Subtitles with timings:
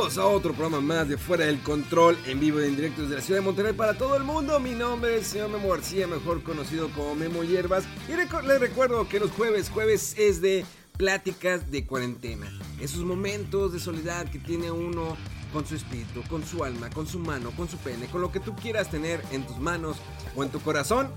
[0.00, 3.16] Bienvenidos a otro programa más de Fuera del Control en vivo y en directo desde
[3.16, 4.58] la ciudad de Monterrey para todo el mundo.
[4.58, 7.84] Mi nombre es señor Memo García, mejor conocido como Memo Hierbas.
[8.08, 10.64] Y les recuerdo que los jueves, jueves es de
[10.96, 12.50] pláticas de cuarentena.
[12.80, 15.18] Esos momentos de soledad que tiene uno
[15.52, 18.40] con su espíritu, con su alma, con su mano, con su pene, con lo que
[18.40, 19.98] tú quieras tener en tus manos
[20.34, 21.10] o en tu corazón.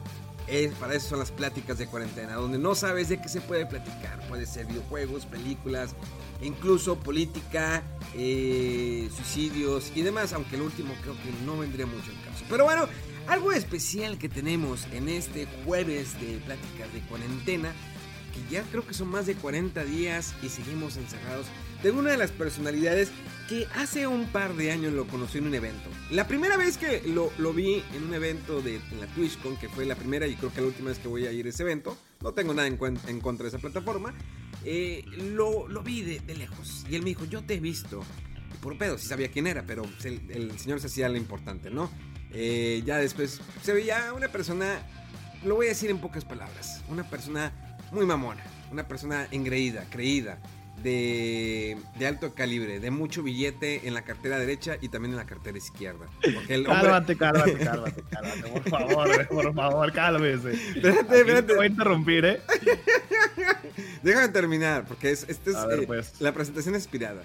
[0.48, 3.66] Es, para eso son las pláticas de cuarentena, donde no sabes de qué se puede
[3.66, 4.20] platicar.
[4.28, 5.96] Puede ser videojuegos, películas,
[6.42, 7.84] incluso política,
[8.16, 12.44] eh, suicidios y demás, aunque el último creo que no vendría mucho en caso.
[12.50, 12.88] Pero bueno,
[13.28, 17.72] algo especial que tenemos en este jueves de pláticas de cuarentena,
[18.34, 21.46] que ya creo que son más de 40 días y seguimos encerrados,
[21.82, 23.12] de una de las personalidades
[23.48, 25.90] que hace un par de años lo conocí en un evento.
[26.12, 29.70] La primera vez que lo, lo vi en un evento de en la TwitchCon, que
[29.70, 31.64] fue la primera y creo que la última vez que voy a ir a ese
[31.64, 34.14] evento, no tengo nada en, contra de esa plataforma,
[34.64, 36.86] eh, lo, lo vi de, lejos.
[36.90, 38.02] Y él me dijo, yo te he visto.
[38.54, 41.18] Y por pedo, sí sabía quién era, pero pues, el, el señor se hacía lo
[41.18, 41.92] importante, ¿no?
[42.34, 44.82] Eh, ya después se veía una persona,
[45.44, 50.42] lo voy a decir en pocas palabras, una persona muy mamona, una persona engreída, creída,
[50.84, 55.26] de, de alto calibre, de mucho billete en la cartera derecha y también en la
[55.26, 56.06] cartera izquierda.
[56.34, 56.82] Porque el hombre...
[56.82, 60.52] Cálmate, cálmate, cálmate, cálmate, por favor, por favor, cálmese.
[60.54, 61.44] Espérate, espérate.
[61.44, 62.42] te voy a interrumpir, ¿eh?
[64.04, 66.20] Déjame terminar, porque es, este es, ver, eh, pues.
[66.20, 67.24] la presentación inspirada.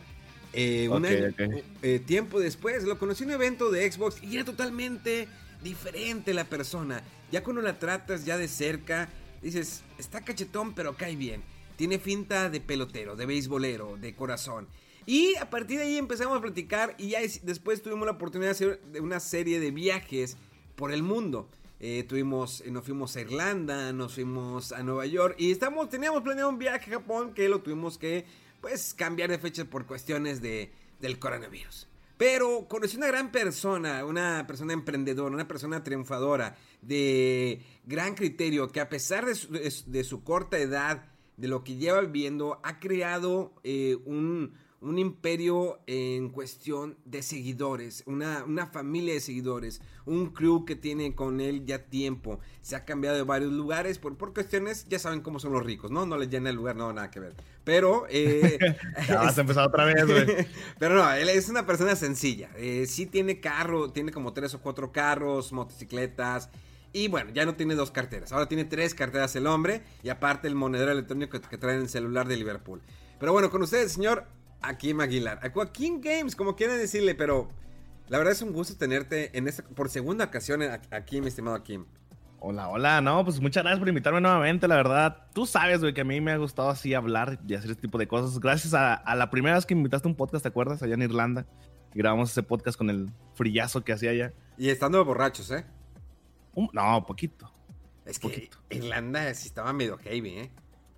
[0.52, 1.64] Eh, un Ok, año- ok.
[1.82, 5.28] eh, tiempo después lo conocí en un evento de Xbox y era totalmente
[5.62, 7.02] diferente la persona.
[7.30, 9.08] Ya cuando la tratas ya de cerca,
[9.42, 11.42] dices, está cachetón pero cae bien.
[11.78, 14.66] Tiene finta de pelotero, de beisbolero, de corazón.
[15.06, 18.48] Y a partir de ahí empezamos a platicar y ya es- después tuvimos la oportunidad
[18.48, 20.36] de hacer una serie de viajes
[20.74, 21.48] por el mundo.
[21.80, 26.22] Eh, tuvimos, eh, nos fuimos a Irlanda, nos fuimos a Nueva York y estamos, teníamos
[26.22, 28.26] planeado un viaje a Japón que lo tuvimos que
[28.60, 31.86] pues cambiar de fecha por cuestiones de, del coronavirus.
[32.16, 38.80] Pero conocí una gran persona, una persona emprendedora, una persona triunfadora, de gran criterio, que
[38.80, 41.04] a pesar de su corta edad,
[41.38, 48.02] de lo que lleva viviendo, ha creado eh, un, un imperio en cuestión de seguidores,
[48.06, 52.40] una, una familia de seguidores, un crew que tiene con él ya tiempo.
[52.60, 55.90] Se ha cambiado de varios lugares por, por cuestiones, ya saben cómo son los ricos,
[55.92, 56.06] ¿no?
[56.06, 57.34] No les llena el lugar, no, nada que ver.
[57.64, 58.06] Pero...
[58.10, 58.58] eh,
[59.08, 60.46] Ya vas a empezar otra vez, güey.
[60.78, 62.50] pero no, él es una persona sencilla.
[62.56, 66.50] Eh, sí tiene carro, tiene como tres o cuatro carros, motocicletas.
[66.92, 68.32] Y bueno, ya no tiene dos carteras.
[68.32, 69.82] Ahora tiene tres carteras el hombre.
[70.02, 72.80] Y aparte el monedero electrónico que, trae en el celular de Liverpool.
[73.18, 74.24] Pero bueno, con ustedes, señor
[74.62, 75.40] Akim Aguilar.
[75.52, 77.14] Joaquín Games, como quieran decirle.
[77.14, 77.48] Pero
[78.08, 81.56] la verdad es un gusto tenerte en esta, por segunda ocasión a- aquí, mi estimado
[81.56, 81.84] Akim.
[82.40, 85.24] Hola, hola, no, pues muchas gracias por invitarme nuevamente, la verdad.
[85.34, 87.98] Tú sabes, güey, que a mí me ha gustado así hablar y hacer este tipo
[87.98, 88.38] de cosas.
[88.38, 90.80] Gracias a, a la primera vez que me invitaste a un podcast, ¿te acuerdas?
[90.80, 91.46] Allá en Irlanda.
[91.92, 94.32] Y grabamos ese podcast con el frillazo que hacía allá.
[94.56, 95.64] Y estando borrachos, ¿eh?
[96.58, 97.50] Un- no, poquito.
[98.06, 98.58] Es que Poquito.
[98.70, 100.50] Irlanda sí estaba medio heavy, ¿eh?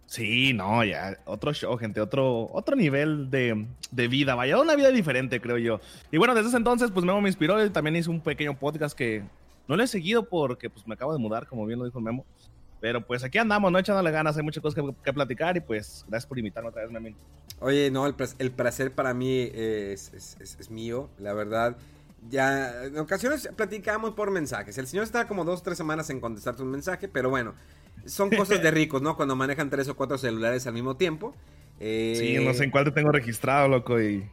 [0.06, 4.90] Sí, no, ya, otro show, gente, otro, otro nivel de, de vida, vaya, una vida
[4.90, 5.80] diferente, creo yo.
[6.10, 8.96] Y bueno, desde ese entonces, pues Memo me inspiró, y también hice un pequeño podcast
[8.96, 9.22] que
[9.68, 12.24] no lo he seguido porque pues me acabo de mudar, como bien lo dijo Memo.
[12.80, 13.78] Pero pues aquí andamos, ¿no?
[13.78, 16.90] Echándole ganas, hay muchas cosas que, que platicar y pues gracias por invitarme otra vez,
[16.90, 17.14] Memo.
[17.60, 21.76] Oye, no, el, el placer para mí es, es- es- es mío, la verdad.
[22.28, 24.76] Ya, en ocasiones platicamos por mensajes.
[24.78, 27.54] El señor está como dos, tres semanas en contestarte un mensaje, pero bueno,
[28.04, 29.16] son cosas de ricos, ¿no?
[29.16, 31.34] Cuando manejan tres o cuatro celulares al mismo tiempo.
[31.78, 34.28] Eh, Sí, no sé en cuál te tengo registrado, loco, y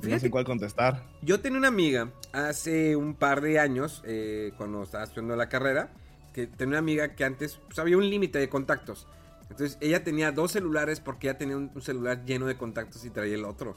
[0.00, 1.08] no sé en cuál contestar.
[1.22, 5.92] yo tenía una amiga hace un par de años, eh, cuando estaba estudiando la carrera,
[6.32, 9.08] que tenía una amiga que antes pues, había un límite de contactos.
[9.50, 13.10] Entonces ella tenía dos celulares porque ella tenía un, un celular lleno de contactos y
[13.10, 13.76] traía el otro.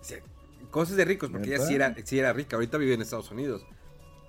[0.00, 0.04] O
[0.76, 2.56] cosas de ricos, porque ella sí era, sí era rica.
[2.56, 3.64] Ahorita vive en Estados Unidos.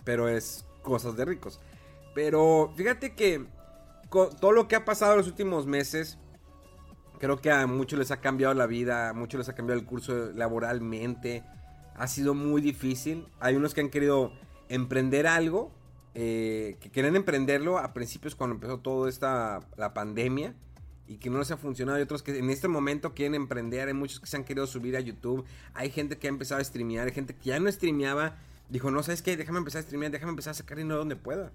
[0.06, 1.60] Pero es cosas de ricos.
[2.16, 3.46] Pero fíjate que
[4.08, 6.18] con todo lo que ha pasado en los últimos meses,
[7.20, 9.88] Creo que a muchos les ha cambiado la vida, a muchos les ha cambiado el
[9.88, 11.44] curso laboralmente.
[11.96, 13.26] Ha sido muy difícil.
[13.40, 14.32] Hay unos que han querido
[14.70, 15.72] emprender algo,
[16.14, 20.54] eh, que quieren emprenderlo a principios cuando empezó toda esta la pandemia
[21.08, 21.98] y que no les ha funcionado.
[21.98, 23.88] Hay otros que en este momento quieren emprender.
[23.88, 25.46] Hay muchos que se han querido subir a YouTube.
[25.74, 27.08] Hay gente que ha empezado a streamear.
[27.08, 28.36] Hay gente que ya no streameaba.
[28.70, 29.38] Dijo, no, ¿sabes qué?
[29.38, 30.12] Déjame empezar a streamear.
[30.12, 31.52] Déjame empezar a sacar dinero donde pueda.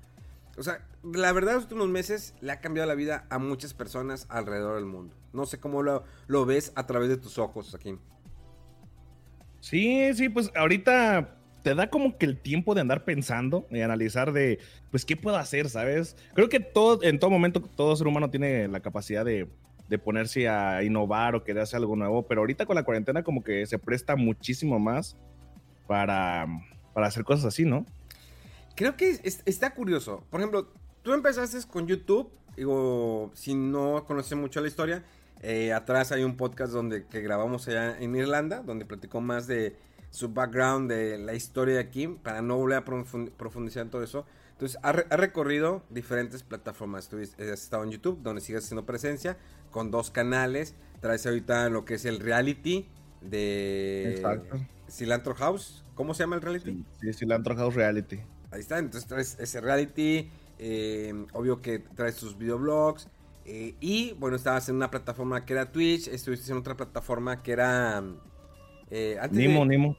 [0.57, 4.27] O sea, la verdad, los últimos meses le ha cambiado la vida a muchas personas
[4.29, 5.15] alrededor del mundo.
[5.33, 7.99] No sé cómo lo, lo ves a través de tus ojos, aquí.
[9.61, 14.33] Sí, sí, pues ahorita te da como que el tiempo de andar pensando y analizar
[14.33, 14.59] de,
[14.91, 16.17] pues, ¿qué puedo hacer, sabes?
[16.35, 19.49] Creo que todo, en todo momento todo ser humano tiene la capacidad de,
[19.89, 23.45] de ponerse a innovar o querer hacer algo nuevo, pero ahorita con la cuarentena como
[23.45, 25.17] que se presta muchísimo más
[25.87, 26.47] para,
[26.95, 27.87] para hacer cosas así, ¿no?
[28.75, 30.25] Creo que está curioso.
[30.31, 30.73] Por ejemplo,
[31.03, 35.05] tú empezaste con YouTube, digo, si no conoces mucho la historia,
[35.43, 39.77] eh, atrás hay un podcast donde que grabamos allá en Irlanda, donde platicó más de
[40.13, 44.27] su background, de la historia de aquí, para no volver a profundizar en todo eso.
[44.53, 47.09] Entonces, ha, recorrido diferentes plataformas.
[47.09, 49.39] Tú has estado en YouTube, donde sigues haciendo presencia,
[49.71, 50.75] con dos canales.
[51.01, 52.89] Traes ahorita lo que es el reality
[53.23, 54.61] de Exacto.
[54.89, 55.83] Cilantro House.
[55.95, 56.85] ¿Cómo se llama el reality?
[57.01, 58.21] Sí, Cilantro House Reality.
[58.51, 60.31] Ahí está, entonces traes ese reality.
[60.59, 63.09] Eh, obvio que traes tus videoblogs.
[63.47, 66.09] Eh, y bueno, estabas en una plataforma que era Twitch.
[66.09, 68.05] Estuviste en otra plataforma que era.
[68.95, 69.97] Eh, Nimo, Nimo.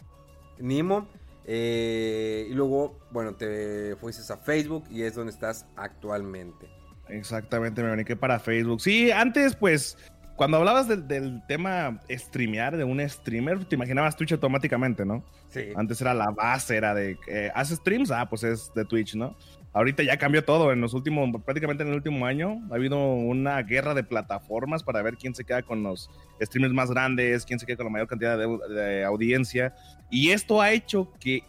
[0.60, 1.07] Nimo.
[1.45, 6.68] y luego, bueno, te fuiste a Facebook y es donde estás actualmente.
[7.10, 8.80] Exactamente, me vení para Facebook.
[8.81, 9.98] Sí, antes pues
[10.36, 15.24] cuando hablabas del, tema streamear, de un streamer, te imaginabas Twitch automáticamente, ¿no?
[15.50, 15.69] Sí.
[15.75, 18.10] Antes era la base, era de, eh, ¿haces streams?
[18.12, 19.36] Ah, pues es de Twitch, ¿no?
[19.73, 20.71] Ahorita ya cambió todo.
[20.71, 25.01] En los últimos, prácticamente en el último año, ha habido una guerra de plataformas para
[25.01, 26.09] ver quién se queda con los
[26.41, 29.75] streamers más grandes, quién se queda con la mayor cantidad de, audiencia.
[30.09, 31.43] Y esto ha hecho que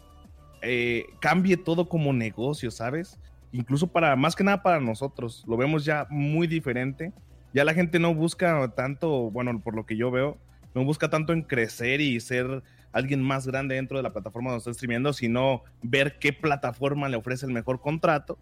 [0.61, 3.19] eh, cambie todo como negocio, ¿sabes?
[3.51, 7.13] Incluso para, más que nada para nosotros, lo vemos ya muy diferente
[7.55, 10.37] ya la gente no busca tanto, bueno, por lo que yo veo,
[10.75, 12.61] no busca tanto en crecer y ser
[12.91, 17.17] alguien más grande dentro de la plataforma donde está streamiendo, sino ver qué plataforma le
[17.17, 18.37] ofrece el mejor contrato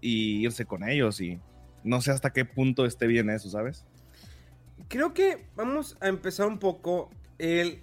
[0.00, 1.20] y irse con ellos.
[1.20, 1.40] Y
[1.82, 3.84] no sé hasta qué punto esté bien eso, ¿sabes?
[4.88, 7.10] Creo que vamos a empezar un poco.
[7.38, 7.82] El,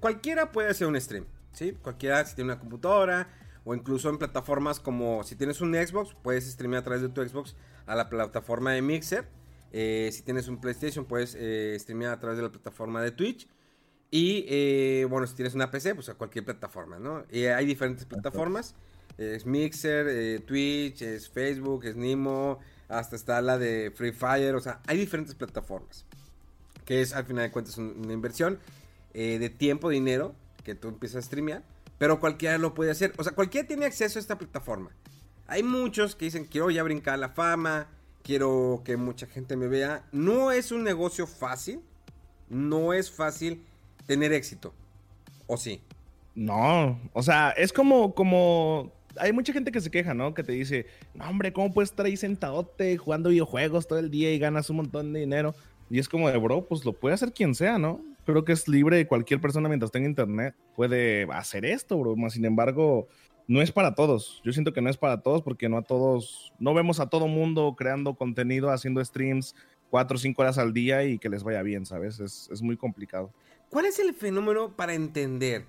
[0.00, 1.72] cualquiera puede hacer un stream, ¿sí?
[1.72, 3.28] Cualquiera, si tiene una computadora
[3.64, 7.26] o incluso en plataformas como si tienes un Xbox, puedes streamear a través de tu
[7.26, 9.26] Xbox a la plataforma de Mixer
[9.76, 13.48] eh, si tienes un PlayStation, puedes eh, streamear a través de la plataforma de Twitch.
[14.08, 17.24] Y eh, bueno, si tienes una PC, pues a cualquier plataforma, ¿no?
[17.28, 18.76] Y hay diferentes plataformas.
[19.18, 24.54] Es Mixer, Twitch, es Facebook, es Nimo, hasta está la de Free Fire.
[24.54, 26.06] O sea, hay diferentes plataformas.
[26.84, 28.60] Que es al final de cuentas una inversión
[29.12, 31.64] de tiempo, dinero, que tú empiezas a streamear.
[31.98, 33.12] Pero cualquiera lo puede hacer.
[33.16, 34.92] O sea, cualquiera tiene acceso a esta plataforma.
[35.48, 37.88] Hay muchos que dicen, quiero ya brincar la fama
[38.24, 40.02] quiero que mucha gente me vea.
[40.10, 41.80] No es un negocio fácil,
[42.48, 43.62] no es fácil
[44.06, 44.74] tener éxito,
[45.46, 45.80] ¿o sí?
[46.34, 50.34] No, o sea, es como, como, hay mucha gente que se queja, ¿no?
[50.34, 54.32] Que te dice, no hombre, ¿cómo puedes estar ahí sentadote jugando videojuegos todo el día
[54.32, 55.54] y ganas un montón de dinero?
[55.90, 58.00] Y es como de, bro, pues lo puede hacer quien sea, ¿no?
[58.24, 60.54] Creo que es libre cualquier persona mientras tenga internet.
[60.74, 62.16] Puede hacer esto, bro.
[62.30, 63.06] Sin embargo,
[63.46, 64.40] no es para todos.
[64.44, 67.28] Yo siento que no es para todos porque no a todos, no vemos a todo
[67.28, 69.54] mundo creando contenido, haciendo streams
[69.90, 72.18] cuatro o cinco horas al día y que les vaya bien, ¿sabes?
[72.20, 73.32] Es, es muy complicado.
[73.70, 75.66] ¿Cuál es el fenómeno para entender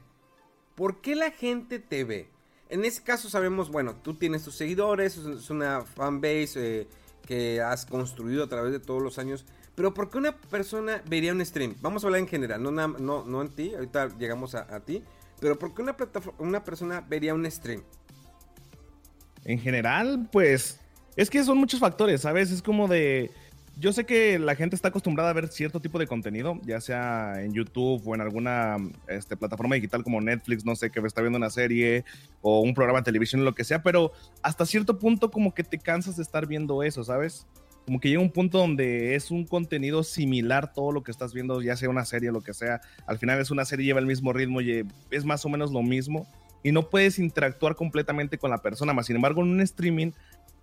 [0.76, 2.30] por qué la gente te ve?
[2.70, 6.88] En ese caso sabemos, bueno, tú tienes tus seguidores, es una fanbase eh,
[7.28, 11.32] que has construido a través de todos los años, pero ¿por qué una persona vería
[11.32, 11.76] un stream?
[11.82, 15.04] Vamos a hablar en general, no, no, no en ti, ahorita llegamos a, a ti,
[15.46, 15.96] pero ¿por qué una,
[16.40, 17.84] una persona vería un stream?
[19.44, 20.80] En general, pues
[21.16, 22.50] es que son muchos factores, ¿sabes?
[22.50, 23.30] Es como de...
[23.78, 27.44] Yo sé que la gente está acostumbrada a ver cierto tipo de contenido, ya sea
[27.44, 31.38] en YouTube o en alguna este, plataforma digital como Netflix, no sé, que está viendo
[31.38, 32.06] una serie
[32.42, 35.78] o un programa de televisión, lo que sea, pero hasta cierto punto como que te
[35.78, 37.46] cansas de estar viendo eso, ¿sabes?
[37.86, 41.62] Como que llega un punto donde es un contenido similar todo lo que estás viendo,
[41.62, 42.82] ya sea una serie lo que sea.
[43.06, 45.84] Al final es una serie, lleva el mismo ritmo y es más o menos lo
[45.84, 46.28] mismo.
[46.64, 48.94] Y no puedes interactuar completamente con la persona.
[48.94, 50.12] Más sin embargo, en un streaming,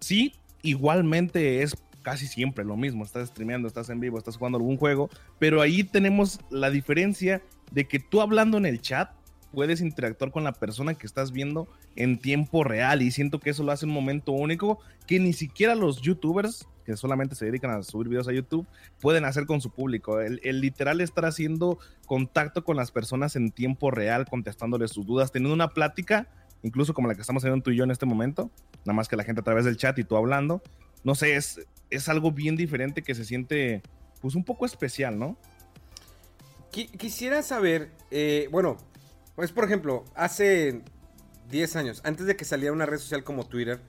[0.01, 3.05] sí, igualmente es casi siempre lo mismo.
[3.05, 5.09] Estás streameando, estás en vivo, estás jugando algún juego.
[5.39, 9.11] Pero ahí tenemos la diferencia de que tú hablando en el chat
[9.53, 13.63] puedes interactuar con la persona que estás viendo en tiempo real y siento que eso
[13.63, 17.83] lo hace un momento único que ni siquiera los youtubers que solamente se dedican a
[17.83, 18.67] subir videos a YouTube
[19.01, 20.21] pueden hacer con su público.
[20.21, 25.55] El, literal estar haciendo contacto con las personas en tiempo real, contestándoles sus dudas, teniendo
[25.55, 26.27] una plática,
[26.63, 28.51] incluso como la que estamos teniendo tú y yo en este momento,
[28.85, 30.63] nada más que la gente a través del chat y tú hablando.
[31.05, 33.83] No sé, es, es algo bien diferente que se siente
[34.21, 35.37] pues un poco especial, ¿no?
[36.71, 38.79] Quisiera saber, eh, bueno,
[39.35, 40.83] pues por ejemplo, hace
[41.51, 43.81] 10 años, antes de que saliera una red social como Twitter,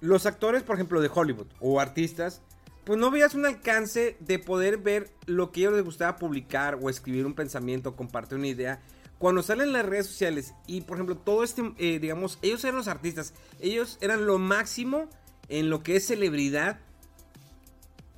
[0.00, 2.42] los actores, por ejemplo, de Hollywood o artistas,
[2.84, 6.78] pues no veías un alcance de poder ver lo que a ellos les gustaba publicar
[6.80, 8.82] o escribir un pensamiento, compartir una idea.
[9.18, 12.88] Cuando salen las redes sociales y, por ejemplo, todo este, eh, digamos, ellos eran los
[12.88, 15.08] artistas, ellos eran lo máximo
[15.48, 16.78] en lo que es celebridad.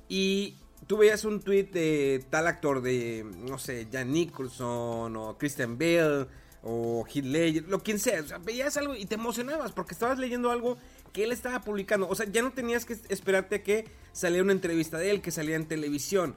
[0.09, 5.77] Y tú veías un tweet de tal actor, de, no sé, Jan Nicholson o Christian
[5.77, 6.27] Bale
[6.69, 8.21] o Heath Ledger, lo quien sea.
[8.43, 10.77] Veías algo y te emocionabas porque estabas leyendo algo
[11.13, 12.09] que él estaba publicando.
[12.09, 15.31] O sea, ya no tenías que esperarte a que saliera una entrevista de él, que
[15.31, 16.35] saliera en televisión.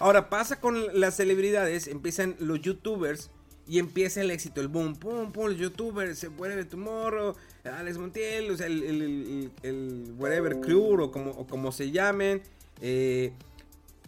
[0.00, 3.30] Ahora pasa con las celebridades, empiezan los youtubers
[3.68, 8.50] y empieza el éxito, el boom, pum, pum, los youtubers, se vuelve Tomorrow, Alex Montiel,
[8.50, 12.42] o sea, el, el, el, whatever crew o como, como se llamen.
[12.80, 13.32] Eh,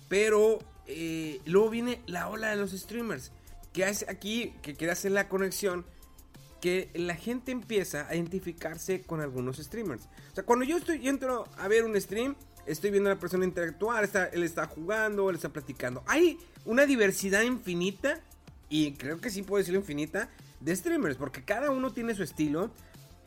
[0.08, 0.58] pero
[0.88, 3.30] eh, luego viene la ola de los streamers.
[3.75, 5.85] Que hace aquí, que quiere hacer la conexión,
[6.62, 10.04] que la gente empieza a identificarse con algunos streamers.
[10.33, 13.45] O sea, cuando yo estoy entro a ver un stream, estoy viendo a la persona
[13.45, 16.02] interactuar, está, él está jugando, él está platicando.
[16.07, 18.21] Hay una diversidad infinita,
[18.71, 22.71] y creo que sí puedo decirlo infinita, de streamers, porque cada uno tiene su estilo.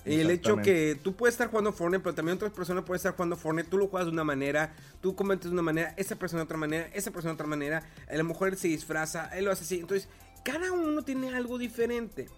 [0.03, 3.35] El hecho que tú puedes estar jugando Fortnite, pero también otras personas pueden estar jugando
[3.35, 6.45] Fortnite, tú lo juegas de una manera, tú comentas de una manera, esa persona de
[6.45, 9.51] otra manera, esa persona de otra manera, a lo mejor él se disfraza, él lo
[9.51, 10.07] hace así, entonces
[10.47, 12.29] cada uno tiene algo diferente.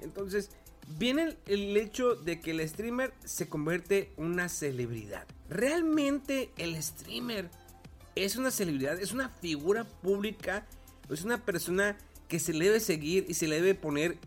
[0.00, 0.50] Entonces,
[0.96, 5.26] viene el, hecho de que el streamer se convierte en una celebridad.
[5.50, 7.50] Realmente el streamer
[8.14, 10.68] es una celebridad, es una figura pública,
[11.10, 11.98] es una persona
[12.28, 14.18] que se le debe seguir y se le debe poner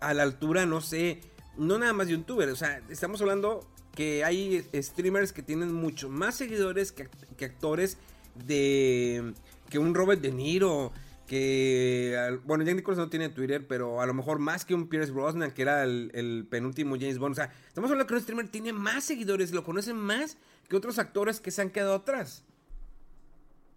[0.00, 1.20] a la altura, no sé,
[1.56, 6.08] no nada más de youtuber, o sea, estamos hablando que hay streamers que tienen mucho
[6.08, 7.08] más seguidores que,
[7.44, 7.96] actores
[8.34, 9.34] de
[9.70, 10.92] que un Robert De Niro,
[11.28, 15.12] que bueno, Jack Nicholson no tiene Twitter, pero a lo mejor más que un Pierce
[15.12, 17.32] Brosnan, que era el, penúltimo James Bond.
[17.32, 20.98] O sea, estamos hablando que un streamer tiene más seguidores, lo conocen más que otros
[20.98, 22.44] actores que se han quedado atrás.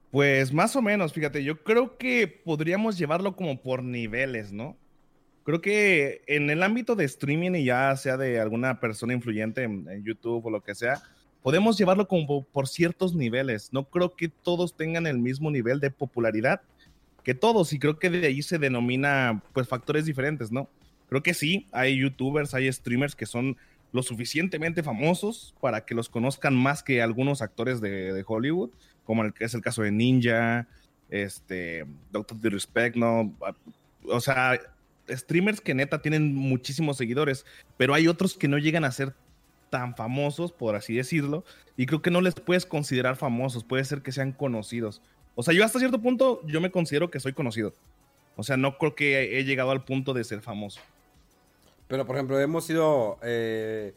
[0.09, 4.77] Pues más o menos, fíjate, yo creo que podríamos llevarlo como por niveles, ¿no?
[5.43, 10.03] creo que en el ámbito de streaming y ya sea de alguna persona influyente en,
[10.03, 11.01] YouTube o lo que sea,
[11.41, 13.73] podemos llevarlo como por ciertos niveles.
[13.73, 16.61] No creo que todos tengan el mismo nivel de popularidad
[17.23, 20.69] que todos y creo que de ahí se denomina pues factores diferentes, ¿no?
[21.09, 23.57] Creo que sí, hay youtubers, hay streamers que son
[23.91, 28.69] lo suficientemente famosos para que los conozcan más que algunos actores de, Hollywood,
[29.03, 30.67] como el, es el caso de Ninja,
[31.09, 33.35] este, Doctor Disrespect, ¿no?
[34.05, 34.57] O sea,
[35.09, 37.45] streamers que neta tienen muchísimos seguidores,
[37.77, 39.13] pero hay otros que no llegan a ser
[39.69, 41.43] tan famosos, por así decirlo,
[41.77, 45.01] y creo que no les puedes considerar famosos, puede ser que sean conocidos.
[45.35, 47.73] O sea, yo hasta cierto punto, yo me considero que soy conocido.
[48.35, 50.81] O sea, no creo que he llegado al punto de ser famoso.
[51.87, 53.17] Pero, por ejemplo, hemos ido...
[53.21, 53.93] Eh,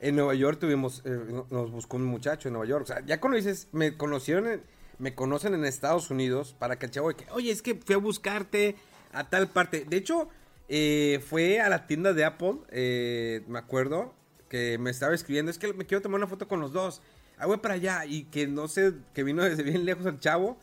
[0.00, 1.02] en Nueva York tuvimos...
[1.04, 1.18] Eh,
[1.50, 2.84] nos buscó un muchacho en Nueva York.
[2.84, 4.62] O sea, ya cuando dices, me conocieron...
[4.98, 6.88] me conocen en Estados Unidos para que,
[7.32, 8.76] oye, es que fui a buscarte
[9.12, 9.84] a tal parte.
[9.88, 10.28] De hecho,
[10.68, 14.14] eh, fue a la tienda de Apple, eh, me acuerdo,
[14.48, 17.00] que me estaba escribiendo, es que me quiero tomar una foto con los dos.
[17.38, 18.04] Ah, voy para allá.
[18.06, 20.58] Y que no sé, que vino desde bien lejos el chavo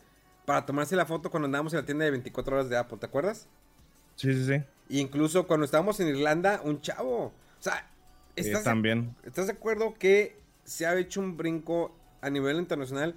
[0.46, 3.06] para tomarse la foto cuando andábamos en la tienda de 24 horas de Apple, ¿te
[3.06, 3.48] acuerdas?
[4.14, 4.62] Sí, sí, sí.
[4.88, 7.26] Y incluso cuando estábamos en Irlanda, un chavo.
[7.26, 7.86] O sea,
[8.36, 9.14] ¿estás, también.
[9.24, 13.14] ¿estás de acuerdo que se ha hecho un brinco a nivel internacional?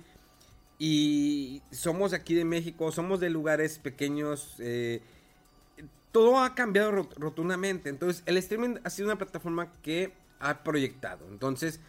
[0.79, 5.01] Y somos aquí de México, somos de lugares pequeños, eh,
[6.11, 7.89] todo ha cambiado rotundamente.
[7.89, 11.27] Entonces, el streaming ha sido una plataforma que ha proyectado.
[11.29, 11.79] Entonces,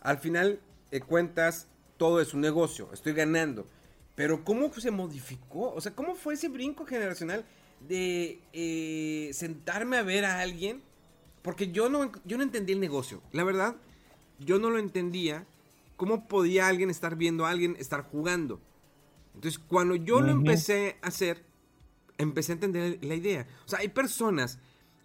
[0.00, 0.60] al final
[0.90, 1.66] de cuentas,
[1.98, 2.88] todo es un negocio.
[2.92, 3.66] Estoy ganando.
[4.16, 5.72] Pero, ¿cómo se modificó?
[5.74, 7.44] O sea, ¿cómo fue ese brinco generacional
[7.86, 10.82] de eh, sentarme a ver a alguien?
[11.42, 13.22] Porque yo no, yo no entendí el negocio.
[13.32, 13.76] La verdad,
[14.40, 15.46] yo no lo entendía.
[15.96, 18.58] ¿Cómo podía alguien estar viendo a alguien estar jugando?
[19.34, 21.44] Entonces, cuando yo lo empecé a hacer,
[22.16, 23.46] empecé a entender la idea.
[23.66, 24.58] O sea, hay personas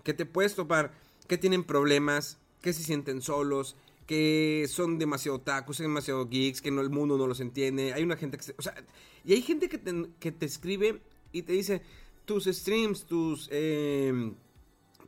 [0.03, 0.93] que te puedes topar
[1.27, 3.75] que tienen problemas, que se sienten solos,
[4.11, 7.93] que son demasiado tacos, son demasiado geeks, que no, el mundo no los entiende.
[7.93, 8.53] Hay una gente que...
[8.57, 8.75] o sea,
[9.23, 11.01] y hay gente que te, que te, escribe
[11.31, 11.81] y te dice,
[12.25, 13.47] tus streams, tus...
[13.53, 14.35] Em,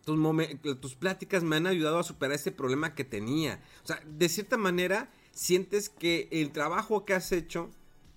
[0.05, 3.61] tus, tus pláticas me han ayudado a superar este problema que tenía.
[3.83, 7.71] O sea, de cierta manera, sientes que el trabajo que has hecho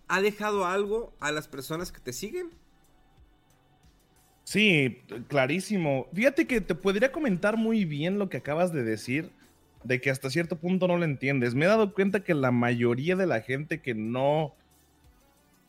[0.06, 2.50] ha dejado algo a las personas que te siguen.
[4.44, 6.06] Sí, clarísimo.
[6.14, 9.32] Fíjate que te podría comentar muy bien lo que acabas de decir,
[9.86, 11.54] de que hasta cierto punto no lo entiendes.
[11.54, 14.54] Me he dado cuenta que la mayoría de la gente que no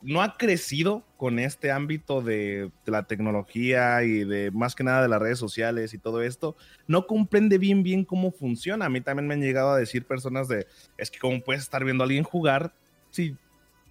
[0.02, 5.08] no ha crecido con este ámbito de, la tecnología y de más que nada de
[5.10, 6.56] las redes sociales y todo esto,
[6.88, 8.86] no comprende bien bien cómo funciona.
[8.86, 11.84] A mí también me han llegado a decir personas de, es que cómo puedes estar
[11.84, 12.74] viendo a alguien jugar
[13.10, 13.36] si,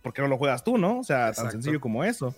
[0.03, 1.01] ¿por qué no lo juegas tú, no?
[1.01, 2.35] O sea, tan sencillo como eso.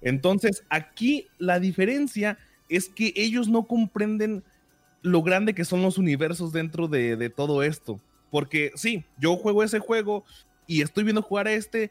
[0.00, 4.42] Entonces, aquí la diferencia es que ellos no comprenden
[5.02, 8.00] lo grande que son los universos dentro de, de todo esto.
[8.30, 10.24] Porque sí, yo juego ese juego
[10.66, 11.90] y estoy viendo jugar a este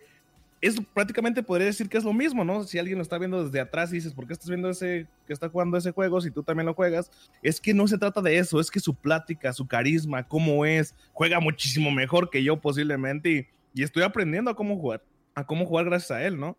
[0.62, 2.64] es prácticamente podría decir que es lo mismo, ¿no?
[2.64, 5.34] Si alguien lo está viendo desde atrás y dices, ¿por qué estás viendo ese que
[5.34, 7.10] está jugando ese juego si tú también lo juegas?
[7.42, 10.94] Es que no se trata de eso, es que su plática, su carisma, cómo es,
[11.14, 15.04] juega muchísimo mejor que yo posiblemente y, estoy aprendiendo a cómo jugar,
[15.34, 16.56] a cómo jugar gracias a él, ¿no?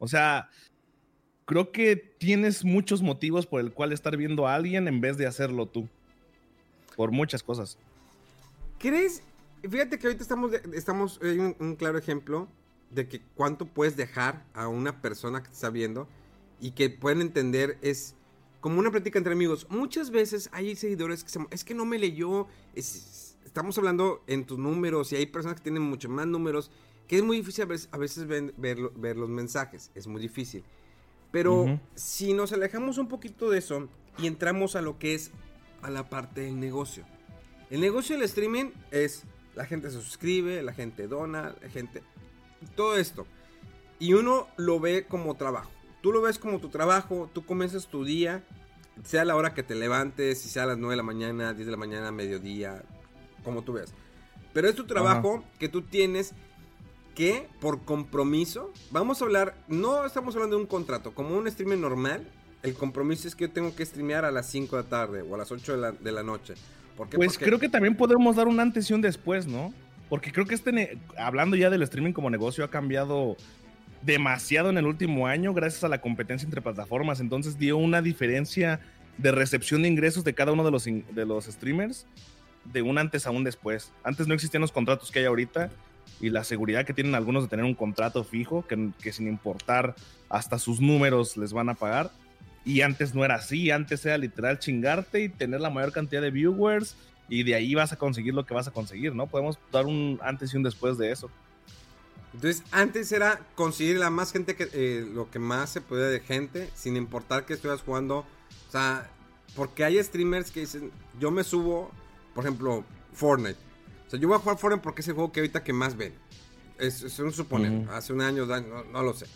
[0.00, 0.48] O sea,
[1.44, 5.26] creo que tienes muchos motivos por el cual estar viendo a alguien en vez de
[5.26, 5.88] hacerlo tú.
[6.96, 7.76] Por muchas cosas.
[8.78, 9.22] ¿Crees?
[9.68, 12.48] Fíjate que ahorita estamos, estamos, hay un claro ejemplo
[12.90, 16.06] de que cuánto puedes dejar a una persona que te está viendo
[16.60, 18.14] y que pueden entender es
[18.60, 19.66] como una plática entre amigos.
[19.68, 24.58] Muchas veces hay seguidores que se, es que no me leyó, estamos hablando en tus
[24.58, 26.70] números y hay personas que tienen mucho más números,
[27.06, 30.64] que es muy difícil a veces, ver, los mensajes, es muy difícil.
[31.34, 33.88] Pero si nos alejamos un poquito de eso
[34.18, 35.32] y entramos a lo que es
[35.82, 37.04] a la parte del negocio.
[37.70, 39.24] El negocio del streaming es
[39.56, 42.04] la gente se suscribe, la gente dona, la gente
[42.76, 43.26] todo esto.
[43.98, 45.72] Y uno lo ve como trabajo.
[46.02, 48.44] Tú lo ves como tu trabajo, tú comienzas tu día,
[49.02, 51.66] sea la hora que te levantes, si sea a las 9 de la mañana, 10
[51.66, 52.84] de la mañana, mediodía,
[53.42, 53.92] como tú ves.
[54.52, 56.32] Pero es tu trabajo que tú tienes
[57.14, 61.78] que, por compromiso, vamos a hablar, no estamos hablando de un contrato, como un streamer
[61.78, 62.26] normal,
[62.62, 65.34] el compromiso es que yo tengo que streamear a las 5 de la tarde o
[65.34, 66.54] a las 8 de la, de la noche.
[67.12, 69.74] Pues creo que también podemos dar un antes y un después, ¿no?
[70.08, 73.36] Porque creo que este, hablando ya del streaming como negocio, ha cambiado
[74.02, 77.20] demasiado en el último año gracias a la competencia entre plataformas.
[77.20, 78.80] Entonces dio una diferencia
[79.18, 82.06] de recepción de ingresos de cada uno de los, de los streamers
[82.72, 83.92] de un antes a un después.
[84.02, 85.70] Antes no existían los contratos que hay ahorita
[86.20, 89.94] y la seguridad que tienen algunos de tener un contrato fijo que, que sin importar
[90.28, 92.10] hasta sus números les van a pagar.
[92.64, 96.30] Y antes no era así, antes era literal chingarte y tener la mayor cantidad de
[96.30, 96.96] viewers
[97.28, 99.26] y de ahí vas a conseguir lo que vas a conseguir, ¿no?
[99.26, 101.30] Podemos dar un antes y un después de eso.
[102.34, 106.20] Entonces, antes era conseguir la más gente que eh, lo que más se puede de
[106.20, 108.18] gente, sin importar que estuvieras jugando.
[108.18, 109.08] O sea,
[109.54, 111.92] porque hay streamers que dicen, yo me subo,
[112.34, 113.58] por ejemplo, Fortnite.
[114.14, 116.14] Sea, yo voy a jugar Fortnite porque es el juego que ahorita que más ven.
[116.78, 119.26] Es, un suponer, hace un año, no, no, lo sé.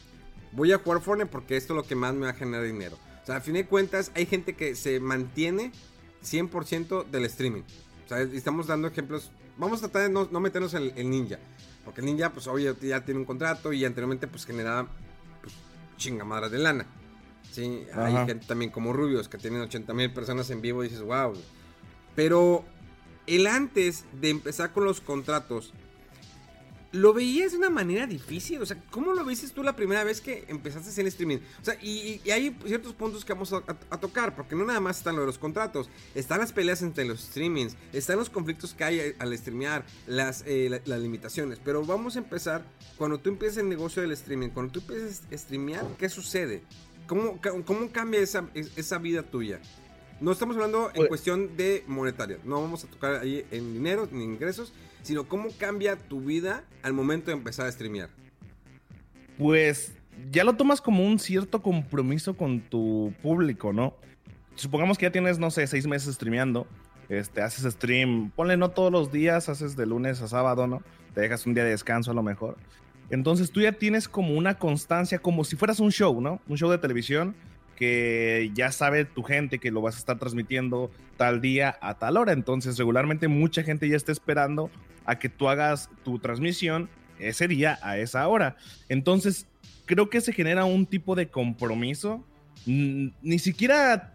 [0.53, 2.97] Voy a jugar Fortnite porque esto es lo que más me va a generar dinero.
[3.23, 5.73] O sea, a fin de cuentas, hay gente que se mantiene
[6.25, 7.62] 100% del streaming.
[8.05, 9.31] O sea, estamos dando ejemplos.
[9.57, 11.38] Vamos a tratar de no, meternos en el ninja.
[11.85, 14.88] Porque el ninja, pues hoy ya tiene un contrato y anteriormente, pues generaba
[15.43, 15.55] pues,
[15.97, 16.87] chingamadras de lana.
[17.51, 21.03] Sí, hay gente también como Rubios que tienen 80 mil personas en vivo y dices,
[21.03, 21.33] wow.
[22.14, 22.64] Pero
[23.29, 25.73] el antes de empezar con los contratos,
[26.93, 28.61] lo veías de una manera difícil.
[28.62, 31.38] O sea, ¿cómo lo viste tú la primera vez que empezaste a hacer streaming?
[31.61, 35.17] O sea, y, hay ciertos puntos que vamos a, tocar, porque no nada más están
[35.17, 39.14] lo de los contratos, están las peleas entre los streamings, están los conflictos que hay
[39.19, 41.61] al streamear, las, eh, las limitaciones.
[41.62, 42.64] Pero vamos a empezar
[42.97, 46.62] cuando tú empiezas el negocio del streaming, cuando tú empiezas a streamear, ¿qué sucede?
[47.07, 49.61] ¿Cómo, cómo cambia esa, esa vida tuya?
[50.21, 54.09] No estamos hablando en pues cuestión de monetaria, no vamos a tocar ahí en dinero
[54.11, 58.11] ni ingresos, sino cómo cambia tu vida al momento de empezar a streamear.
[59.39, 59.93] Pues
[60.33, 63.95] ya lo tomas como un cierto compromiso con tu público, ¿no?
[64.57, 66.67] Supongamos que ya tienes, no sé, seis meses streameando,
[67.09, 70.83] este, haces stream, ponle no todos los días, haces de lunes a sábado, ¿no?
[71.15, 72.57] Te dejas un día de descanso a lo mejor.
[73.11, 76.41] Entonces tú ya tienes como una constancia, como si fueras un show, ¿no?
[76.49, 77.37] Un show de televisión
[77.79, 82.17] que ya sabe tu gente que lo vas a estar transmitiendo tal día a tal
[82.17, 82.33] hora.
[82.33, 84.69] Entonces regularmente mucha gente ya está esperando
[85.05, 88.57] a que tú hagas tu transmisión ese día a esa hora.
[88.88, 89.47] Entonces
[89.87, 92.25] creo que se genera un tipo de compromiso.
[92.67, 94.12] Ni siquiera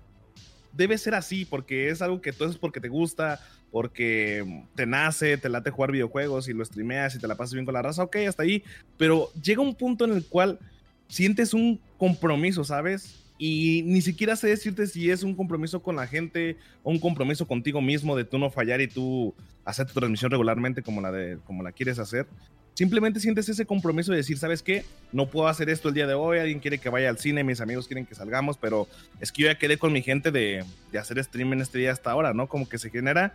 [0.73, 3.39] debe ser así porque es algo que tú haces porque te gusta,
[3.71, 7.63] porque te nace, te late jugar videojuegos y lo streameas y te la pasas bien
[7.63, 8.61] con la raza, ok, hasta ahí.
[8.97, 10.59] Pero llega un punto en el cual
[11.07, 13.22] sientes un compromiso, ¿sabes?
[13.45, 17.45] Y ni siquiera sé decirte si es un compromiso con la gente o un compromiso
[17.45, 21.37] contigo mismo de tú no fallar y tú hacer tu transmisión regularmente como la, de,
[21.43, 22.25] como la quieres hacer.
[22.73, 24.85] Simplemente sientes ese compromiso de decir, ¿sabes qué?
[25.11, 27.59] No puedo hacer esto el día de hoy, alguien quiere que vaya al cine, mis
[27.59, 28.87] amigos quieren que salgamos, pero
[29.19, 31.91] es que yo ya quedé con mi gente de, de hacer stream en este día
[31.91, 32.47] hasta ahora, ¿no?
[32.47, 33.33] Como que se genera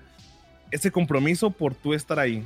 [0.70, 2.42] ese compromiso por tú estar ahí.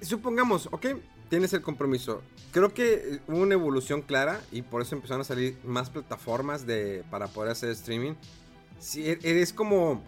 [0.00, 0.86] Supongamos, ok,
[1.28, 2.22] tienes el compromiso.
[2.52, 7.04] Creo que hubo una evolución clara y por eso empezaron a salir más plataformas de,
[7.10, 8.14] para poder hacer streaming.
[8.78, 10.02] Si e, eres como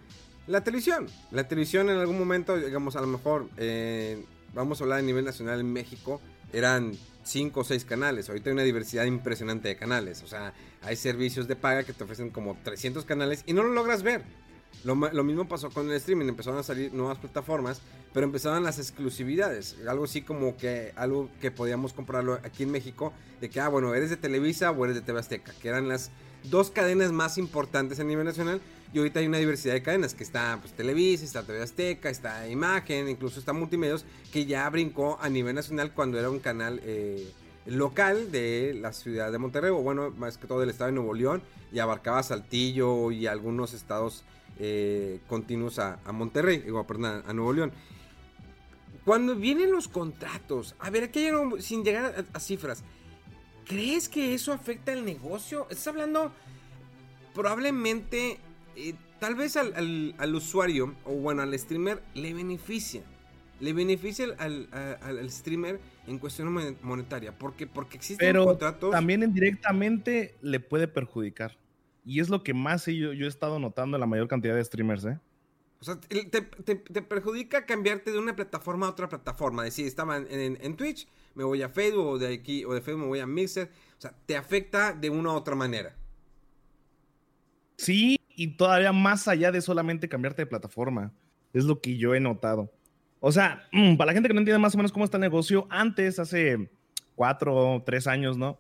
[0.46, 1.09] la televisión.
[1.31, 4.24] La televisión en algún momento, digamos, a lo mejor, eh,
[4.55, 6.20] vamos a hablar a nivel nacional en México,
[6.52, 6.92] eran
[7.24, 8.29] 5 o 6 canales.
[8.29, 10.22] Ahorita hay una diversidad impresionante de canales.
[10.22, 13.70] O sea, hay servicios de paga que te ofrecen como 300 canales y no lo
[13.70, 14.24] logras ver.
[14.85, 17.81] Lo, mismo pasó con el streaming, empezaron a salir nuevas plataformas,
[18.12, 23.12] pero empezaron las exclusividades, algo así como que algo que podíamos comprarlo aquí en México,
[23.41, 26.11] de que, ah, bueno, eres de Televisa o eres de TV Azteca, que eran las
[26.45, 28.61] dos cadenas más importantes a nivel nacional,
[28.93, 32.49] y ahorita hay una diversidad de cadenas, que está pues, Televisa, está TV Azteca, está
[32.49, 36.81] Imagen, incluso está Multimedios, que ya brincó a nivel nacional cuando era un canal...
[36.85, 37.33] Eh,
[37.67, 41.15] local de la ciudad de Monterrey, o bueno, más que todo del estado de Nuevo
[41.15, 44.25] León, y abarcaba Saltillo y algunos estados
[44.59, 47.73] eh, continuos a, Monterrey, digo, perdón, a Nuevo León.
[49.05, 51.29] Cuando vienen los contratos, a ver, aquí
[51.61, 52.83] sin llegar a, cifras,
[53.64, 55.66] ¿crees que eso afecta el negocio?
[55.71, 56.33] Estás hablando
[57.35, 58.38] probablemente,
[58.75, 63.03] eh, tal vez al, usuario, o bueno, al streamer, le beneficia.
[63.61, 64.69] Le beneficia al,
[65.01, 67.33] al streamer en cuestión monetaria.
[67.37, 68.90] porque Porque existen Pero contratos.
[68.90, 71.57] También indirectamente le puede perjudicar.
[72.07, 74.64] Y es lo que más yo, yo he estado notando en la mayor cantidad de
[74.64, 75.19] streamers, ¿eh?
[75.81, 79.64] O sea, te, perjudica cambiarte de una plataforma a otra plataforma.
[79.64, 83.03] Decir, estaba en, en, Twitch, me voy a Facebook, o de aquí, o de Facebook
[83.03, 83.71] me voy a Mixer.
[83.99, 85.97] O sea, te afecta de una u otra manera.
[87.77, 91.12] Sí, y todavía más allá de solamente cambiarte de plataforma.
[91.53, 92.73] Es lo que yo he notado.
[93.19, 95.23] O sea, mm, para la gente que no entiende más o menos cómo está el
[95.23, 96.71] negocio, antes, hace
[97.16, 98.59] cuatro o tres años, ¿no?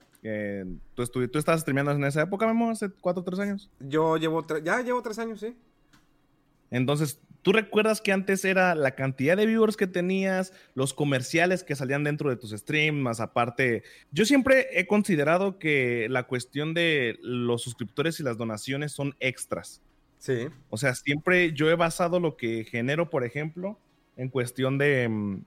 [0.94, 3.70] ¿Tú, ¿Tú estabas streameando en esa época, Memo, hace cuatro o tres años?
[3.80, 5.56] Yo llevo, ya llevo tres años, sí.
[6.70, 11.76] Entonces, ¿tú recuerdas que antes era la cantidad de viewers que tenías, los comerciales que
[11.76, 13.84] salían dentro de tus streams, más aparte?
[14.10, 19.80] Yo siempre he considerado que la cuestión de los suscriptores y las donaciones son extras.
[20.18, 20.48] Sí.
[20.70, 23.78] O sea, siempre yo he basado lo que genero, por ejemplo,
[24.16, 25.42] en cuestión de, mm,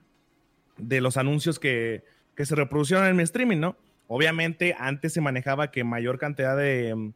[0.78, 2.02] de los anuncios que,
[2.34, 3.76] que se reproducieron en mi streaming, ¿no?
[4.12, 7.12] Obviamente, antes se manejaba que mayor cantidad de,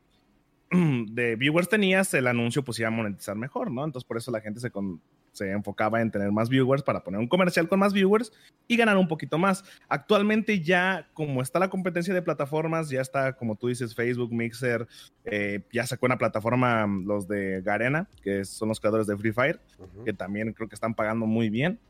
[0.70, 3.85] de viewers tenías, el anuncio pues iba a monetizar mejor, ¿no?
[3.85, 4.70] Entonces, por eso la gente se,
[5.33, 8.33] se enfocaba en tener más viewers para poner un comercial con más viewers
[8.68, 9.64] y ganar un poquito más.
[9.88, 14.87] Actualmente ya, como está la competencia de plataformas, ya está, como tú dices, Facebook, Mixer,
[15.24, 19.59] eh, ya sacó una plataforma los de Garena, que son los creadores de Free Fire,
[20.04, 21.80] que también creo que están pagando muy bien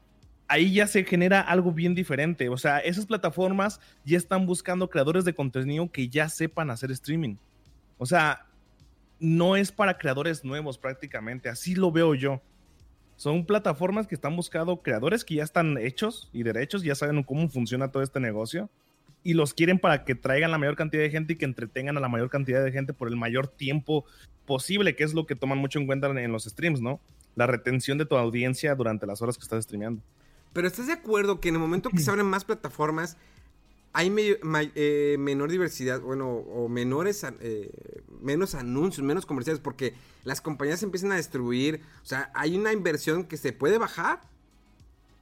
[0.49, 2.49] ahí ya se genera algo bien diferente.
[2.49, 7.37] O sea, esas plataformas ya están buscando creadores de contenido que ya sepan hacer streaming.
[7.99, 8.47] O sea,
[9.19, 12.43] no es para creadores nuevos prácticamente, así lo veo yo.
[13.17, 17.49] Son plataformas que están buscando creadores que ya están hechos y derechos, ya saben cómo
[17.49, 18.69] funciona todo este negocio
[19.23, 22.01] y los quieren para que traigan la mayor cantidad de gente y que entretengan a
[22.01, 24.05] la mayor cantidad de gente por el mayor tiempo
[24.45, 27.01] posible, que es lo que toman mucho en cuenta en los streams, ¿no?
[27.35, 30.03] La retención de tu audiencia durante las horas que estás streameando.
[30.55, 33.19] Pero ¿estás de acuerdo que en el momento que se abren más plataformas
[33.93, 37.71] hay eh, menor diversidad, bueno, o menores, eh,
[38.21, 43.25] menos anuncios, menos comerciales, porque las compañías empiezan a distribuir, o sea, hay una inversión
[43.25, 44.21] que se puede bajar.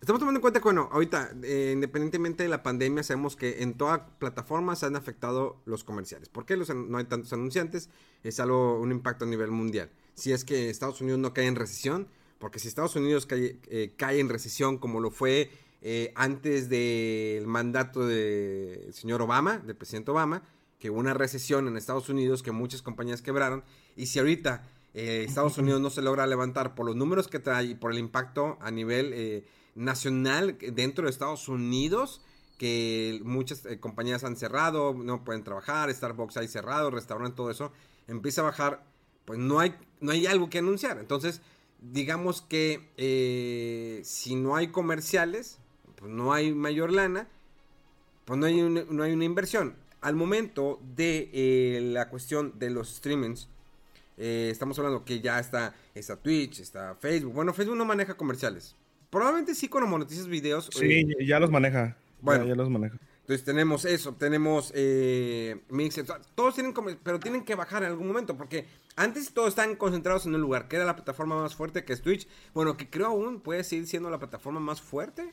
[0.01, 3.75] Estamos tomando en cuenta que, bueno, ahorita, eh, independientemente de la pandemia, sabemos que en
[3.75, 6.29] toda plataforma se han afectado los comerciales.
[6.29, 7.91] ¿Por qué no hay tantos anunciantes?
[8.23, 9.91] Es algo, un impacto a nivel mundial.
[10.15, 12.09] Si es que Estados Unidos no cae en recesión,
[12.43, 18.05] porque si Estados Unidos cae, eh, en recesión como lo fue eh, antes del mandato
[18.05, 20.43] del señor Obama, del presidente Obama,
[20.81, 23.63] que hubo una recesión en Estados Unidos, que muchas compañías quebraron,
[23.95, 27.67] y si ahorita eh, Estados Unidos no se logra levantar por los números que trae
[27.67, 29.45] y por el impacto a nivel
[29.77, 32.23] nacional dentro de Estados Unidos,
[32.59, 37.71] que muchas compañías han cerrado, no pueden trabajar, Starbucks hay cerrado, restaurante, todo eso,
[38.09, 38.85] empieza a bajar,
[39.27, 40.99] pues no hay, no hay algo que anunciar.
[40.99, 41.41] Entonces,
[41.91, 45.59] digamos que eh, si no hay comerciales,
[45.97, 47.29] pues no hay mayor lana,
[48.25, 49.75] pues no hay, no hay una inversión.
[50.01, 53.49] Al momento de eh, la cuestión de los streamings,
[54.17, 57.33] eh, estamos hablando que ya está, está Twitch, está Facebook.
[57.35, 58.77] Bueno, Facebook no maneja comerciales.
[59.11, 60.71] Probablemente sí cuando monetizas videos.
[60.73, 61.97] Sí, ya los maneja.
[62.21, 62.97] Bueno, ya, los maneja.
[63.23, 66.05] Entonces tenemos eso, tenemos eh, Mixer,
[66.35, 70.35] todos tienen pero tienen que bajar en algún momento, porque antes todos están concentrados en
[70.35, 73.41] un lugar, que era la plataforma más fuerte que es Twitch, bueno, que creo aún
[73.41, 75.33] puede seguir siendo la plataforma más fuerte.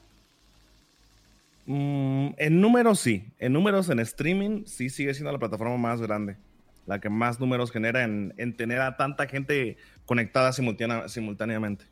[1.66, 6.38] Mm, en números sí, en números en streaming sí sigue siendo la plataforma más grande,
[6.86, 11.86] la que más números genera en, tener a tanta gente conectada simultáneamente.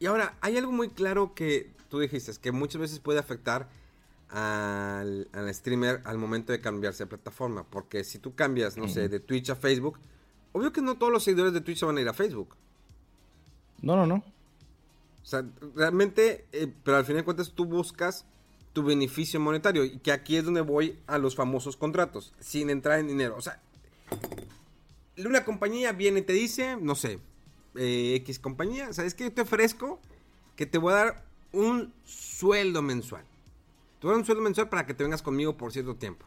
[0.00, 3.68] Y ahora, hay algo muy claro que tú dijiste, que muchas veces puede afectar
[4.32, 7.64] al, streamer al momento de cambiarse de plataforma.
[7.64, 9.98] Porque si tú cambias, no sé, de Twitch a Facebook,
[10.52, 12.56] obvio que no todos los seguidores de Twitch van a ir a Facebook.
[13.82, 14.16] No, no, no.
[14.16, 18.24] O sea, realmente, eh, pero al final de cuentas tú buscas
[18.72, 19.84] tu beneficio monetario.
[19.84, 23.36] Y que aquí es donde voy a los famosos contratos, sin entrar en dinero.
[23.36, 23.60] O sea,
[25.18, 27.18] una compañía viene y te dice, no sé,
[27.74, 29.24] eh, X compañía, ¿sabes qué?
[29.24, 30.00] Yo te ofrezco
[30.56, 33.24] que te voy a dar un sueldo mensual.
[34.02, 36.26] Te un sueldo mensual para que te vengas conmigo por cierto tiempo.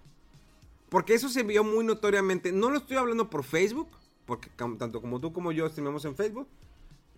[0.87, 2.53] Porque eso se vio muy notoriamente.
[2.53, 3.89] No lo estoy hablando por Facebook,
[4.25, 6.47] porque tanto como tú como yo streamamos en Facebook.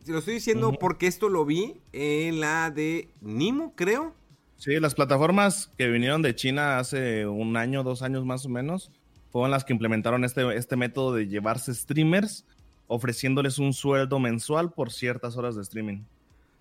[0.07, 4.15] Lo estoy diciendo porque esto lo vi en la de Nimo, creo.
[4.55, 8.89] Sí, las plataformas que vinieron de China hace un año, dos años más o menos,
[9.31, 12.45] fueron las que implementaron este, este método de llevarse streamers,
[12.87, 15.99] ofreciéndoles un sueldo mensual por ciertas horas de streaming.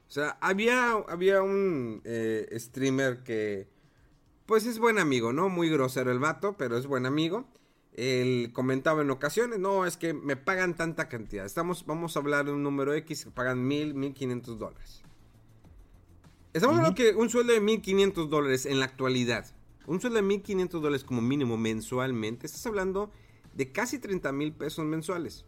[0.07, 3.75] O sea, había, había un eh, streamer que
[4.47, 5.49] pues es buen amigo, ¿no?
[5.49, 7.47] Muy grosero el vato, pero es buen amigo.
[7.93, 11.47] Él comentaba en ocasiones, no, es que me pagan tanta cantidad.
[11.47, 15.03] Estamos, vamos a hablar de un número X que pagan mil, mil quinientos dólares.
[16.53, 19.47] Estamos hablando que un sueldo de mil quinientos dólares en la actualidad,
[19.87, 23.11] un sueldo de mil quinientos dólares como mínimo mensualmente, estás hablando
[23.55, 25.45] de casi 30 mil pesos mensuales.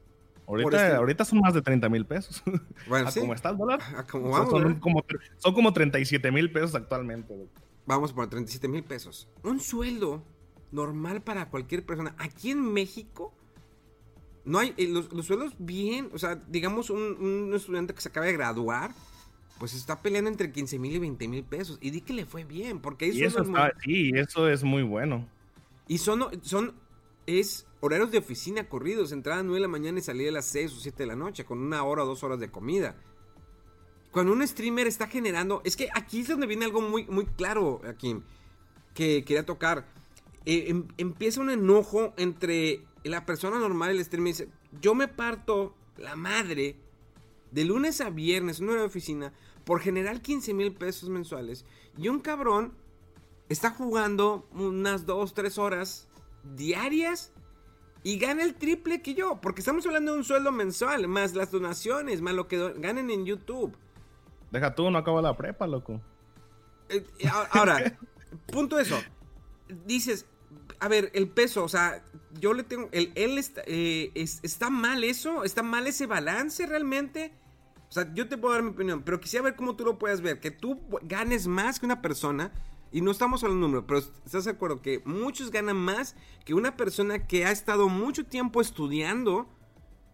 [0.46, 2.42] Ahorita, este ahorita, son más de 30 mil pesos.
[2.88, 3.80] Bueno, ¿Cómo está el dólar?
[4.10, 5.04] son, como,
[5.36, 7.34] son como 37 mil pesos actualmente.
[7.88, 9.28] Vamos por 37 mil pesos.
[9.42, 10.22] Un sueldo
[10.72, 12.14] normal para cualquier persona.
[12.18, 13.32] Aquí en México
[14.44, 16.10] no hay eh, los, sueldos bien.
[16.12, 18.90] O sea, digamos un, estudiante que se acaba de graduar.
[19.58, 21.78] Pues está peleando entre 15 mil y 20 mil pesos.
[21.80, 22.80] Y di que le fue bien.
[22.80, 23.42] Porque y eso
[23.82, 25.26] Sí, eso es muy bueno.
[25.86, 26.74] Y son, son
[27.24, 29.12] es horarios de oficina corridos.
[29.12, 31.16] Entrada a 9 de la mañana y salida a las 6 o 7 de la
[31.16, 31.46] noche.
[31.46, 32.96] Con una hora o dos horas de comida.
[34.10, 35.60] Cuando un streamer está generando.
[35.64, 38.16] Es que aquí es donde viene algo muy, muy claro, aquí.
[38.94, 39.86] Que quería tocar.
[40.44, 44.32] Eh, em, empieza un enojo entre la persona normal y el streamer.
[44.32, 44.48] Dice:
[44.80, 46.76] Yo me parto la madre
[47.50, 49.32] de lunes a viernes, una hora de oficina,
[49.64, 51.64] por generar 15 mil pesos mensuales.
[51.96, 52.74] Y un cabrón
[53.48, 56.08] está jugando unas 2, 3 horas
[56.56, 57.32] diarias
[58.02, 59.40] y gana el triple que yo.
[59.40, 63.26] Porque estamos hablando de un sueldo mensual, más las donaciones, más lo que ganen en
[63.26, 63.76] YouTube.
[64.50, 66.00] Deja tú, no acaba la prepa, loco.
[66.88, 67.04] Eh,
[67.50, 67.98] ahora,
[68.52, 68.98] punto eso.
[69.84, 70.26] Dices,
[70.80, 72.02] a ver, el peso, o sea,
[72.40, 72.88] yo le tengo.
[72.92, 77.34] él está, eh, está mal eso, está mal ese balance realmente.
[77.88, 80.20] O sea, yo te puedo dar mi opinión, pero quisiera ver cómo tú lo puedes
[80.20, 80.40] ver.
[80.40, 82.52] Que tú ganes más que una persona.
[82.90, 86.54] Y no estamos hablando de número, pero estás de acuerdo que muchos ganan más que
[86.54, 89.46] una persona que ha estado mucho tiempo estudiando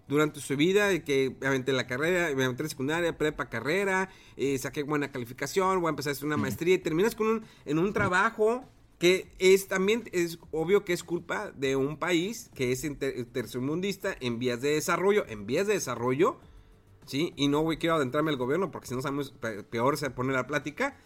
[0.09, 4.83] durante su vida, que aventé la carrera, me aventé la secundaria, prepa, carrera, eh, saqué
[4.83, 7.93] buena calificación, voy a empezar a hacer una maestría y terminas con un, en un
[7.93, 8.65] trabajo
[8.99, 12.87] que es también, es obvio que es culpa de un país que es
[13.33, 16.39] tercermundista, en vías de desarrollo, en vías de desarrollo,
[17.07, 17.33] ¿sí?
[17.37, 19.35] Y no voy, quiero adentrarme al gobierno porque si no sabemos,
[19.71, 20.97] peor se pone la plática,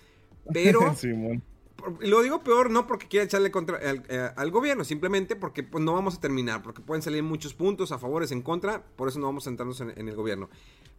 [0.53, 0.81] pero...
[2.01, 5.93] lo digo peor no porque quiera echarle contra eh, al, gobierno, simplemente porque pues, no
[5.93, 9.27] vamos a terminar, porque pueden salir muchos puntos a favores, en contra, por eso no
[9.27, 10.49] vamos a centrarnos en, el gobierno.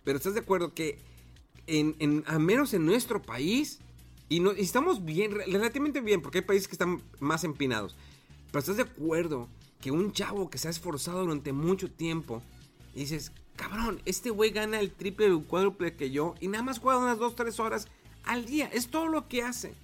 [0.04, 1.00] Pero estás de acuerdo que,
[1.68, 3.80] en, en, al menos en nuestro país,
[4.30, 7.96] y, no, estamos bien, relativamente bien, porque hay países que están más empinados,
[8.48, 9.50] pero estás de acuerdo
[9.82, 12.42] que un chavo que se ha esforzado durante mucho tiempo,
[12.96, 16.80] y dices, cabrón, este güey gana el triple o cuádruple que yo, y nada más
[16.80, 17.88] juega unas 2-3 horas
[18.24, 19.76] al día, es todo lo que hace.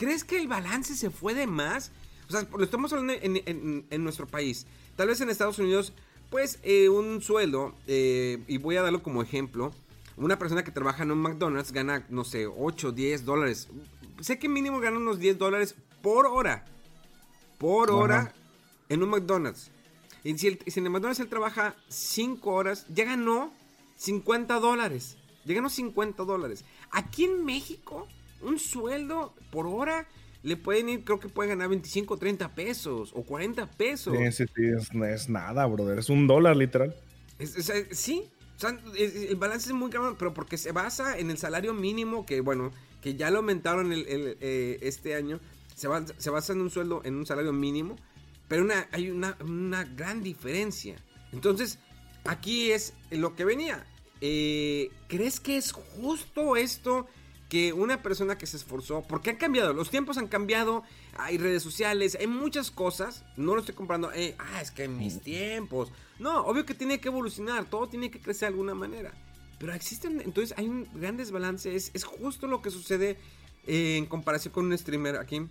[0.00, 1.92] ¿Crees que el balance se fue de más?
[2.26, 4.66] O sea, lo estamos hablando en, nuestro país.
[4.96, 5.92] Tal vez en Estados Unidos,
[6.30, 9.74] pues eh, un sueldo, eh, y voy a darlo como ejemplo,
[10.16, 13.68] una persona que trabaja en un McDonald's gana, no sé, 8, 10 dólares.
[14.22, 16.64] Sé que mínimo gana unos 10 dólares por hora.
[17.58, 18.32] Por hora
[18.88, 19.70] en un McDonald's.
[20.24, 23.52] Y si, en el McDonald's él trabaja 5 horas, ya ganó
[23.96, 25.18] 50 dólares.
[25.44, 26.64] Ya ganó 50 dólares.
[26.90, 28.08] Aquí en México
[28.42, 30.06] un sueldo por hora
[30.42, 34.16] le pueden ir, creo que pueden ganar 25, 30 pesos o 40 pesos.
[34.34, 35.98] Sí, sí, no es nada, brother.
[35.98, 36.94] Es un dólar, literal.
[37.90, 38.30] sí,
[38.96, 42.70] el balance es muy cabrón, pero porque se basa en el salario mínimo que, bueno,
[43.02, 45.40] que ya lo aumentaron el, eh, este año.
[45.74, 47.96] se, basa en un sueldo, en un salario mínimo,
[48.48, 50.96] pero una, hay una, una gran diferencia.
[51.32, 51.78] Entonces,
[52.24, 53.86] aquí es lo que venía.
[54.22, 57.06] Eh, ¿Crees que es justo esto?
[57.50, 60.84] Que una persona que se esforzó, porque han cambiado, los tiempos han cambiado,
[61.18, 64.96] hay redes sociales, hay muchas cosas, no lo estoy comprando, eh, ah, es que en
[64.96, 69.12] mis tiempos, no, obvio que tiene que evolucionar, todo tiene que crecer de alguna manera,
[69.58, 73.18] pero existen, entonces hay un gran desbalance, es, es justo lo que sucede
[73.66, 75.46] eh, en comparación con un streamer aquí.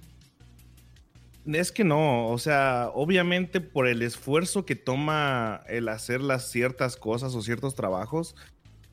[1.45, 6.95] Es que no, o sea, obviamente por el esfuerzo que toma el hacer las ciertas
[6.95, 8.35] cosas o ciertos trabajos,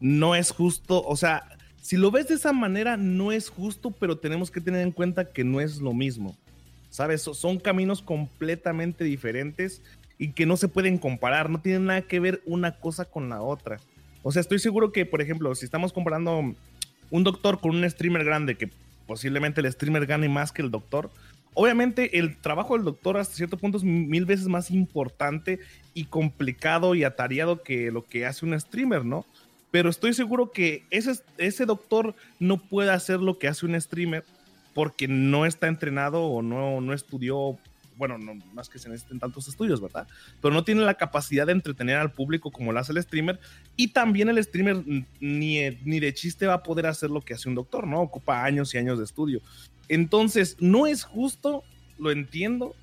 [0.00, 1.55] no es justo, o sea,
[1.86, 5.30] si lo ves de esa manera, no es justo, pero tenemos que tener en cuenta
[5.30, 6.36] que no es lo mismo.
[6.90, 7.22] ¿Sabes?
[7.22, 9.82] Son caminos completamente diferentes
[10.18, 13.40] y que no se pueden comparar, no tienen nada que ver una cosa con la
[13.40, 13.78] otra.
[14.24, 16.56] O sea, estoy seguro que, por ejemplo, si estamos comparando
[17.10, 18.68] un doctor con un streamer grande, que
[19.06, 21.08] posiblemente el streamer gane más que el doctor,
[21.54, 25.60] obviamente el trabajo del doctor hasta cierto punto es mil veces más importante
[25.94, 29.24] y complicado y atareado que lo que hace un streamer, ¿no?
[29.70, 34.24] Pero estoy seguro que ese, ese doctor no puede hacer lo que hace un streamer
[34.74, 37.58] porque no está entrenado o no, no estudió,
[37.96, 40.06] bueno, no más que se necesiten tantos estudios, ¿verdad?
[40.42, 43.40] Pero no tiene la capacidad de entretener al público como lo hace el streamer
[43.74, 44.84] y también el streamer
[45.20, 48.02] ni, ni de chiste va a poder hacer lo que hace un doctor, ¿no?
[48.02, 49.40] Ocupa años y años de estudio.
[49.88, 51.62] Entonces, no es justo,
[51.98, 52.74] lo entiendo,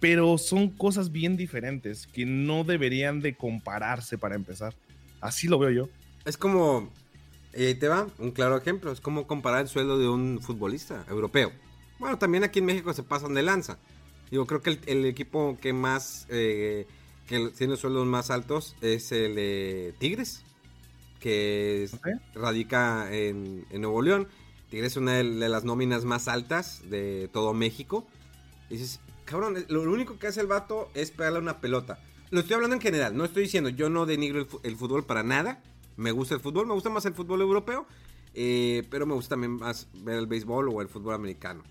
[0.00, 4.74] pero son cosas bien diferentes que no deberían de compararse para empezar.
[5.20, 5.88] Así lo veo yo.
[6.28, 6.90] Es como,
[7.54, 11.50] eh, te va, un claro ejemplo, es como comparar el sueldo de un futbolista europeo.
[11.98, 13.78] Bueno, también aquí en México se pasan de lanza.
[14.30, 16.86] Digo, creo que el, equipo que más, eh,
[17.26, 20.44] que tiene sueldos más altos es el de Tigres,
[21.18, 21.88] que
[22.34, 24.28] radica en, Nuevo León.
[24.68, 28.06] Tigres es una de, las nóminas más altas de todo México.
[28.68, 32.00] Y dices, cabrón, lo único que hace el vato es pegarle una pelota.
[32.28, 35.62] Lo estoy hablando en general, no estoy diciendo, yo no denigro el fútbol para nada
[35.98, 37.84] me gusta el fútbol, me gusta más el fútbol europeo,
[38.32, 41.64] eh, pero me gusta también más ver el béisbol o el fútbol americano.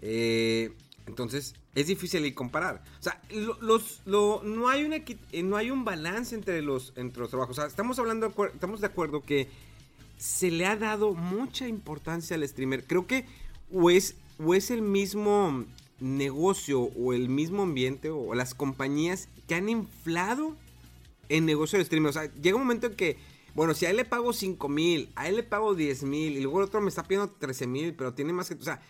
[0.00, 0.72] Eh,
[1.06, 2.84] entonces, es difícil comparar.
[3.00, 3.20] O sea,
[3.60, 7.58] los, no, hay una, eh, no hay un balance entre los, entre los trabajos.
[7.58, 9.48] O sea, estamos, hablando, estamos de acuerdo que
[10.16, 12.84] se le ha dado mucha importancia al streamer.
[12.84, 13.26] Creo que
[13.72, 15.64] o es, o es el mismo
[15.98, 20.56] negocio o el mismo ambiente o las compañías que han inflado
[21.28, 22.10] el negocio del streamer.
[22.10, 25.12] O sea, llega un momento en que bueno, si a él le pago 5 mil,
[25.14, 27.94] a él le pago 10 mil y luego el otro me está pidiendo 13 mil,
[27.94, 28.54] pero tiene más que...
[28.54, 28.80] O sea,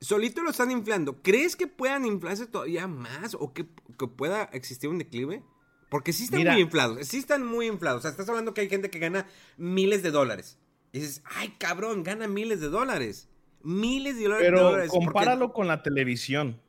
[0.00, 1.20] solito lo están inflando.
[1.22, 5.42] ¿Crees que puedan inflarse todavía más o que, pueda existir un declive?
[5.88, 7.98] Porque sí están muy inflados, sí están muy inflados.
[7.98, 10.58] O sea, estás hablando que hay gente que gana miles de dólares.
[10.92, 13.28] Y dices, ay cabrón, gana miles de dólares.
[13.62, 14.50] Miles de dólares.
[14.50, 16.60] Pero compáralo con la televisión.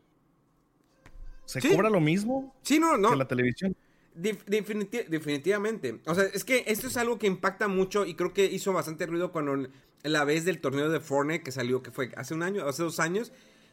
[1.45, 2.55] ¿Se cobra lo mismo?
[2.63, 3.11] Sí, no, no.
[3.11, 3.75] Que la televisión
[4.15, 5.99] definitivamente.
[6.05, 9.05] O sea, es que esto es algo que impacta mucho y creo que hizo bastante
[9.05, 9.67] ruido cuando
[10.03, 12.99] la vez del torneo de Fortnite que salió, que fue hace un año, hace dos
[12.99, 13.31] años,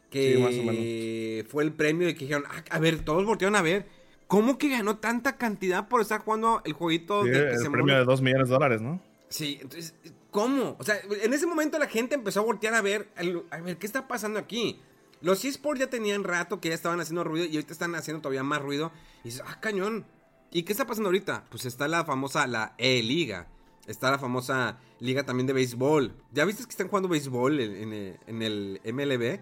[0.09, 3.87] que fue el premio y que dijeron, ah, a ver, todos voltearon a ver.
[4.27, 7.23] ¿Cómo que ganó tanta cantidad por estar jugando el jueguito?
[7.23, 9.01] de el premio de dos millones de dólares, ¿no?
[9.29, 9.93] Sí, entonces,
[10.31, 10.75] ¿cómo?
[10.79, 13.09] O sea, en ese momento la gente empezó a voltear a ver,
[13.49, 14.79] a ver, ¿qué está pasando aquí?
[15.21, 18.43] Los eSports ya tenían rato que ya estaban haciendo ruido y ahorita están haciendo todavía
[18.43, 18.91] más ruido.
[19.23, 20.05] Y dices, ah, cañón.
[20.53, 21.45] ¿Y qué está pasando ahorita?
[21.49, 23.47] Pues está la famosa, la E-Liga.
[23.87, 26.13] Está la famosa liga también de béisbol.
[26.31, 29.39] ¿Ya viste que están jugando béisbol en, el MLB?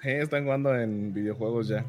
[0.00, 1.84] Sí, están jugando en videojuegos ya.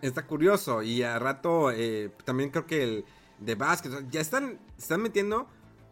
[0.00, 0.82] Está, curioso.
[0.82, 3.04] Y a rato eh, también creo que el
[3.40, 3.92] de básquet.
[4.10, 5.46] Ya están, están metiendo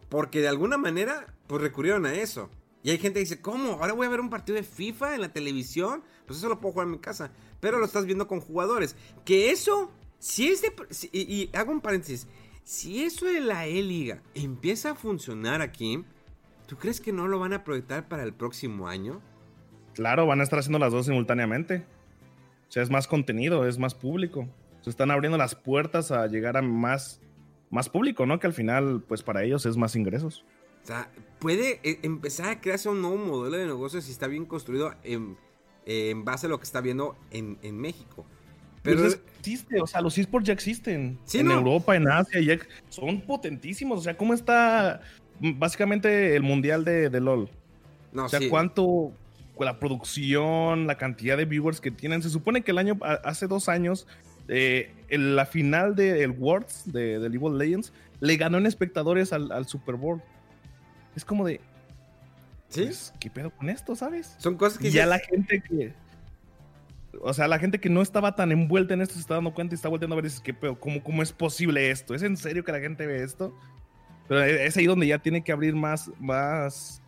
[0.09, 2.49] porque de alguna manera pues recurrieron a eso.
[2.81, 3.73] Y hay gente que dice, ¿cómo?
[3.73, 6.03] ¿Ahora voy a ver un partido de FIFA en la televisión?
[6.25, 7.31] Pues eso lo puedo jugar en mi casa.
[7.59, 8.95] Pero lo estás viendo con jugadores.
[9.23, 10.71] Que eso si es de.
[11.11, 12.27] y, hago un paréntesis.
[12.63, 16.03] Si eso de la E-Liga empieza a funcionar aquí,
[16.67, 19.21] ¿tú crees que no lo van a proyectar para el próximo año?
[19.93, 21.85] Claro, van a estar haciendo las dos simultáneamente.
[22.67, 24.49] O sea, es más contenido, es más público.
[24.81, 27.21] Se están abriendo las puertas a llegar a más,
[27.69, 28.39] más público, ¿no?
[28.39, 30.43] Que al final, pues para ellos es más ingresos.
[30.83, 34.45] O sea, puede eh, empezar a crearse un nuevo modelo de negocio si está bien
[34.45, 35.37] construido en,
[36.25, 38.25] base a lo que está viendo en, en México.
[38.87, 41.17] Pero pues existe, o sea, los esports ya existen.
[41.33, 42.57] en Europa, en Asia, ya
[42.89, 43.99] son potentísimos.
[43.99, 45.01] O sea, ¿cómo está
[45.39, 47.49] básicamente el mundial de, LOL?
[48.11, 49.11] No, o sea, cuánto
[49.65, 52.21] la producción, la cantidad de viewers que tienen.
[52.21, 54.07] Se supone que el año, hace dos años,
[54.47, 59.33] eh, en la final del Worlds de, de, League of Legends le ganó en espectadores
[59.33, 60.21] al, Super Bowl.
[61.15, 61.59] Es como de.
[62.69, 62.83] ¿Sí?
[62.83, 64.35] Pues, ¿Qué pedo con esto, sabes?
[64.39, 65.93] Son cosas que ya la gente que
[67.21, 69.73] o sea, la gente que no estaba tan envuelta en esto se está dando cuenta
[69.73, 70.79] y está volteando a ver y dices, ¿qué pedo?
[70.79, 72.13] ¿Cómo, ¿Cómo es posible esto?
[72.15, 73.53] ¿Es en serio que la gente ve esto?
[74.27, 77.01] Pero e, es ahí donde ya tiene que abrir más, más,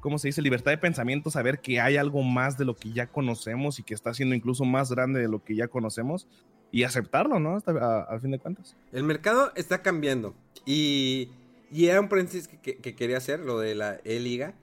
[0.00, 0.42] ¿cómo se dice?
[0.42, 3.94] Libertad de pensamiento, saber que hay algo más de lo que ya conocemos y que
[3.94, 6.26] está siendo incluso más grande de lo que ya conocemos
[6.70, 7.62] y aceptarlo, ¿no?
[8.08, 8.76] Al fin de cuentas.
[8.92, 10.34] El mercado está cambiando
[10.64, 11.28] y,
[11.70, 14.54] y era un paréntesis que, que, quería hacer, lo de la E-Liga,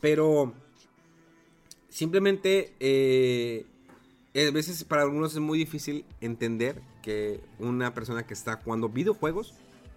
[0.00, 0.54] pero
[1.90, 3.66] simplemente eh,
[4.34, 9.54] a veces para algunos es muy difícil entender que una persona que está jugando videojuegos,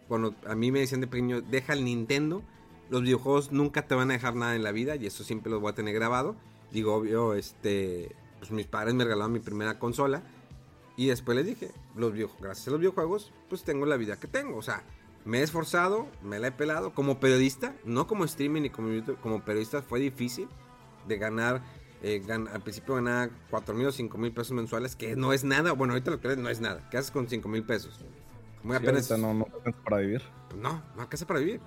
[0.08, 2.42] cuando a mí me decían de pequeño, deja el Nintendo,
[2.90, 5.60] los videojuegos nunca te van a dejar nada en la vida y eso siempre lo
[5.60, 6.36] voy a tener grabado.
[6.72, 10.24] Digo, obvio, este, pues mis padres me regalaron mi primera consola
[10.96, 14.58] y después les dije, los gracias a los videojuegos, pues tengo la vida que tengo.
[14.58, 14.84] O sea,
[15.26, 19.20] me he esforzado, me la he pelado como periodista, no como streaming ni como YouTube,
[19.22, 20.48] como periodista fue difícil
[21.08, 21.64] de ganar
[22.04, 25.72] eh, al principio ganaba 4 mil o 5 mil pesos mensuales, que no es nada.
[25.72, 26.88] Bueno, ahorita lo que no es nada.
[26.90, 27.98] ¿Qué haces con 5 mil pesos?
[28.62, 29.10] Muy apenas.
[29.18, 29.48] no, no
[29.86, 30.22] para vivir.
[30.50, 31.62] Pues no, no alcanza para vivir.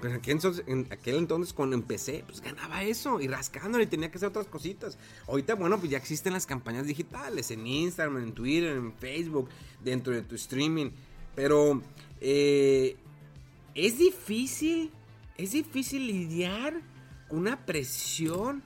[0.00, 3.86] Pero en aquel, entonces, en aquel entonces, cuando empecé, pues ganaba eso y rascándole y
[3.86, 4.98] tenía que hacer otras cositas.
[5.26, 9.48] Ahorita, bueno, pues ya existen las campañas digitales en Instagram, en Twitter, en Facebook,
[9.82, 10.90] dentro de tu streaming.
[11.34, 11.82] Pero
[12.20, 12.96] eh,
[13.74, 14.92] es difícil,
[15.36, 16.80] es difícil lidiar
[17.28, 18.62] con una presión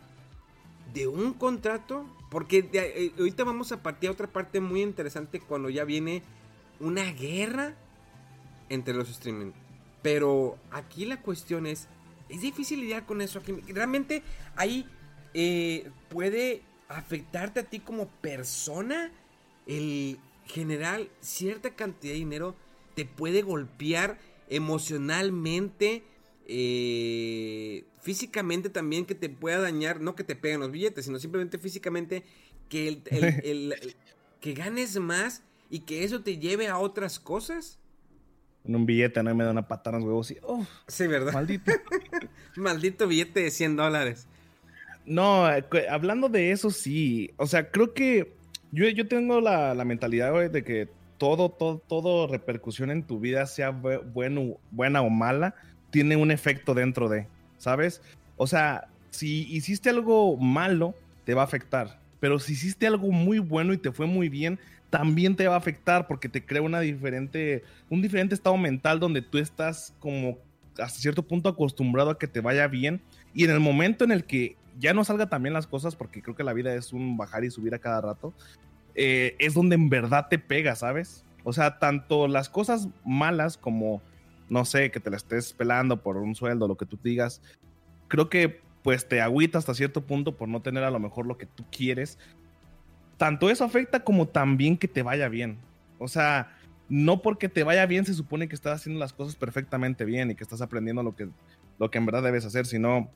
[0.93, 5.71] de un contrato, porque eh, ahorita vamos a partir a otra parte muy interesante cuando
[5.71, 6.23] ya viene
[6.81, 7.75] una guerra
[8.69, 9.53] entre los streaming.
[10.03, 11.89] Pero aquí la cuestión es,
[12.29, 13.39] es difícil lidiar con eso.
[13.39, 14.23] Aquí, realmente
[14.57, 14.87] ahí
[15.35, 19.11] eh, puede afectarte a ti como persona
[19.67, 22.57] el general cierta cantidad de dinero
[22.95, 24.19] te puede golpear
[24.49, 26.05] emocionalmente
[26.47, 31.59] eh, físicamente también que te pueda dañar, no que te peguen los billetes, sino simplemente
[31.59, 32.25] físicamente
[32.69, 33.75] que, el,
[34.41, 37.79] que ganes más y que eso te lleve a otras cosas.
[38.65, 39.35] En un billete, ¿no?
[39.35, 40.37] me da una patada en los huevos y,
[40.87, 41.33] sí, ¿verdad?
[41.33, 41.73] Maldito.
[42.57, 44.29] maldito billete de 100 dólares.
[45.05, 45.47] No,
[45.91, 47.33] hablando de eso, sí.
[47.37, 48.35] O sea, creo que
[48.71, 50.89] yo, yo tengo la, la mentalidad, de que
[51.19, 55.55] todo, todo, todo repercusión en tu vida, sea bueno, buena o mala,
[55.93, 57.29] tiene un efecto dentro de,
[57.59, 58.03] ¿sabes?
[58.37, 62.01] O sea, si hiciste algo malo, te va a afectar.
[62.19, 64.59] Pero si hiciste algo muy bueno y te fue muy bien,
[64.91, 69.23] también te va a afectar porque te crea una diferente, un diferente estado mental donde
[69.23, 70.39] tú estás como
[70.79, 73.01] hasta cierto punto acostumbrado a que te vaya bien.
[73.35, 76.35] Y en el momento en el que ya no salga también las cosas, porque creo
[76.35, 78.33] que la vida es un bajar y subir a cada rato,
[78.95, 81.25] eh, es donde en verdad te pega, ¿sabes?
[81.45, 84.01] O sea, tanto las cosas malas como
[84.53, 87.41] no sé, que te la estés pelando por un sueldo, lo que tú digas,
[88.07, 91.39] creo que pues te agüita hasta cierto punto por no tener a lo mejor lo
[91.39, 92.19] que tú quieres.
[93.17, 95.57] Tanto eso afecta como también que te vaya bien.
[95.99, 96.55] O sea,
[96.91, 100.35] no porque te vaya bien se supone que estás haciendo las cosas perfectamente bien y
[100.35, 101.31] que estás aprendiendo lo que,
[101.79, 103.09] lo que en verdad debes hacer, sino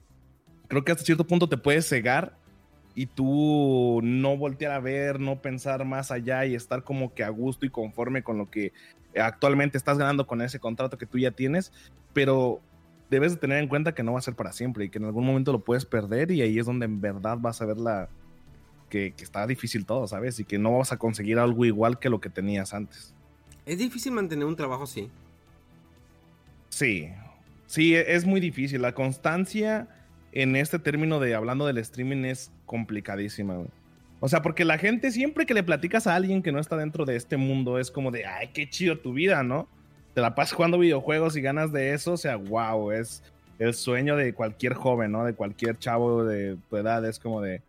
[0.68, 2.34] creo que hasta cierto punto te puedes cegar
[2.94, 7.28] y tú no voltear a ver, no pensar más allá y estar como que a
[7.28, 8.72] gusto y conforme con lo que
[9.20, 11.72] actualmente estás ganando con ese contrato que tú ya tienes,
[12.12, 12.60] pero
[13.10, 15.04] debes de tener en cuenta que no va a ser para siempre y que en
[15.04, 18.08] algún momento lo puedes perder y ahí es donde en verdad vas a ver la
[18.90, 20.38] que, que está difícil todo, ¿sabes?
[20.40, 23.14] Y que no vas a conseguir algo igual que lo que tenías antes.
[23.64, 25.10] ¿Es difícil mantener un trabajo así?
[26.68, 27.08] Sí,
[27.66, 28.82] sí, es muy difícil.
[28.82, 29.88] La constancia
[30.32, 33.58] en este término de hablando del streaming es complicadísima,
[34.20, 37.04] O sea, porque la gente siempre que le platicas a alguien que no está dentro
[37.04, 39.68] de este mundo es como de, ay, qué chido tu vida, ¿no?
[40.14, 43.22] Te la pasas jugando videojuegos y ganas de eso, o sea, wow, es
[43.58, 45.24] el sueño de cualquier joven, ¿no?
[45.24, 47.62] De cualquier chavo de tu edad, es como de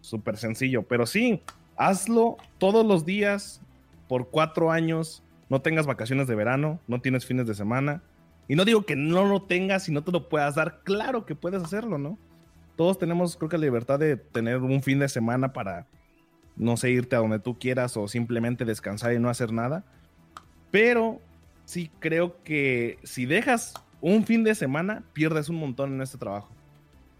[0.00, 0.82] súper sencillo.
[0.82, 1.40] Pero sí,
[1.76, 3.60] hazlo todos los días
[4.08, 8.02] por cuatro años, no tengas vacaciones de verano, no tienes fines de semana,
[8.48, 11.34] y no digo que no lo tengas y no te lo puedas dar, claro que
[11.34, 12.18] puedes hacerlo, ¿no?
[12.76, 15.86] Todos tenemos, creo que la libertad de tener un fin de semana para,
[16.56, 19.84] no sé, irte a donde tú quieras o simplemente descansar y no hacer nada.
[20.70, 21.20] Pero
[21.64, 26.50] sí creo que si dejas un fin de semana, pierdes un montón en este trabajo.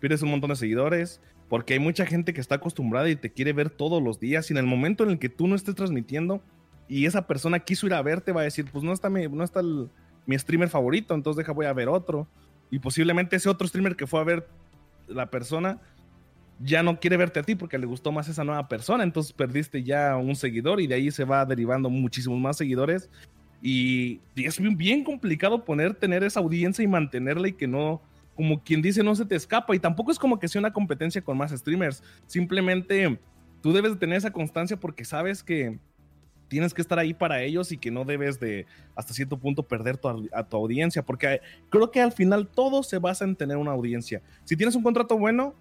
[0.01, 3.53] Pierdes un montón de seguidores, porque hay mucha gente que está acostumbrada y te quiere
[3.53, 4.51] ver todos los días.
[4.51, 6.43] Y en el momento en el que tú no estés transmitiendo
[6.89, 9.61] y esa persona quiso ir a verte, va a decir, pues no está, no está
[9.61, 9.89] el,
[10.27, 12.27] mi streamer favorito, entonces deja voy a ver otro.
[12.71, 14.49] Y posiblemente ese otro streamer que fue a ver
[15.15, 15.81] la persona
[16.61, 19.83] ya no quiere verte a ti porque le gustó más esa nueva persona, entonces perdiste
[19.83, 23.11] ya un seguidor y de ahí se va derivando muchísimos más seguidores.
[23.63, 28.03] Y, es bien, complicado poner, tener esa audiencia y mantenerla y que no,
[28.35, 29.75] como quien dice, no se te escapa.
[29.75, 32.03] Y tampoco es como que sea una competencia con más streamers.
[32.27, 33.19] Simplemente
[33.61, 35.79] tú debes de tener esa constancia porque sabes que
[36.53, 39.99] tienes que estar ahí para ellos y que no debes de hasta cierto punto perder
[40.33, 41.41] a tu audiencia, porque
[41.71, 44.21] creo que al final todo se basa en tener una audiencia.
[44.45, 45.55] Si tienes un contrato bueno,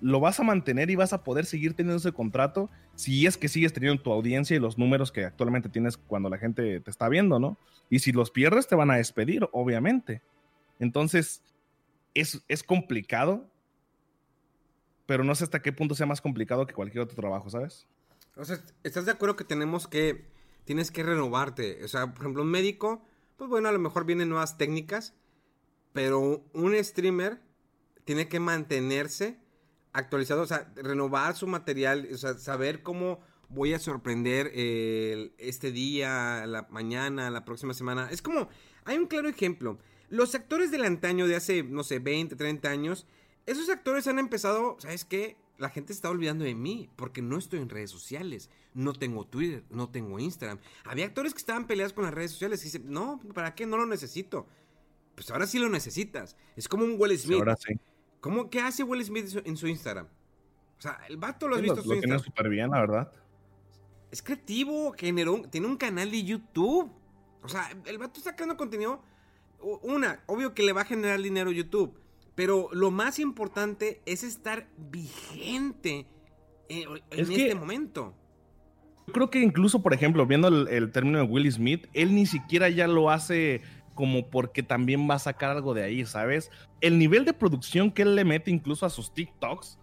[0.00, 3.46] lo vas a mantener y vas a poder seguir teniendo ese contrato si es que
[3.46, 7.08] sigues teniendo tu audiencia y los números que actualmente tienes cuando la gente te está
[7.08, 7.56] viendo, ¿no?
[7.88, 10.22] Y si los pierdes, te van a despedir, obviamente.
[10.80, 11.40] Entonces,
[12.14, 13.46] es, es complicado,
[15.06, 17.86] pero no sé hasta qué punto sea más complicado que cualquier otro trabajo, ¿sabes?
[18.36, 20.26] O sea, ¿estás de acuerdo que tenemos que,
[20.64, 21.84] tienes que renovarte?
[21.84, 23.04] O sea, por ejemplo, un médico,
[23.36, 25.14] pues bueno, a lo mejor vienen nuevas técnicas,
[25.92, 27.40] pero un streamer
[28.04, 29.38] tiene que mantenerse
[29.92, 33.20] actualizado, o sea, renovar su material, o sea, saber cómo
[33.50, 34.50] voy a sorprender
[35.36, 38.08] este día, la mañana, la próxima semana.
[38.10, 38.48] Es como,
[38.84, 39.78] hay un claro ejemplo.
[40.08, 43.06] Los actores del antaño de hace, no sé, 20, 30 años,
[43.44, 45.36] esos actores han empezado, ¿sabes qué?
[45.58, 49.64] La gente está olvidando de mí porque no estoy en redes sociales, no tengo Twitter,
[49.70, 50.58] no tengo Instagram.
[50.84, 53.66] Había actores que estaban peleados con las redes sociales y dicen, no, ¿para qué?
[53.66, 54.46] No lo necesito.
[55.14, 56.36] Pues ahora sí lo necesitas.
[56.56, 57.38] Es como un Will Smith.
[57.38, 57.74] ahora sí.
[58.20, 60.06] ¿Cómo, ¿Qué hace Will Smith en su Instagram?
[60.78, 62.20] O sea, el vato lo has visto en su Instagram.
[62.20, 63.12] súper bien, la verdad.
[64.10, 66.90] Es creativo, generó, tiene un canal de YouTube.
[67.42, 69.02] O sea, el vato está sacando contenido.
[69.82, 72.01] Una, obvio que le va a generar dinero YouTube.
[72.34, 76.06] Pero lo más importante es estar vigente
[76.68, 78.14] en, este momento.
[79.06, 82.24] Yo creo que incluso, por ejemplo, viendo el, el, término de Will Smith, él ni
[82.24, 83.60] siquiera ya lo hace
[83.94, 86.50] como porque también va a sacar algo de ahí, ¿sabes?
[86.80, 89.78] El nivel de producción que él le mete incluso a sus TikToks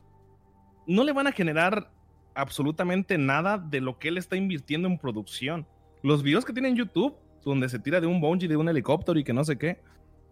[0.88, 1.92] no le van a generar
[2.34, 5.68] absolutamente nada de lo que él está invirtiendo en producción.
[6.02, 9.20] Los videos que tiene en YouTube, donde se tira de un bungee, de un helicóptero
[9.20, 9.80] y que no sé qué,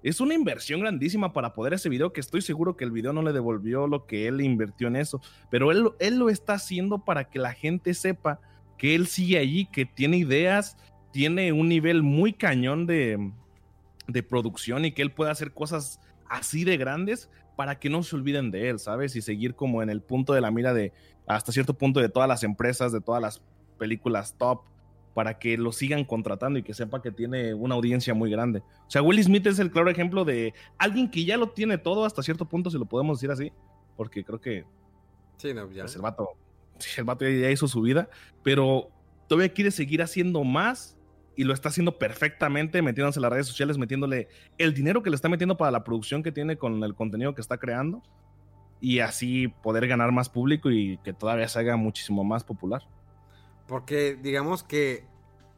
[0.03, 3.21] es una inversión grandísima para poder ese video que estoy seguro que el video no
[3.21, 7.29] le devolvió lo que él invirtió en eso, pero él, él lo está haciendo para
[7.29, 8.39] que la gente sepa
[8.77, 10.77] que él sigue allí, que tiene ideas,
[11.11, 13.31] tiene un nivel muy cañón de,
[14.07, 18.15] de producción y que él pueda hacer cosas así de grandes para que no se
[18.15, 19.15] olviden de él, ¿sabes?
[19.15, 20.93] Y seguir como en el punto de la mira de
[21.25, 23.41] hasta cierto punto de todas las empresas, de todas las
[23.79, 24.61] películas top,
[25.17, 28.59] para que lo sigan contratando y que sepa que tiene una audiencia muy grande.
[28.59, 32.05] O sea, Will Smith es el claro ejemplo de alguien que ya lo tiene todo
[32.05, 33.51] hasta cierto punto, si lo podemos decir así,
[33.95, 34.63] porque creo que
[35.37, 35.85] sí, no, ya.
[35.85, 36.29] Pues, el vato,
[36.97, 38.11] el vato ya hizo su vida,
[38.43, 38.91] pero
[39.27, 40.99] todavía quiere seguir haciendo más
[41.35, 44.27] y lo está haciendo perfectamente, metiéndose en las redes sociales, metiéndole
[44.59, 47.41] el dinero que le está metiendo para la producción que tiene con el contenido que
[47.41, 48.03] está creando
[48.79, 52.83] y así poder ganar más público y que todavía se haga muchísimo más popular.
[53.67, 55.03] Porque digamos que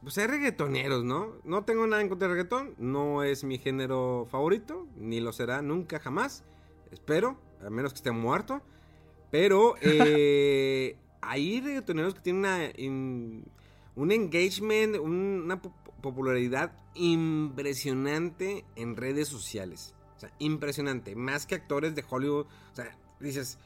[0.02, 1.34] pues hay reggaetoneros, ¿no?
[1.44, 5.62] No tengo nada en contra del reggaetón, no es mi género favorito, ni lo será
[5.62, 6.44] nunca jamás,
[6.92, 8.62] espero, a menos que esté muerto.
[9.30, 13.44] Pero eh, hay reggaetoneros que tienen una,
[13.96, 19.94] un engagement, una popularidad impresionante en redes sociales.
[20.16, 21.16] O sea, impresionante.
[21.16, 22.46] Más que actores de Hollywood.
[22.72, 23.58] O sea, dices,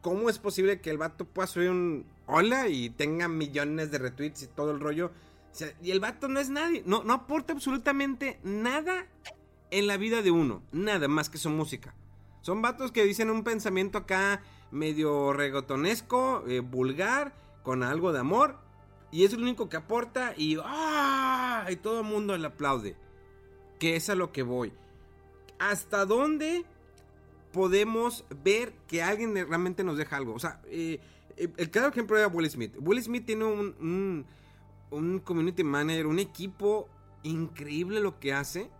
[0.00, 4.42] ¿cómo es posible que el vato pueda subir un hola y tenga millones de retweets
[4.42, 5.10] y todo el rollo?
[5.82, 6.82] Y el vato no es nadie.
[6.86, 9.06] No, aporta absolutamente nada
[9.70, 10.62] en la vida de uno.
[10.72, 11.94] Nada más que su música.
[12.40, 18.58] Son vatos que dicen un pensamiento acá medio regotonesco, eh, vulgar, con algo de amor
[19.12, 21.66] y es el único que aporta y, ¡ah!
[21.68, 22.96] y todo el mundo le aplaude.
[23.78, 24.72] Que es a lo que voy.
[25.58, 26.64] ¿Hasta dónde
[27.52, 30.34] podemos ver que alguien realmente nos deja algo?
[30.34, 31.00] O sea, eh,
[31.36, 32.74] eh, el claro ejemplo era Will Smith.
[32.80, 34.26] Will Smith tiene un, un,
[34.90, 36.88] un community manager, un equipo
[37.22, 38.70] increíble lo que hace.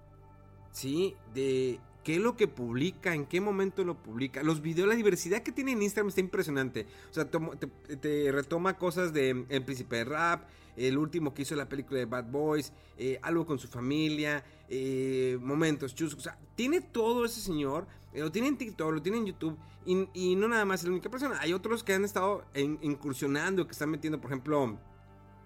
[0.72, 1.16] ¿Sí?
[1.34, 1.80] De
[2.10, 4.42] qué es lo que publica, en qué momento lo publica.
[4.42, 6.84] Los videos, la diversidad que tiene en Instagram está impresionante.
[7.08, 11.68] O sea, te, retoma cosas de El Príncipe de Rap, el último que hizo la
[11.68, 16.18] película de Bad Boys, eh, algo con su familia, eh, momentos chuscos.
[16.18, 17.86] O sea, tiene todo ese señor.
[18.12, 19.56] Eh, lo tiene en TikTok, lo tiene en YouTube.
[19.86, 21.38] Y, no nada más es la única persona.
[21.40, 22.44] Hay otros que han estado
[22.82, 24.78] incursionando, que están metiendo, por ejemplo,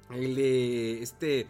[0.08, 1.46] el de este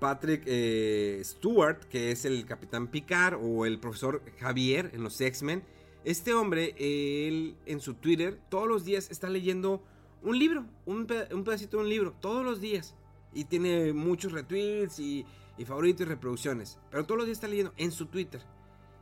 [0.00, 5.62] Patrick eh, Stewart, que es el Capitán Picard, o el profesor Javier en los X-Men.
[6.04, 9.84] Este hombre, él en su Twitter, todos los días está leyendo
[10.22, 12.94] un libro, un, pedacito de un libro, todos los días.
[13.32, 15.24] Y tiene muchos retweets y,
[15.66, 16.78] favoritos y reproducciones.
[16.90, 18.40] Pero todos los días está leyendo en su Twitter.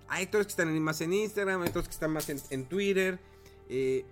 [0.09, 3.21] Hay otros que están más en Instagram, hay otros que están más en, Twitter.
[3.69, 4.05] Eh,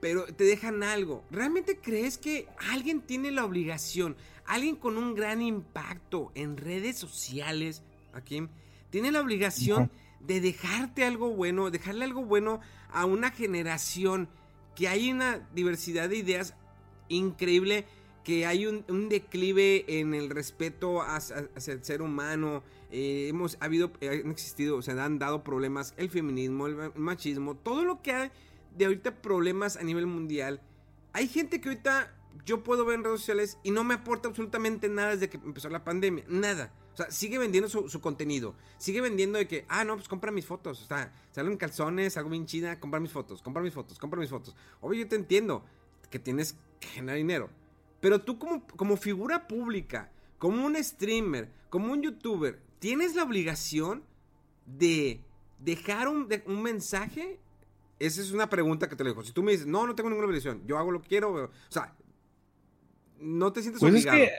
[0.00, 1.24] pero te dejan algo.
[1.30, 4.16] ¿Realmente crees que alguien tiene la obligación,
[4.50, 7.82] alguien con un gran impacto en redes sociales,
[8.12, 8.48] aquí,
[8.90, 12.60] tiene la obligación de dejarte algo bueno, dejarle algo bueno
[12.92, 14.28] a una generación
[14.74, 16.54] que hay una diversidad de ideas
[17.08, 17.86] increíble
[18.24, 22.62] que hay un, declive en el respeto hacia, el ser humano.
[22.90, 28.02] Eh, hemos habido, han existido, se han dado problemas el feminismo, el machismo, todo lo
[28.02, 28.30] que hay
[28.76, 30.60] de ahorita problemas a nivel mundial.
[31.12, 32.12] Hay gente que ahorita
[32.44, 35.68] yo puedo ver en redes sociales y no me aporta absolutamente nada desde que empezó
[35.68, 36.72] la pandemia, nada.
[36.92, 38.54] O sea, sigue vendiendo su, contenido.
[38.78, 40.82] Sigue vendiendo de que, ah, no, pues compra mis fotos.
[40.82, 44.30] O sea, salen calzones, algo bien china, compra mis fotos, compra mis fotos, compra mis
[44.30, 44.56] fotos.
[44.80, 45.64] Obvio, yo te entiendo
[46.10, 47.50] que tienes que generar dinero.
[48.00, 54.02] Pero tú como, como figura pública, como un streamer, como un youtuber, tienes la obligación
[54.66, 55.20] de
[55.58, 57.38] dejar un, un mensaje.
[57.98, 59.22] Esa es una pregunta que te lo dejo.
[59.22, 61.50] Si tú me dices, no, no tengo ninguna obligación, yo hago lo que quiero, o
[61.68, 61.94] sea,
[63.20, 64.18] no te sientes pues obligado.
[64.18, 64.34] Es que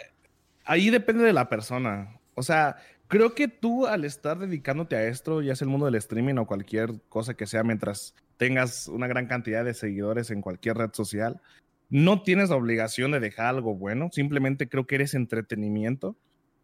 [0.65, 2.19] ahí depende de la persona.
[2.35, 2.77] O sea,
[3.07, 6.47] creo que tú al estar dedicándote a esto, ya sea el mundo del streaming o
[6.47, 11.41] cualquier cosa que sea, mientras tengas una gran cantidad de seguidores en cualquier red social,
[11.89, 16.15] no tienes la obligación de dejar algo bueno, simplemente creo que eres entretenimiento.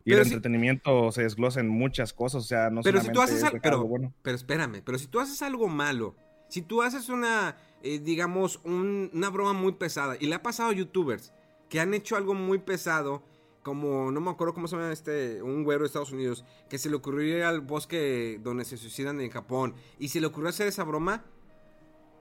[0.05, 3.43] Y el entretenimiento se desglosa en muchas cosas, o sea, no pero si tú haces
[3.43, 4.13] algo bueno.
[4.21, 6.15] Pero espérame, pero si tú haces algo malo,
[6.47, 10.73] si tú haces una, eh, digamos, una broma muy pesada, y le ha pasado a
[10.73, 11.33] youtubers
[11.69, 13.23] que han hecho algo muy pesado,
[13.63, 16.89] como, no me acuerdo cómo se llama este, un güero de Estados Unidos, que se
[16.89, 20.67] le ocurrió ir al bosque donde se suicidan en Japón, y se le ocurrió hacer
[20.67, 21.25] esa broma,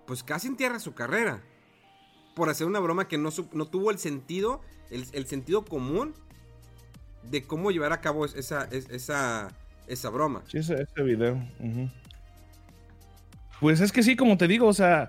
[0.07, 1.43] pues casi entierra su carrera
[2.37, 6.15] por hacer una broma que no, no tuvo el sentido, el, sentido común
[7.23, 9.49] de cómo llevar a cabo esa, esa,
[9.87, 10.43] esa broma.
[10.47, 11.43] Sí, ese, video.
[13.59, 15.09] Pues es que sí, como te digo, o sea,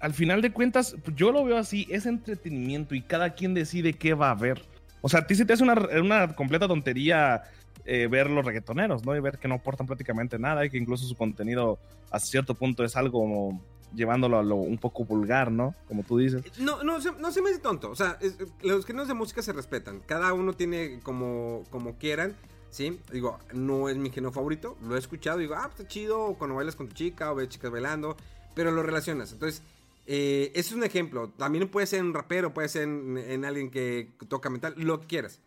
[0.00, 4.14] al final de cuentas, yo lo veo así, es entretenimiento y cada quien decide qué
[4.14, 4.62] va a ver.
[5.00, 7.42] O sea, a ti se te hace una, completa tontería
[7.84, 9.16] eh, ver los reggaetoneros, ¿no?
[9.16, 11.78] Y ver que no aportan prácticamente nada y que incluso su contenido
[12.10, 13.58] a cierto punto es algo
[13.94, 15.74] llevándolo a lo un poco vulgar, ¿no?
[15.86, 16.42] Como tú dices.
[16.58, 17.90] No, no, no se me hace tonto.
[17.90, 18.18] O sea,
[18.62, 20.00] los es de música se respetan.
[20.00, 22.36] Cada uno tiene como, como quieran.
[22.70, 23.00] ¿Sí?
[23.10, 24.76] Digo, no es mi género favorito.
[24.82, 25.38] Lo he escuchado.
[25.38, 26.34] Digo, ah, pues está chido.
[26.34, 28.16] Cuando bailas con tu chica o ves chicas bailando.
[28.54, 29.32] Pero lo relacionas.
[29.32, 29.62] Entonces,
[30.10, 31.28] eh, ese es un ejemplo.
[31.36, 35.40] También puede ser un rapero, puede ser en, alguien que toca metal, lo que quieras.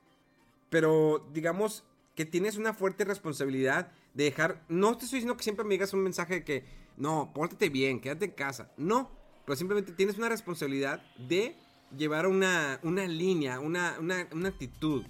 [0.70, 1.84] Pero digamos
[2.16, 4.64] que tienes una fuerte responsabilidad de dejar.
[4.70, 6.64] No te estoy diciendo que siempre me digas un mensaje de que
[6.96, 8.72] no, pórtate bien, quédate en casa.
[8.78, 9.10] No,
[9.48, 11.56] pero simplemente tienes una responsabilidad de
[11.98, 15.04] llevar una, una línea, una, una, actitud.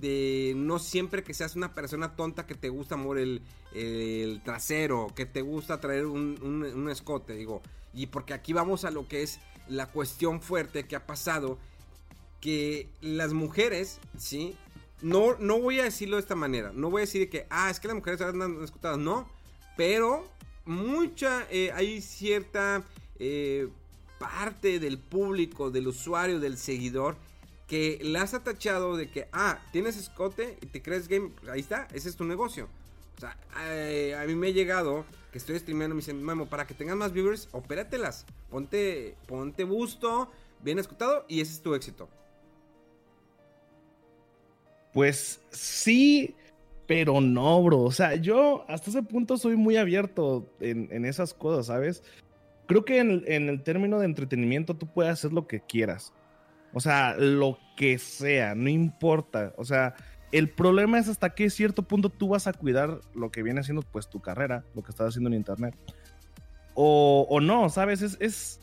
[0.00, 3.40] De no siempre que seas una persona tonta que te gusta mover
[3.74, 7.62] el, trasero, que te gusta traer un, un, escote, digo.
[7.92, 11.58] Y porque aquí vamos a lo que es la cuestión fuerte que ha pasado,
[12.40, 14.56] que las mujeres, ¿sí?
[15.02, 17.80] No, no voy a decirlo de esta manera, no voy a decir que, ah, es
[17.80, 19.28] que las mujeres andan escotadas, no,
[19.76, 20.28] pero
[20.66, 22.84] mucha, eh, hay cierta
[23.18, 23.68] eh,
[24.18, 27.16] parte del público, del usuario, del seguidor,
[27.70, 31.86] que la has atachado de que, ah, tienes escote y te crees game, ahí está,
[31.94, 32.68] ese es tu negocio.
[33.16, 33.36] O sea,
[33.68, 36.96] eh, a mí me ha llegado que estoy streameando, me dicen, Memo, para que tengas
[36.96, 40.32] más viewers, opératelas, ponte, ponte busto,
[40.64, 42.08] bien escotado y ese es tu éxito.
[44.92, 46.34] Pues sí,
[46.88, 47.82] pero no, bro.
[47.82, 52.02] O sea, yo hasta ese punto soy muy abierto en, esas cosas, ¿sabes?
[52.66, 56.12] Creo que en, el término de entretenimiento tú puedes hacer lo que quieras.
[56.72, 59.52] O sea, lo que sea, no importa.
[59.56, 59.94] O sea,
[60.32, 63.82] el problema es hasta qué cierto punto tú vas a cuidar lo que viene siendo
[63.82, 65.74] pues tu carrera, lo que estás haciendo en internet.
[66.74, 68.02] O, o no, ¿sabes?
[68.02, 68.60] Es, es,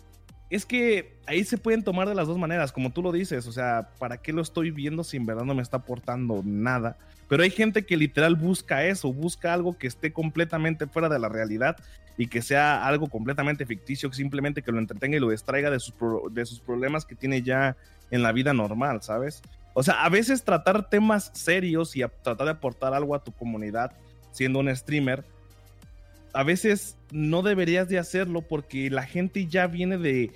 [0.49, 3.47] es que ahí se pueden tomar de las dos maneras, como tú lo dices.
[3.47, 6.97] O sea, ¿para qué lo estoy viendo si en verdad no me está aportando nada?
[7.27, 11.27] Pero hay gente que literal busca eso, busca algo que esté completamente fuera de la
[11.27, 11.75] realidad
[12.17, 15.93] y que sea algo completamente ficticio, simplemente que lo entretenga y lo distraiga de sus,
[16.31, 17.77] de sus problemas que tiene ya
[18.09, 19.41] en la vida normal, ¿sabes?
[19.73, 23.91] O sea, a veces tratar temas serios y tratar de aportar algo a tu comunidad
[24.31, 25.23] siendo un streamer,
[26.33, 30.31] a veces no deberías de hacerlo porque la gente ya viene de...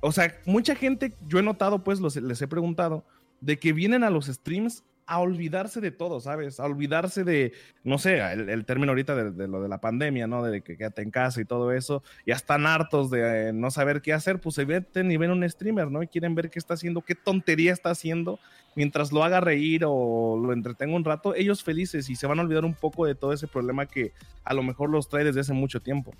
[0.00, 3.04] O sea, mucha gente, yo he notado, pues les he preguntado,
[3.40, 6.60] de que vienen a los streams a olvidarse de todo, ¿sabes?
[6.60, 7.52] A olvidarse de,
[7.82, 10.42] no sé, el, término ahorita de, lo de la pandemia, ¿no?
[10.42, 12.02] De que quédate en casa y todo eso.
[12.26, 15.48] Ya están hartos de eh, no saber qué hacer, pues se meten y ven un
[15.48, 16.02] streamer, ¿no?
[16.02, 18.38] Y quieren ver qué está haciendo, qué tontería está haciendo,
[18.74, 22.42] mientras lo haga reír o lo entretenga un rato, ellos felices y se van a
[22.42, 24.12] olvidar un poco de todo ese problema que
[24.44, 26.12] a lo mejor los trae desde hace mucho tiempo.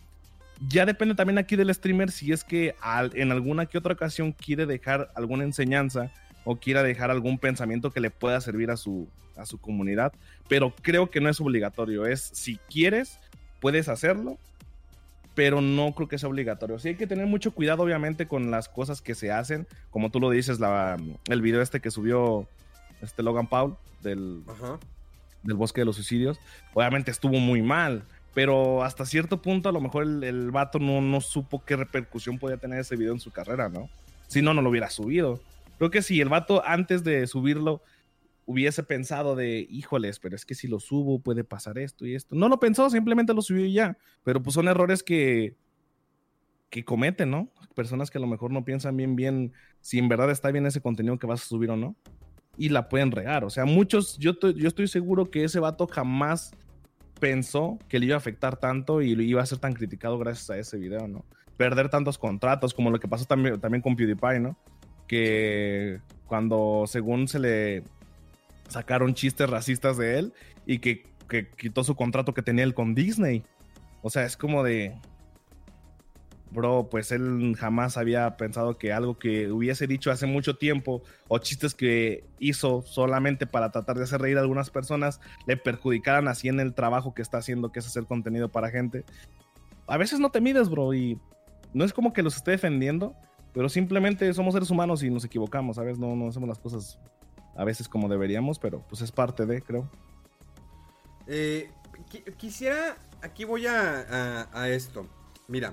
[0.69, 2.75] Ya depende también aquí del streamer si es que
[3.15, 6.13] en alguna que otra ocasión quiere dejar alguna enseñanza
[6.45, 10.13] o quiera dejar algún pensamiento que le pueda servir a su, a su comunidad,
[10.49, 13.19] pero creo que no es obligatorio, es si quieres,
[13.61, 14.39] puedes hacerlo,
[15.35, 16.79] pero no creo que sea obligatorio.
[16.79, 19.67] Sí hay que tener mucho cuidado, obviamente, con las cosas que se hacen.
[19.91, 20.97] Como tú lo dices, la,
[21.29, 22.47] el video este que subió
[23.03, 24.45] este Logan Paul del,
[25.43, 26.39] del Bosque de los Suicidios,
[26.73, 28.05] obviamente estuvo muy mal.
[28.33, 32.39] Pero hasta cierto punto, a lo mejor el, el vato no, no supo qué repercusión
[32.39, 33.89] podía tener ese video en su carrera, ¿no?
[34.27, 35.41] Si no, no lo hubiera subido.
[35.79, 37.83] Creo que si el vato antes de subirlo
[38.47, 42.35] hubiese pensado de, híjoles, pero es que si lo subo puede pasar esto y esto.
[42.35, 43.97] No lo pensó, simplemente lo subió y ya.
[44.23, 45.57] Pero pues son errores que,
[46.71, 47.51] que cometen, ¿no?
[47.75, 50.81] Personas que a lo mejor no piensan bien, bien si en verdad está bien ese
[50.81, 51.97] contenido que vas a subir o no.
[52.57, 53.45] Y la pueden regar.
[53.45, 56.53] O sea, muchos, yo, yo estoy seguro que ese vato jamás
[57.19, 60.59] pensó que le iba a afectar tanto y iba a ser tan criticado gracias a
[60.59, 61.25] ese video, ¿no?
[61.57, 64.59] Perder tantos contratos como lo que pasó también, también con PewDiePie, ¿no?
[65.07, 67.85] Que cuando según se le
[68.69, 70.33] sacaron chistes racistas de él
[70.67, 71.05] y que,
[71.57, 73.45] quitó su contrato que tenía él con Disney.
[74.03, 74.95] O sea, es como de,
[76.51, 81.39] bro, pues él jamás había pensado que algo que hubiese dicho hace mucho tiempo o
[81.39, 86.49] chistes que hizo solamente para tratar de hacer reír a algunas personas le perjudicaran así
[86.49, 89.05] en el trabajo que está haciendo, que es hacer contenido para gente.
[89.87, 91.19] A veces no te mides, bro, y
[91.73, 93.15] no es como que los esté defendiendo,
[93.55, 95.97] pero simplemente somos seres humanos y nos equivocamos, ¿sabes?
[95.99, 96.99] No, no hacemos las cosas
[97.57, 99.89] a veces como deberíamos, pero pues es parte de, creo.
[101.29, 101.71] Eh,
[102.37, 105.07] quisiera, aquí voy a, a, esto.
[105.47, 105.73] Mira,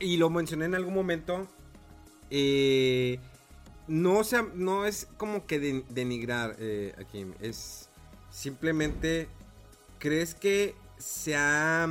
[0.00, 1.46] y lo mencioné en algún momento.
[2.30, 3.20] Eh,
[3.86, 7.26] no, sea, no es como que denigrar eh, aquí.
[7.40, 7.88] Es
[8.30, 9.28] simplemente.
[9.98, 11.88] ¿Crees que se ha.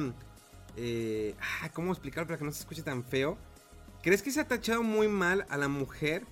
[0.75, 1.35] Eh,
[1.73, 3.37] ¿Cómo explicar para que no se escuche tan feo?
[4.01, 6.25] ¿Crees que se ha tachado muy mal a la mujer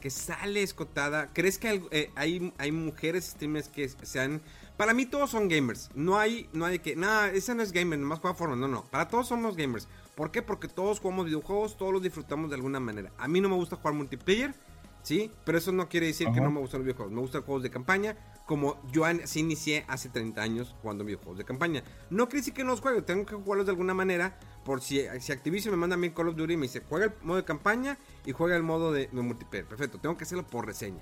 [0.00, 1.30] que sale escotada.
[1.32, 4.40] ¿Crees que eh, hay, hay, mujeres streamers que sean...
[4.76, 5.90] Para mí todos son gamers.
[5.94, 6.96] No hay, no hay que...
[6.96, 8.56] Nada, esa no es gamer, nomás juega forma.
[8.56, 8.84] No, no.
[8.86, 9.86] Para todos somos gamers.
[10.14, 10.40] ¿Por qué?
[10.42, 13.12] Porque todos jugamos videojuegos, todos los disfrutamos de alguna manera.
[13.18, 14.54] A mí no me gusta jugar multiplayer,
[15.02, 15.30] ¿sí?
[15.44, 17.12] Pero eso no quiere decir que no me gustan los videojuegos.
[17.12, 18.16] Me gustan juegos de campaña,
[18.50, 21.84] como yo así inicié hace 30 años jugando videojuegos de campaña.
[22.10, 25.30] No decir que no los juego, tengo que jugarlos de alguna manera por si, si
[25.30, 27.44] Activision me manda a mí Call of Duty y me dice, juega el modo de
[27.44, 27.96] campaña
[28.26, 29.68] y juega el modo de, multiplayer.
[29.68, 31.00] Perfecto, tengo que hacerlo por reseña.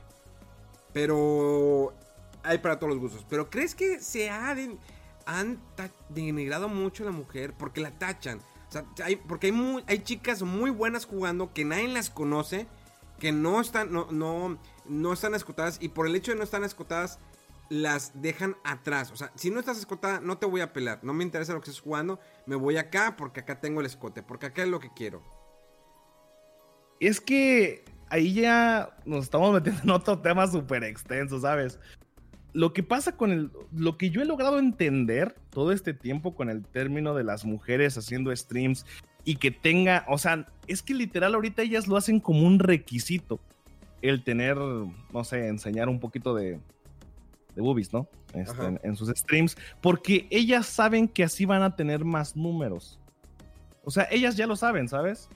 [0.92, 1.94] Pero
[2.42, 3.24] hay para todos los gustos.
[3.30, 4.55] Pero ¿crees que se ha
[5.24, 5.59] han
[6.11, 7.55] denigrado mucho a la mujer?
[7.55, 8.40] Porque la tachan.
[8.68, 12.66] O sea, hay, porque hay, hay chicas muy buenas jugando que nadie las conoce,
[13.18, 15.78] que no están, no, no, no están escotadas.
[15.80, 17.18] Y por el hecho de no estar escotadas,
[17.69, 19.11] las dejan atrás.
[19.12, 21.01] O sea, si no estás escotada, no te voy a pelar.
[21.03, 22.19] No me interesa lo que estés jugando.
[22.47, 24.23] Me voy acá porque acá tengo el escote.
[24.23, 25.23] Porque acá es lo que quiero.
[27.01, 31.79] Es que ahí ya nos estamos metiendo en otro tema súper extenso, ¿sabes?
[32.53, 33.51] Lo que pasa con el.
[33.73, 37.97] Lo que yo he logrado entender todo este tiempo con el término de las mujeres
[37.99, 38.87] haciendo streams
[39.25, 40.05] y que tenga.
[40.09, 43.39] O sea, es que literal ahorita ellas lo hacen como un requisito.
[44.01, 46.61] El tener, no sé, enseñar un poquito de,
[47.59, 48.09] de boobies, ¿no?
[48.34, 53.00] Este, en, sus streams, porque ellas saben que así van a tener más números.
[53.82, 55.28] O sea, ellas ya lo saben, ¿sabes?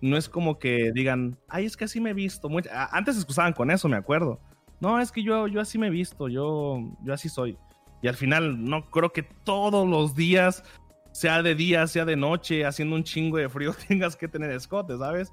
[0.00, 2.48] No es como que digan, ay, es que así me he visto.
[2.90, 4.40] Antes se excusaban con eso, me acuerdo.
[4.80, 7.58] No, es que yo, yo así me he visto, yo, yo así soy.
[8.00, 10.64] Y al final, no creo que todos los días,
[11.12, 14.96] sea de día, sea de noche, haciendo un chingo de frío, tengas que tener escote,
[14.96, 15.30] ¿sabes?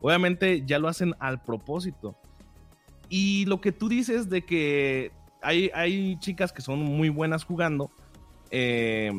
[0.00, 2.16] Obviamente ya lo hacen al propósito.
[3.10, 5.12] Y lo que tú dices de que
[5.42, 7.90] hay, chicas que son muy buenas jugando,
[8.50, 9.12] eh,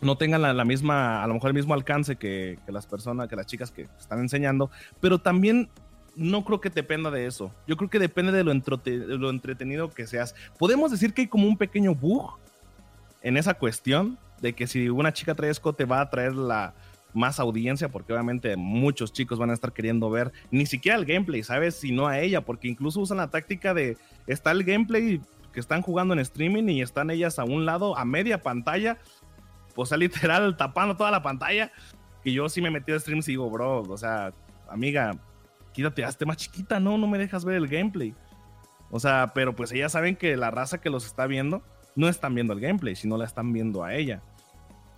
[0.00, 3.46] no tengan la, misma, a lo mejor el mismo alcance que, las personas, que las
[3.46, 4.70] chicas que están enseñando,
[5.00, 5.68] pero también
[6.14, 7.52] no creo que dependa de eso.
[7.66, 10.34] Yo creo que depende de lo, lo entretenido que seas.
[10.58, 12.38] Podemos decir que hay como un pequeño bug
[13.22, 16.74] en esa cuestión de que si una chica trae escote va a traer la
[17.14, 21.42] más audiencia, porque obviamente muchos chicos van a estar queriendo ver ni siquiera el gameplay,
[21.42, 21.76] ¿sabes?
[21.76, 23.96] Sino a ella, porque incluso usan la táctica de
[24.26, 25.20] está el gameplay
[25.52, 28.98] que están jugando en streaming y están ellas a un lado, a media pantalla,
[29.74, 31.72] pues literal tapando toda la pantalla.
[32.22, 34.32] Que yo sí me metí a streams y digo, bro, o sea,
[34.68, 35.12] amiga,
[35.72, 38.14] quítate, hazte más chiquita, no, no me dejas ver el gameplay.
[38.90, 41.62] O sea, pero pues ellas saben que la raza que los está viendo
[41.94, 44.22] no están viendo el gameplay, sino la están viendo a ella.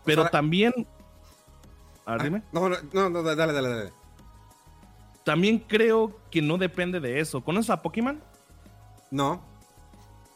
[0.04, 0.72] Pero también.
[2.10, 2.42] A ver, ah, dime.
[2.50, 3.92] No, no, no, dale, dale, dale.
[5.24, 7.44] También creo que no depende de eso.
[7.44, 8.20] ¿Conoces a Pokémon?
[9.12, 9.40] No.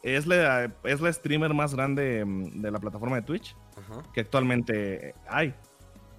[0.05, 3.57] Es la, es la streamer más grande mm, de la plataforma de Twitch
[4.12, 5.53] que actualmente hay.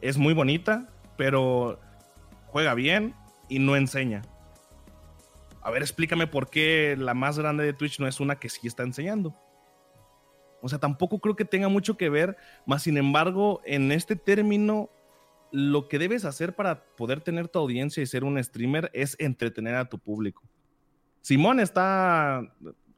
[0.01, 1.79] Es muy bonita, pero
[2.47, 3.15] juega bien
[3.47, 4.23] y no enseña.
[5.61, 8.67] A ver, explícame por qué la más grande de Twitch no es una que sí
[8.67, 9.33] está enseñando.
[10.61, 12.35] O sea, tampoco creo que tenga mucho que ver,
[12.65, 14.89] más sin embargo, en este término,
[15.51, 19.75] lo que debes hacer para poder tener tu audiencia y ser un streamer es entretener
[19.75, 20.43] a tu público.
[21.21, 22.53] Simón está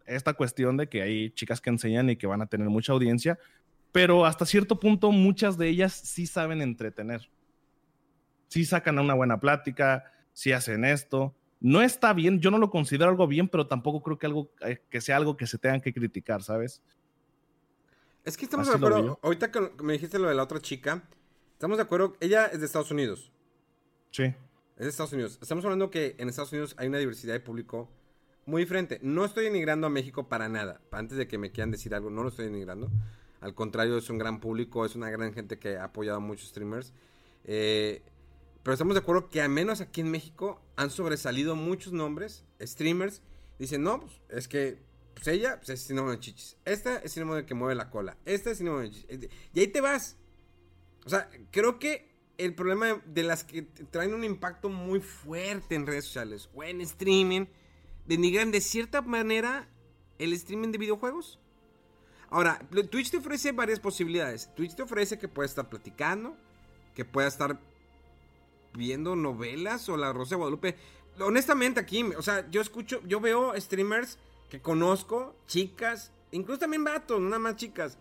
[0.06, 3.38] esta cuestión de que hay chicas que enseñan y que van a tener mucha audiencia,
[3.92, 7.30] pero hasta cierto punto muchas de ellas sí saben entretener.
[8.48, 11.36] Sí sacan una buena plática, sí hacen esto.
[11.60, 14.82] No está bien, yo no lo considero algo bien, pero tampoco creo que, algo, eh,
[14.90, 16.82] que sea algo que se tengan que criticar, ¿sabes?
[18.24, 19.20] Es que estamos de acuerdo.
[19.24, 21.04] Ahorita que me dijiste lo de la otra chica,
[21.58, 22.16] estamos de acuerdo.
[22.20, 23.32] Ella es de Estados Unidos.
[24.12, 24.26] Sí.
[24.26, 25.40] Es de Estados Unidos.
[25.42, 27.90] Estamos hablando que en Estados Unidos hay una diversidad de público
[28.46, 29.00] muy diferente.
[29.02, 30.82] No estoy enigrando a México para nada.
[30.92, 32.92] Antes de que me quieran decir algo, no lo estoy enigrando.
[33.42, 36.50] Al contrario, es un gran público, es una gran gente que ha apoyado a muchos
[36.50, 36.94] streamers.
[37.44, 38.04] Eh,
[38.62, 43.24] pero estamos de acuerdo que al menos aquí en México han sobresalido muchos nombres, streamers.
[43.58, 44.78] Dicen, no, pues es que
[45.16, 46.56] pues ella pues, es sinónimo de chichis.
[46.66, 48.16] Esta es sinónimo de que mueve la cola.
[48.26, 49.30] Esta es sinónimo de chichis.
[49.56, 50.18] Y ahí te vas.
[51.08, 52.06] O sea, creo que
[52.38, 56.82] el problema de las que traen un impacto muy fuerte en redes sociales o en
[56.82, 57.46] streaming,
[58.06, 59.70] denigran de cierta manera
[60.20, 61.40] el streaming de videojuegos.
[62.30, 62.60] Ahora,
[62.92, 64.54] Twitch te ofrece varias posibilidades.
[64.54, 66.36] Twitch te ofrece que puedas estar platicando,
[66.94, 67.58] que puedas estar
[68.74, 70.76] viendo novelas o La Rosa de Guadalupe.
[71.22, 77.22] Honestamente aquí, o sea, yo escucho, yo veo streamers que conozco, chicas, incluso también vatos,
[77.22, 77.98] nada más chicas,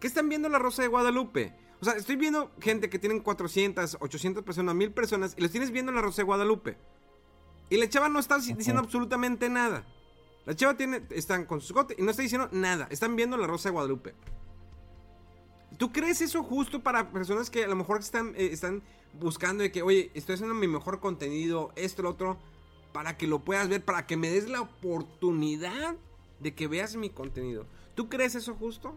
[0.00, 1.67] que están viendo La Rosa de Guadalupe.
[1.80, 5.70] O sea, estoy viendo gente que tienen 400, 800 personas, 1000 personas, y los tienes
[5.70, 6.76] viendo La Rosa de Guadalupe.
[7.70, 9.84] Y la chava no está diciendo absolutamente nada.
[10.46, 12.88] La chava tiene, están con su cote y no está diciendo nada.
[12.90, 14.14] Están viendo La Rosa de Guadalupe.
[15.76, 18.82] ¿Tú crees eso justo para personas que a lo mejor están, eh, están
[19.20, 22.38] buscando de que, oye, estoy haciendo mi mejor contenido, esto, lo otro?
[22.92, 25.96] para que lo puedas ver, para que me des la oportunidad
[26.40, 27.66] de que veas mi contenido.
[27.94, 28.96] ¿Tú crees eso justo?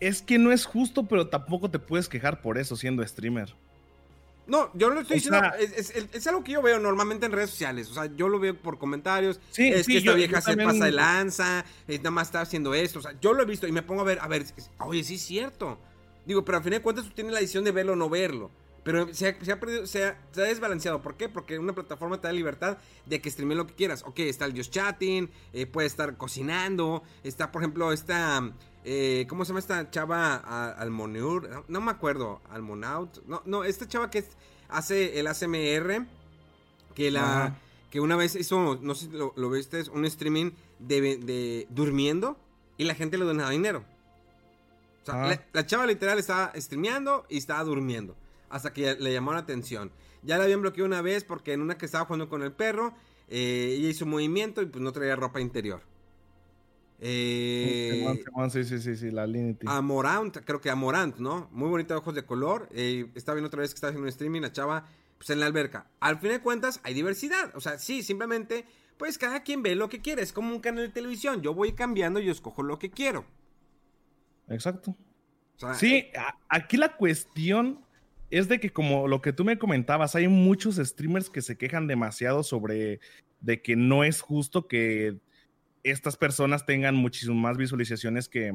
[0.00, 3.54] Es que no es justo, pero tampoco te puedes quejar por eso siendo streamer.
[4.46, 5.42] No, yo no lo estoy diciendo.
[5.58, 7.90] es, es, es, algo que yo veo normalmente en redes sociales.
[7.90, 9.40] O sea, yo lo veo por comentarios.
[9.50, 11.64] Sí, es que esta vieja se pasa de lanza.
[11.88, 13.00] Eh, nada más está haciendo esto.
[13.00, 14.18] O sea, yo lo he visto y me pongo a ver.
[14.20, 14.44] A ver,
[14.78, 15.78] oye, sí es cierto.
[16.24, 18.50] Digo, pero al final de cuentas tú tienes la decisión de verlo o no verlo.
[18.84, 21.02] Pero se ha, se ha perdido, se ha, se ha, desbalanceado.
[21.02, 21.28] ¿Por qué?
[21.28, 24.04] Porque una plataforma te da libertad de que streame lo que quieras.
[24.06, 27.02] Ok, está el just chatting, eh, puede estar cocinando.
[27.24, 28.52] Está, por ejemplo, esta.
[28.88, 30.36] Eh, ¿Cómo se llama esta chava?
[30.70, 31.50] Almoneur.
[31.50, 32.40] No, no, me acuerdo.
[32.50, 33.20] Almonaut.
[33.26, 34.24] No, no, esta chava que
[34.68, 36.06] hace el ACMR.
[36.94, 37.58] Que la.
[37.90, 42.36] Que una vez hizo, no sé si lo, lo viste, un streaming de, de durmiendo.
[42.78, 43.84] Y la gente le donaba dinero.
[45.02, 48.16] O sea, la, chava literal estaba streameando y estaba durmiendo.
[48.50, 49.90] Hasta que le llamó la atención.
[50.22, 52.94] Ya la habían bloqueado una vez porque en una que estaba jugando con el perro,
[53.28, 55.82] eh, ella hizo un movimiento y pues no traía ropa interior.
[56.98, 59.66] Eh, sí, sí, sí, sí, la Linity.
[59.68, 61.48] Amorant, creo que Amorant, ¿no?
[61.52, 62.68] Muy bonita, ojos de color.
[62.72, 64.86] Eh, estaba viendo otra vez que estaba haciendo un streaming, la chava,
[65.18, 65.90] pues en la alberca.
[66.00, 67.54] Al fin de cuentas, hay diversidad.
[67.54, 68.64] O sea, sí, simplemente,
[68.96, 70.22] pues cada quien ve lo que quiere.
[70.22, 71.42] Es como un canal de televisión.
[71.42, 73.24] Yo voy cambiando y escojo lo que quiero.
[74.48, 74.96] Exacto.
[75.74, 76.12] sí, eh,
[76.48, 77.84] aquí la cuestión
[78.30, 81.86] es de que como lo que tú me comentabas, hay muchos streamers que se quejan
[81.86, 83.00] demasiado sobre
[83.40, 85.18] de que no es justo que
[85.90, 88.52] estas personas tengan muchísimas más visualizaciones que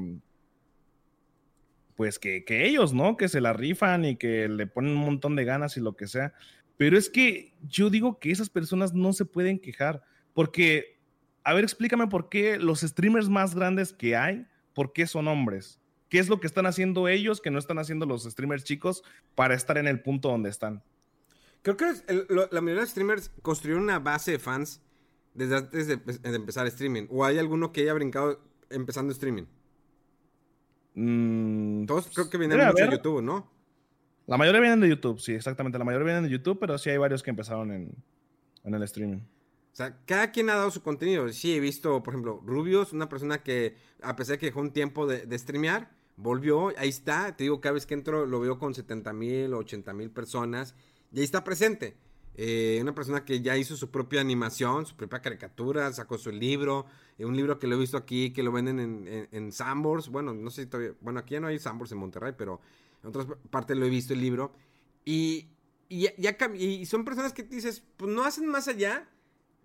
[1.96, 3.16] pues que, que, ellos, ¿no?
[3.16, 6.08] Que se la rifan y que le ponen un montón de ganas y lo que
[6.08, 6.34] sea.
[6.78, 10.02] Pero es que yo digo que esas personas no se pueden quejar
[10.34, 11.00] porque,
[11.44, 15.82] a ver, explícame por qué los streamers más grandes que hay, ¿por qué son hombres?
[16.12, 19.02] qué es lo que están haciendo ellos que no están haciendo los streamers chicos
[19.34, 20.84] para estar en el punto donde están.
[21.62, 21.86] Creo que
[22.52, 24.82] la mayoría de streamers construyeron una base de fans
[25.34, 26.00] desde antes de,
[26.36, 27.08] empezar streaming.
[27.10, 29.46] ¿O hay alguno que haya brincado empezando streaming?
[30.96, 33.50] Mm, Todos creo que vienen mucho de YouTube, ¿no?
[34.28, 35.78] La mayoría vienen de YouTube, sí, exactamente.
[35.78, 37.96] La mayoría vienen de YouTube, pero sí hay varios que empezaron en,
[38.64, 39.18] en el streaming.
[39.18, 41.30] O sea, cada quien ha dado su contenido.
[41.30, 44.72] Sí, he visto, por ejemplo, Rubius, una persona que, a pesar de que dejó un
[44.72, 45.90] tiempo de, de streamear,
[46.22, 47.36] Volvió, ahí está.
[47.36, 50.76] Te digo, cada vez que entro lo veo con 70 mil, 80 mil personas.
[51.12, 51.98] Y ahí está presente.
[52.36, 56.86] Eh, una persona que ya hizo su propia animación, su propia caricatura, sacó su libro,
[57.18, 60.10] eh, un libro que lo he visto aquí, que lo venden en, en, Sambors.
[60.10, 62.62] Bueno, no sé si todavía, bueno, aquí ya no hay Sambors en Monterrey, pero
[63.04, 64.54] en otras partes lo he visto el libro.
[65.04, 65.50] Y,
[65.90, 69.10] y, ya, y son personas que dices, pues no hacen más allá,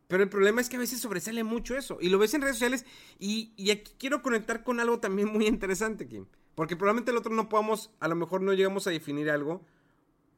[0.09, 1.99] pero el problema es que a veces sobresale mucho eso.
[2.01, 2.85] Y lo ves en redes sociales.
[3.19, 6.27] Y, y aquí quiero conectar con algo también muy interesante, Kim.
[6.57, 9.65] Porque probablemente el otro no podamos, a lo mejor no llegamos a definir algo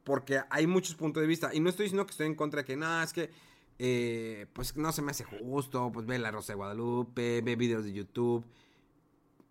[0.09, 1.55] porque hay muchos puntos de vista.
[1.55, 3.31] Y no estoy diciendo que estoy en contra de que, no, es que,
[3.79, 7.85] eh, pues no se me hace justo, pues ve La Rosa de Guadalupe, ve videos
[7.85, 8.43] de YouTube.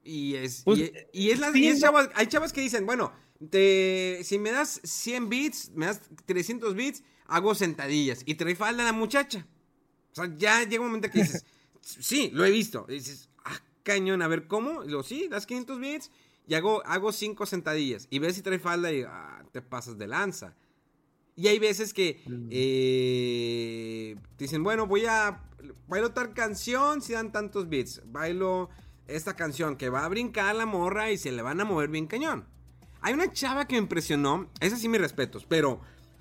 [0.03, 3.13] Y es, pues, y, es, las, chavas, hay chavas que dicen, bueno,
[3.51, 8.23] te, si me das 100 bits, me das 300 bits, hago sentadillas.
[8.25, 9.45] Y trae falda la muchacha.
[10.11, 11.45] O sea, ya llega un momento que dices,
[11.81, 12.87] sí, lo he visto.
[12.89, 14.83] Y dices, ah, cañón, a ver, ¿cómo?
[14.83, 16.11] Y digo, sí, das 500 bits
[16.47, 18.07] y hago, hago cinco sentadillas.
[18.09, 20.55] Y ves si trae falda y ah, te pasas de lanza.
[21.35, 22.47] Y hay veces que mm.
[22.49, 25.43] eh, dicen, bueno, voy a
[25.87, 28.01] bailo tal canción si dan tantos beats.
[28.05, 28.69] Bailo
[29.07, 32.07] esta canción que va a brincar la morra y se le van a mover bien
[32.07, 32.45] cañón.
[33.01, 35.79] Hay una chava que me impresionó, esa sí mis respetos, pero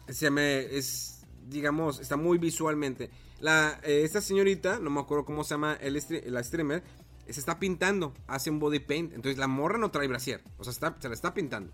[0.09, 3.11] se me es, digamos, está muy visualmente.
[3.41, 6.83] La, eh, esta señorita, no me acuerdo cómo se llama el, la streamer,
[7.29, 9.13] se está pintando, hace un body paint.
[9.13, 11.73] Entonces la morra no trae brasier, o sea, se la está pintando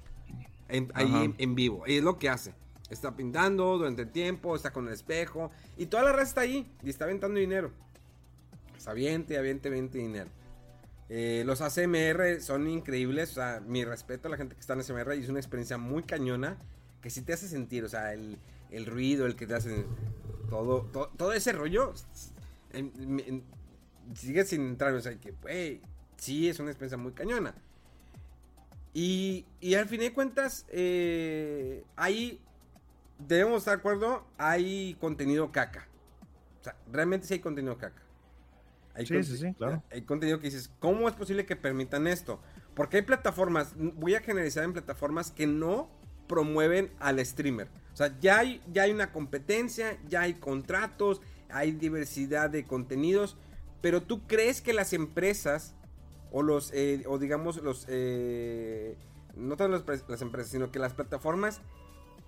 [0.94, 1.84] ahí en, vivo.
[1.86, 2.55] Y es lo que hace.
[2.90, 6.70] Está pintando durante el tiempo, está con el espejo y toda la red está ahí
[6.82, 7.70] y está aventando dinero.
[8.76, 10.30] Está aviente, aviente, aviente dinero.
[11.09, 14.80] Eh, los ACMR son increíbles, o sea, mi respeto a la gente que está en
[14.80, 16.59] ACMR y es una experiencia muy cañona
[17.00, 18.38] que sí te hace sentir, o sea, el,
[18.86, 19.84] ruido, el que te hace
[20.48, 20.82] todo,
[21.16, 21.92] todo, ese rollo
[24.14, 25.80] sigue sin entrar, o sea, que,
[26.16, 27.55] sí es una experiencia muy cañona.
[28.94, 32.40] Y, y al fin de cuentas, eh, ahí,
[33.18, 35.88] debemos estar de acuerdo, hay contenido caca.
[36.61, 38.03] O sea, realmente sí hay contenido caca.
[38.94, 39.82] Hay sí, sí, sí, claro.
[39.90, 42.40] Hay contenido que dices, ¿cómo es posible que permitan esto?
[42.74, 45.88] Porque hay plataformas, voy a generalizar en plataformas que no
[46.28, 47.68] promueven al streamer.
[47.92, 53.36] O sea, ya hay, ya hay una competencia, ya hay contratos, hay diversidad de contenidos.
[53.82, 55.74] Pero tú crees que las empresas,
[56.30, 58.96] o los, eh, o digamos, los, eh,
[59.36, 61.60] no todas las, empresas, sino que las plataformas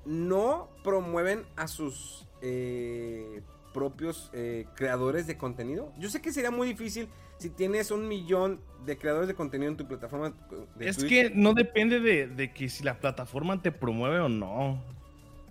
[0.05, 3.41] no promueven a sus eh,
[3.73, 4.31] propios
[4.75, 5.93] creadores de contenido.
[5.99, 9.77] Yo sé que sería muy difícil si tienes un millón de creadores de contenido en
[9.77, 10.35] tu plataforma.
[10.81, 14.83] es que no depende de, de, que si la plataforma te promueve o no.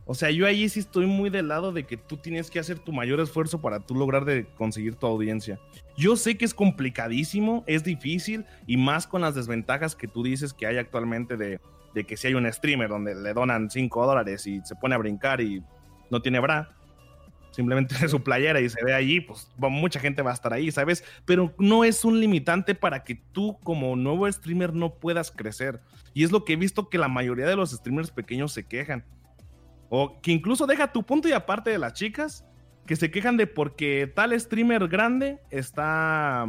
[0.05, 2.79] O sea, yo ahí sí estoy muy del lado de que tú tienes que hacer
[2.79, 5.59] tu mayor esfuerzo para tú lograr de conseguir tu audiencia.
[5.95, 10.53] Yo sé que es complicadísimo, es difícil y más con las desventajas que tú dices
[10.53, 11.59] que hay actualmente de,
[12.05, 15.39] que si hay un streamer donde le donan 5 dólares y se pone a brincar
[15.39, 15.63] y
[16.09, 16.75] no tiene bra,
[17.51, 21.03] simplemente su playera y se ve allí, pues mucha gente va a estar ahí, ¿sabes?
[21.25, 25.79] Pero no es un limitante para que tú como nuevo streamer no puedas crecer.
[26.15, 29.05] Y es lo que he visto que la mayoría de los streamers pequeños se quejan
[29.89, 32.43] o que incluso deja tu punto y aparte de las chicas
[32.85, 36.45] que se quejan de porque tal streamer grande está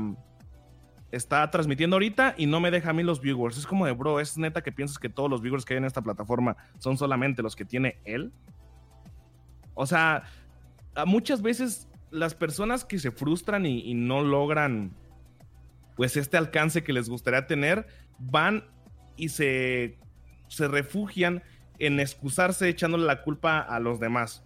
[1.13, 3.57] está transmitiendo ahorita y no me deja a mí los viewers.
[3.57, 5.85] Es como de, bro, es neta que piensas que todos los viewers que hay en
[5.85, 8.33] esta plataforma son solamente los que tiene él.
[9.75, 10.25] O sea,
[11.07, 14.93] muchas veces las personas que se frustran y, y, no logran
[15.97, 17.87] pues este alcance que les gustaría tener,
[18.19, 18.65] van
[19.17, 19.99] y se,
[20.49, 21.43] se refugian
[21.79, 24.45] en excusarse echándole la culpa a los demás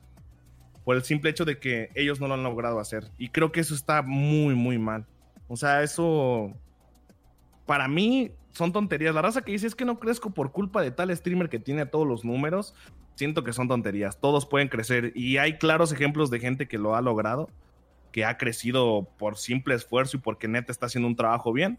[0.88, 3.10] por el simple hecho de que ellos no lo han logrado hacer.
[3.18, 5.04] Y creo que eso está muy, muy mal.
[5.46, 6.54] O sea, eso
[7.66, 9.14] para mí son tonterías.
[9.14, 11.84] La raza que dice es que no crezco por culpa de tal streamer que tiene
[11.84, 12.74] todos los números.
[13.16, 14.18] Siento que son tonterías.
[14.18, 15.12] Todos pueden crecer.
[15.14, 17.50] Y hay claros ejemplos de gente que lo ha logrado,
[18.10, 21.78] que ha crecido por simple esfuerzo y porque neta está haciendo un trabajo bien.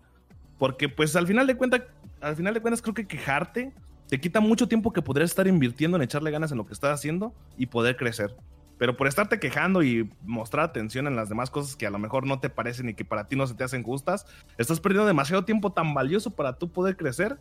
[0.60, 1.82] Porque pues al final de cuentas,
[2.22, 3.74] al final de cuentas creo que quejarte
[4.08, 6.94] te quita mucho tiempo que podrías estar invirtiendo en echarle ganas en lo que estás
[6.94, 8.36] haciendo y poder crecer.
[8.80, 12.26] Pero por estarte quejando y mostrar atención en las demás cosas que a lo mejor
[12.26, 14.26] no te parecen y que para ti no se te hacen justas,
[14.58, 17.38] estás perdiendo demasiado tiempo tan valioso para tú poder crecer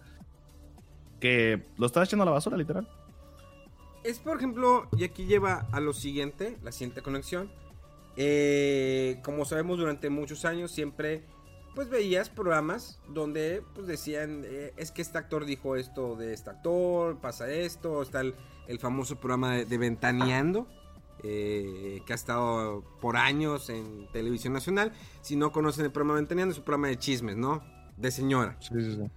[1.20, 2.86] que lo estás echando a la basura, literal.
[4.05, 7.51] Es, por ejemplo, y aquí lleva a lo siguiente, la siguiente conexión.
[8.16, 11.24] Eh, como sabemos, durante muchos años siempre
[11.78, 16.51] pues veías programas donde pues decían, eh, es que este actor dijo esto de este
[16.51, 18.34] actor, pasa esto, está el,
[18.80, 20.66] famoso programa de, Ventaneando,
[21.23, 24.93] eh, que ha estado por años en televisión nacional.
[25.21, 27.62] Si no conocen el programa Ventaneando, es un programa de chismes, ¿no?
[27.97, 28.57] De señora.
[28.61, 29.11] Sí, sí, sí.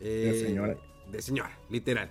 [0.00, 0.76] Eh, de señora.
[1.10, 2.10] De señora, literal.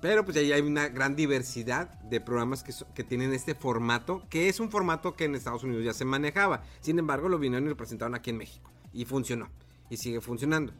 [0.00, 4.48] Pero pues ahí hay una gran diversidad de programas que, que, tienen este formato, que
[4.48, 6.62] es un formato que en Estados Unidos ya se manejaba.
[6.80, 8.70] Sin embargo, lo vinieron y lo presentaron aquí en México.
[8.92, 9.48] Y funcionó.
[9.90, 10.72] Y sigue funcionando.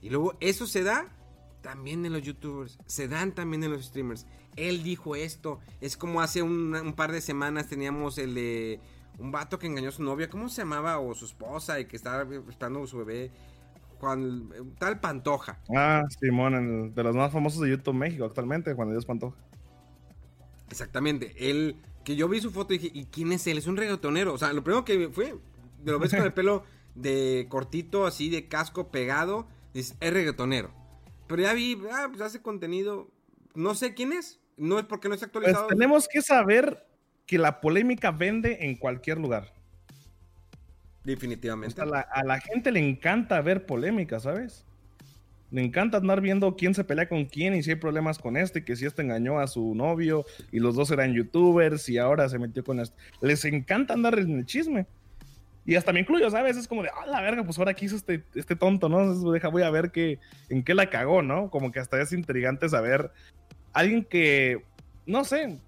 [0.00, 1.14] Y luego eso se da
[1.62, 2.78] también en los youtubers.
[2.86, 4.26] Se dan también en los streamers.
[4.56, 5.60] Él dijo esto.
[5.80, 8.80] Es como hace un, par de semanas teníamos el de
[9.18, 10.28] un vato que engañó a su novia.
[10.28, 10.98] ¿Cómo se llamaba?
[10.98, 13.30] O su esposa y que estaba esperando a su bebé.
[14.00, 15.60] Juan, tal Pantoja.
[15.74, 19.36] Ah, Simón, de los más famosos de YouTube México actualmente, Juan Dios Pantoja.
[20.68, 21.34] Exactamente.
[21.38, 23.58] Él, que yo vi su foto y dije, ¿y quién es él?
[23.58, 24.34] Es un reggaetonero.
[24.34, 25.36] O sea, lo primero que fue,
[25.84, 30.70] lo ves con el pelo de cortito, así de casco pegado, dices, es reggaetonero.
[31.28, 33.08] Pero ya vi, ah, pues hace contenido,
[33.54, 34.40] no sé quién es.
[34.56, 35.66] No es porque no está pues actualizado.
[35.68, 36.86] tenemos que saber
[37.26, 39.52] que la polémica vende en cualquier lugar.
[41.04, 41.80] Definitivamente.
[41.80, 44.64] a, la, gente le encanta ver polémica, ¿sabes?
[45.50, 48.64] Le encanta andar viendo quién se pelea con quién y si hay problemas con este,
[48.64, 52.38] que si este engañó a su novio y los dos eran youtubers y ahora se
[52.38, 52.96] metió con este.
[53.20, 54.86] Les encanta andar en el chisme.
[55.64, 56.56] Y hasta me incluyo, ¿sabes?
[56.56, 59.30] Es como de, ah, la verga, pues ahora aquí hizo este, este tonto, ¿no?
[59.30, 61.50] deja, voy a ver que, en qué la cagó, ¿no?
[61.50, 63.12] Como que hasta es intrigante saber
[63.72, 64.64] alguien que,
[65.06, 65.58] no sé,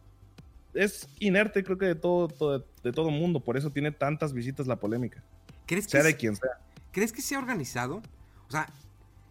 [0.74, 4.66] es inerte, creo que de todo, todo de todo mundo, por eso tiene tantas visitas
[4.66, 5.24] la polémica.
[5.66, 6.50] ¿Crees sea que de quien sea.
[6.92, 8.02] ¿Crees que sea organizado?
[8.46, 8.68] O sea,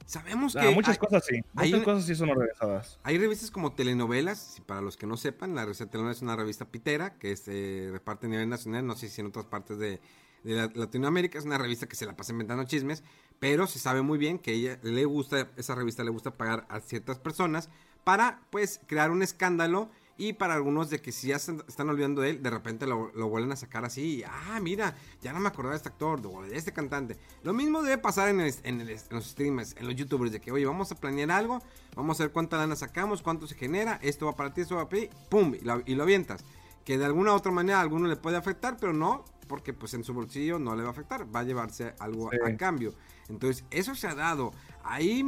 [0.06, 0.70] sabemos que...
[0.72, 3.00] muchas cosas sí, muchas cosas sí son organizadas.
[3.04, 6.66] Hay revistas como telenovelas, para los que no sepan, la revista Telenovela es una revista
[6.66, 10.02] pitera que se reparte a nivel nacional, no sé si en otras partes de,
[10.44, 13.04] de Latinoamérica, es una revista que se la pasa inventando chismes,
[13.40, 16.80] pero se sabe muy bien que ella le gusta, esa revista le gusta pagar a
[16.80, 17.70] ciertas personas
[18.04, 22.22] para pues crear un escándalo y para algunos de que si ya se están olvidando
[22.22, 24.24] de él, de repente lo, vuelven a sacar así.
[24.28, 27.18] ah, mira, ya no me acordaba de este actor, de este cantante.
[27.42, 30.96] Lo mismo debe pasar en, los streamers, en los youtubers, de que, oye, vamos a
[30.96, 31.62] planear algo,
[31.96, 34.88] vamos a ver cuánta lana sacamos, cuánto se genera, esto va para ti, esto va
[34.88, 36.46] para ti, pum, y lo, y lo avientas.
[36.86, 39.94] Que de alguna u otra manera a alguno le puede afectar, pero no, porque pues
[39.94, 42.94] en su bolsillo no le va a afectar, va a llevarse algo a cambio.
[43.30, 44.54] Entonces, eso se ha dado.
[44.84, 45.24] Hay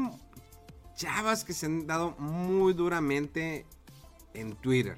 [0.95, 3.65] chavas que se han dado muy duramente
[4.33, 4.97] en Twitter.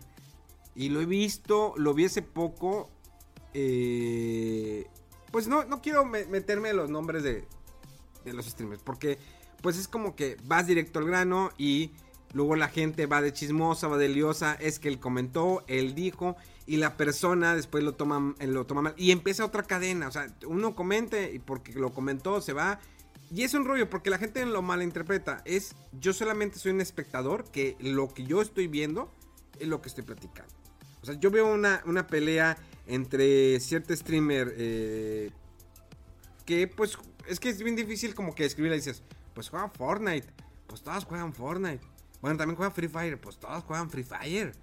[0.75, 2.89] Y lo he visto, lo vi hace poco.
[3.53, 4.87] Eh,
[5.31, 7.47] pues no, no quiero meterme en los nombres de,
[8.23, 9.17] de los streamers, porque
[9.61, 11.91] pues es como que vas directo al grano y
[12.33, 16.35] luego la gente va de chismosa, va de liosa, es que él comentó, él dijo
[16.65, 20.27] y la persona después lo toma, lo toma mal y empieza otra cadena, o sea,
[20.45, 22.79] uno comente y porque lo comentó se va
[23.30, 27.45] y es un rollo porque la gente lo malinterpreta, es yo solamente soy un espectador
[27.51, 29.11] que lo que yo estoy viendo
[29.59, 30.53] es lo que estoy platicando.
[31.01, 35.32] O sea, yo veo una, una pelea entre cierto streamer eh,
[36.45, 36.97] que pues
[37.28, 39.03] es que es bien difícil como que escribirle y dices,
[39.34, 40.28] pues juega Fortnite,
[40.65, 41.82] pues todos juegan Fortnite.
[42.21, 44.53] Bueno, también juega Free Fire, pues todos juegan Free Fire.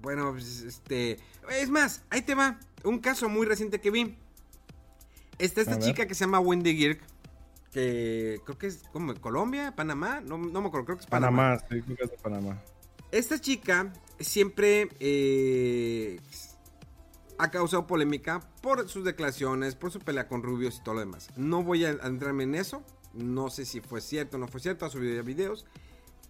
[0.00, 1.18] Bueno, pues este...
[1.50, 2.58] Es más, ahí te va.
[2.84, 4.16] Un caso muy reciente que vi.
[5.38, 7.00] Está esta chica que se llama Wendy Girk.
[7.72, 10.20] Que creo que es como Colombia, Panamá.
[10.20, 11.58] No, no me acuerdo, creo que es Panamá.
[11.58, 12.62] Panamá, sí, creo que es de Panamá.
[13.12, 16.20] Esta chica siempre eh,
[17.38, 21.30] ha causado polémica por sus declaraciones, por su pelea con Rubios y todo lo demás.
[21.36, 22.82] No voy a entrarme en eso.
[23.12, 24.86] No sé si fue cierto o no fue cierto.
[24.86, 25.66] Ha subido ya videos.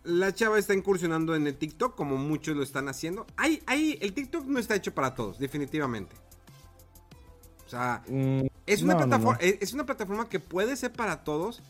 [0.03, 3.27] La chava está incursionando en el TikTok como muchos lo están haciendo.
[3.37, 6.17] Hay, hay, el TikTok no está hecho para todos, definitivamente.
[7.67, 11.63] O sea, mm, es, una plataforma, es una plataforma que puede ser para todos,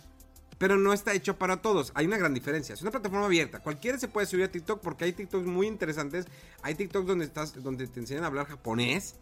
[0.58, 1.90] pero no está hecho para todos.
[1.94, 2.74] Hay una gran diferencia.
[2.74, 3.60] Es una plataforma abierta.
[3.60, 6.26] Cualquiera se puede subir a TikTok porque hay TikToks muy interesantes.
[6.62, 9.14] Hay TikToks donde estás, donde te enseñan a hablar japonés.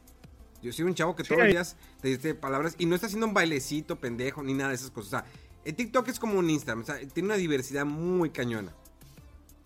[0.62, 3.26] Yo soy un chavo que todos los días te dice palabras y no está haciendo
[3.26, 5.06] un bailecito pendejo ni nada de esas cosas.
[5.06, 5.24] O sea,
[5.64, 6.82] el TikTok es como un Instagram.
[6.82, 8.74] O sea, tiene una diversidad muy cañona.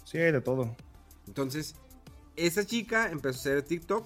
[0.04, 0.76] Sí, hay de todo.
[1.26, 1.74] Entonces,
[2.36, 4.04] esa chica empezó a hacer TikTok,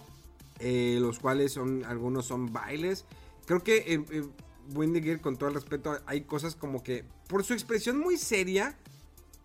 [0.61, 3.07] eh, los cuales son, algunos son bailes.
[3.47, 4.25] Creo que eh, eh,
[4.75, 8.77] Wendy Gear, con todo el respeto, hay cosas como que, por su expresión muy seria,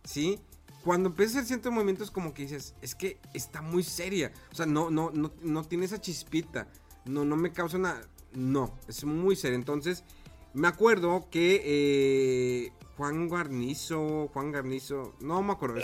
[0.04, 0.40] ¿sí?
[0.84, 4.32] Cuando empieza a hacer ciertos movimientos como que dices, es que está muy seria.
[4.52, 6.68] O sea, no, no, no, no tiene esa chispita.
[7.06, 8.02] No, no me causa una...
[8.34, 9.56] No, es muy seria.
[9.56, 10.04] Entonces,
[10.54, 15.78] me acuerdo que eh, Juan Garnizo, Juan Garnizo, no me acuerdo.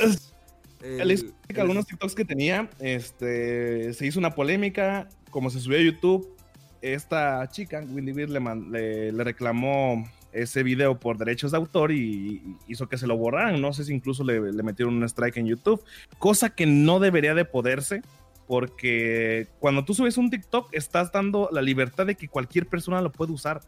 [0.81, 6.36] El, algunos TikToks que tenía, este, se hizo una polémica, como se subió a YouTube,
[6.81, 12.87] esta chica, Windy Beard, le, le, reclamó ese video por derechos de autor y hizo
[12.87, 13.61] que se lo borraran.
[13.61, 15.83] No sé si incluso le, metieron un strike en YouTube,
[16.19, 18.01] cosa que no debería de poderse,
[18.47, 23.11] porque cuando tú subes un TikTok estás dando la libertad de que cualquier persona lo
[23.11, 23.61] puede usar.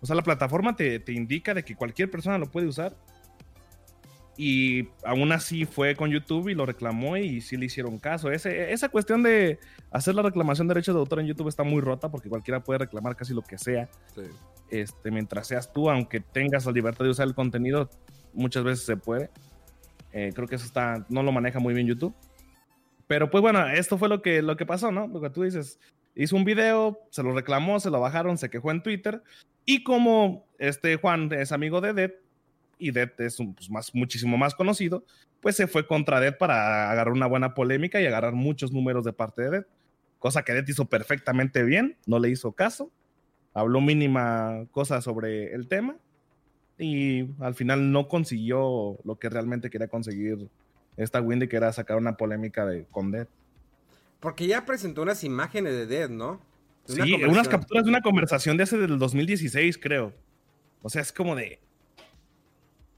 [0.00, 2.94] O sea, la plataforma te, te indica de que cualquier persona lo puede usar.
[4.38, 8.30] Y aún así fue con YouTube y lo reclamó y sí le hicieron caso.
[8.30, 9.58] Ese, esa cuestión de
[9.90, 12.80] hacer la reclamación de derechos de autor en YouTube está muy rota porque cualquiera puede
[12.80, 13.88] reclamar casi lo que sea.
[14.70, 17.88] Este, mientras seas tú, aunque tengas la libertad de usar el contenido,
[18.34, 19.30] muchas veces se puede.
[20.12, 22.14] Eh, creo que eso está, no lo maneja muy bien YouTube.
[23.06, 25.06] Pero pues bueno, esto fue lo que, lo que pasó, ¿no?
[25.06, 25.80] Lo que tú dices.
[26.14, 29.22] Hizo un video, se lo reclamó, se lo bajaron, se quejó en Twitter.
[29.66, 32.10] Y como este Juan es amigo de Dead,
[32.78, 35.04] y Dead es un, pues, más, muchísimo más conocido,
[35.40, 39.12] pues se fue contra Dead para agarrar una buena polémica y agarrar muchos números de
[39.12, 39.66] parte de Dead.
[40.18, 42.90] Cosa que Dead hizo perfectamente bien, no le hizo caso.
[43.54, 45.96] Habló mínima cosa sobre el tema
[46.78, 50.48] y al final no consiguió lo que realmente quería conseguir
[50.96, 53.28] esta Windy, que era sacar una polémica de, con Dead.
[54.20, 56.40] Porque ya presentó unas imágenes de Dead, ¿no?
[56.86, 60.12] sí, unas capturas de una conversación de hace del 2016, creo.
[60.82, 61.60] O sea, es como de.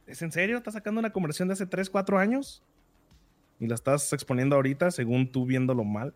[0.08, 0.56] ¿Es en serio?
[0.56, 2.62] ¿Estás sacando una conversación de hace 3, 4 años?
[3.60, 6.14] Y la estás exponiendo ahorita según tú viéndolo mal.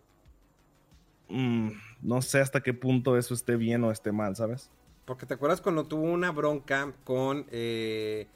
[1.29, 1.69] Mm,
[2.01, 4.71] no sé hasta qué punto eso esté bien o esté mal, ¿sabes?
[5.05, 7.45] Porque te acuerdas cuando tuvo una bronca con.
[7.51, 8.27] Eh,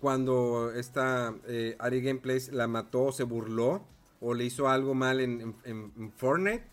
[0.00, 3.84] cuando esta eh, Ari Gameplays la mató, se burló
[4.20, 6.64] o le hizo algo mal en, en, Fortnite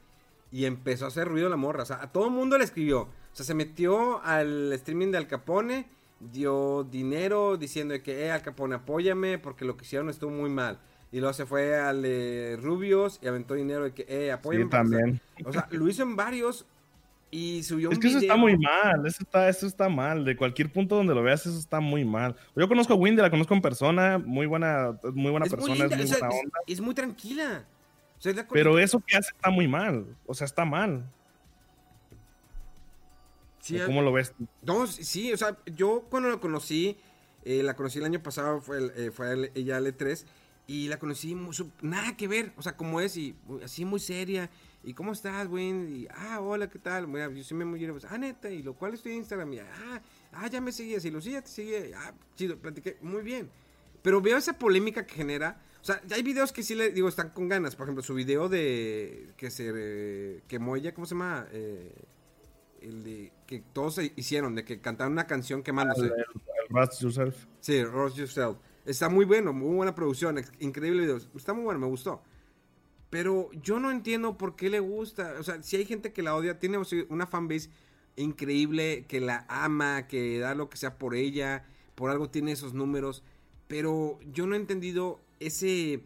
[0.51, 1.83] y empezó a hacer ruido la morra.
[1.83, 3.01] O sea, a todo el mundo le escribió.
[3.01, 5.87] O sea, se metió al streaming de Al Capone,
[6.31, 10.79] dio dinero diciendo que, eh, Al Capone, apóyame porque lo que hicieron estuvo muy mal.
[11.11, 12.03] Y luego se fue al
[12.61, 14.69] Rubios y aventó dinero de que, eh, apóyame.
[14.69, 15.19] también.
[15.43, 16.65] O sea, lo hizo en varios
[17.33, 20.25] y subió es que eso está muy mal, eso está, eso está mal.
[20.25, 22.35] De cualquier punto donde lo veas, eso está muy mal.
[22.57, 26.05] Yo conozco a Windy, la conozco en persona, muy buena, muy buena persona, es muy
[26.07, 26.59] buena onda.
[26.67, 27.65] Es, muy tranquila.
[28.51, 30.05] Pero eso que hace está muy mal.
[30.25, 31.05] O sea, está mal.
[33.85, 34.33] ¿Cómo lo ves?
[34.63, 36.97] No, sí, o sea, yo cuando la conocí,
[37.43, 40.25] eh, la conocí el año pasado, fue, eh, fue ella L3,
[40.67, 41.35] y la conocí
[41.81, 44.49] nada que ver, o sea, como es, y así muy seria
[44.83, 45.69] ¿Y cómo estás, güey?
[45.69, 47.05] Y, ah, hola, ¿qué tal?
[47.05, 50.01] Bueno, yo soy Memo pues, ah, neta, y lo cual estoy en Instagram, y, ah,
[50.33, 53.49] ah, ya me seguías, y lo sí, ya te seguía, ah, chido, platiqué, muy bien.
[54.01, 57.07] Pero veo esa polémica que genera, o sea, ya hay videos que sí le digo,
[57.07, 61.47] están con ganas, por ejemplo, su video de, que se, que Moya, ¿cómo se llama?
[61.51, 61.93] Eh,
[62.81, 66.05] el de, que todos hicieron, de que cantaron una canción quemándose.
[66.05, 67.45] El, el, Yourself.
[67.59, 68.57] Sí, Roast Yourself.
[68.85, 72.21] Está muy bueno, muy buena producción, increíble video, está muy bueno, me gustó.
[73.11, 75.35] Pero yo no entiendo por qué le gusta.
[75.39, 76.79] O sea, si hay gente que la odia, tiene
[77.09, 77.69] una fanbase
[78.15, 82.73] increíble, que la ama, que da lo que sea por ella, por algo tiene esos
[82.73, 83.23] números.
[83.67, 86.03] Pero yo no he entendido ese,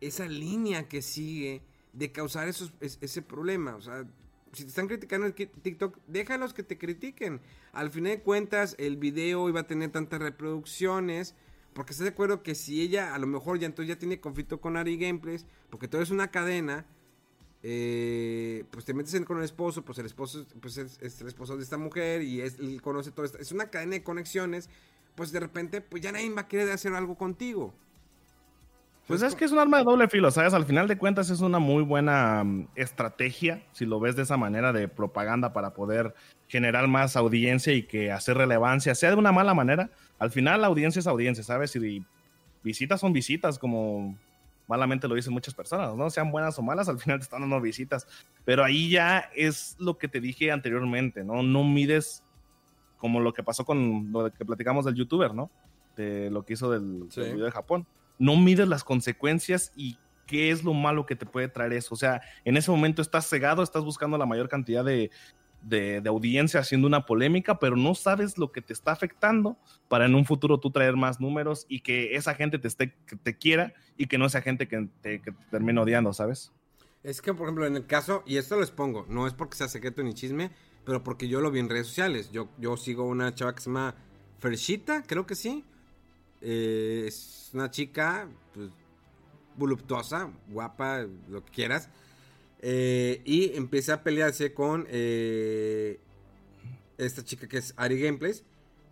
[0.00, 3.74] esa línea que sigue de causar esos, ese problema.
[3.74, 4.06] O sea,
[4.54, 7.40] si te están criticando en TikTok, déjalos que te critiquen.
[7.72, 11.34] Al final de cuentas, el video iba a tener tantas reproducciones
[11.74, 14.60] porque estás de acuerdo que si ella a lo mejor ya entonces ya tiene conflicto
[14.60, 16.86] con Ari Gameplays, porque todo es una cadena,
[17.62, 21.64] eh, pues te metes con el esposo, pues el esposo pues es, el esposo de
[21.64, 23.38] esta mujer y es, él conoce todo esto.
[23.38, 24.70] Es una cadena de conexiones,
[25.16, 27.74] pues de repente pues ya nadie va a querer hacer algo contigo.
[29.06, 30.54] Pues es que es un arma de doble filo, ¿sabes?
[30.54, 34.38] Al final de cuentas es una muy buena mm, estrategia, si lo ves de esa
[34.38, 36.14] manera de propaganda para poder
[36.48, 39.90] generar más audiencia y que hacer relevancia, sea de una mala manera.
[40.18, 41.76] Al final la audiencia es audiencia, ¿sabes?
[41.76, 42.02] Y
[42.62, 44.16] visitas son visitas, como
[44.66, 46.08] malamente lo dicen muchas personas, ¿no?
[46.08, 48.06] Sean buenas o malas, al final te están dando visitas.
[48.46, 51.42] Pero ahí ya es lo que te dije anteriormente, ¿no?
[51.42, 52.24] No mides
[52.96, 55.50] como lo que pasó con lo que platicamos del youtuber, ¿no?
[55.94, 57.86] De lo que hizo del, del video de Japón
[58.18, 61.94] no mides las consecuencias y qué es lo malo que te puede traer eso.
[61.94, 65.10] O sea, en ese momento estás cegado, estás buscando la mayor cantidad de,
[66.06, 69.56] audiencia haciendo una polémica, pero no sabes lo que te está afectando
[69.88, 73.36] para en un futuro tú traer más números y que esa gente te, esté, te
[73.36, 76.52] quiera y que no sea gente que te, termine odiando, ¿sabes?
[77.02, 79.68] Es que, por ejemplo, en el caso, y esto lo expongo, no es porque sea
[79.68, 80.50] secreto ni chisme,
[80.84, 82.30] pero porque yo lo vi en redes sociales.
[82.30, 83.94] Yo, yo sigo una chava que se llama
[84.38, 85.64] Fershita, creo que sí.
[86.46, 88.70] Eh, es una chica pues,
[89.56, 91.88] voluptuosa, guapa, lo que quieras.
[92.60, 95.98] Eh, y empieza a pelearse con eh,
[96.98, 98.44] esta chica que es Ari Gameplays.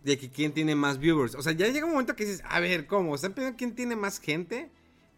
[0.03, 1.33] De que quién tiene más viewers.
[1.35, 3.15] O sea, ya llega un momento que dices, a ver, ¿cómo?
[3.15, 4.69] ¿Están peleando quién tiene más gente?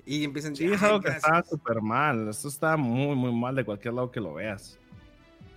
[0.06, 2.30] Y empiezan Sí, es algo que está súper mal.
[2.30, 4.78] Esto está muy, muy mal de cualquier lado que lo veas.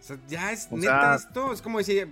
[0.00, 1.52] O sea, ya es neta esto.
[1.52, 2.08] Es como decir,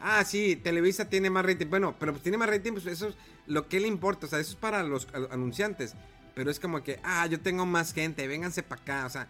[0.00, 1.66] ah, sí, Televisa tiene más rating.
[1.68, 3.14] Bueno, pero pues tiene más rating, pues eso es
[3.46, 4.26] lo que le importa.
[4.26, 5.94] O sea, eso es para los anunciantes.
[6.34, 9.06] Pero es como que, ah, yo tengo más gente, vénganse para acá.
[9.06, 9.28] O sea,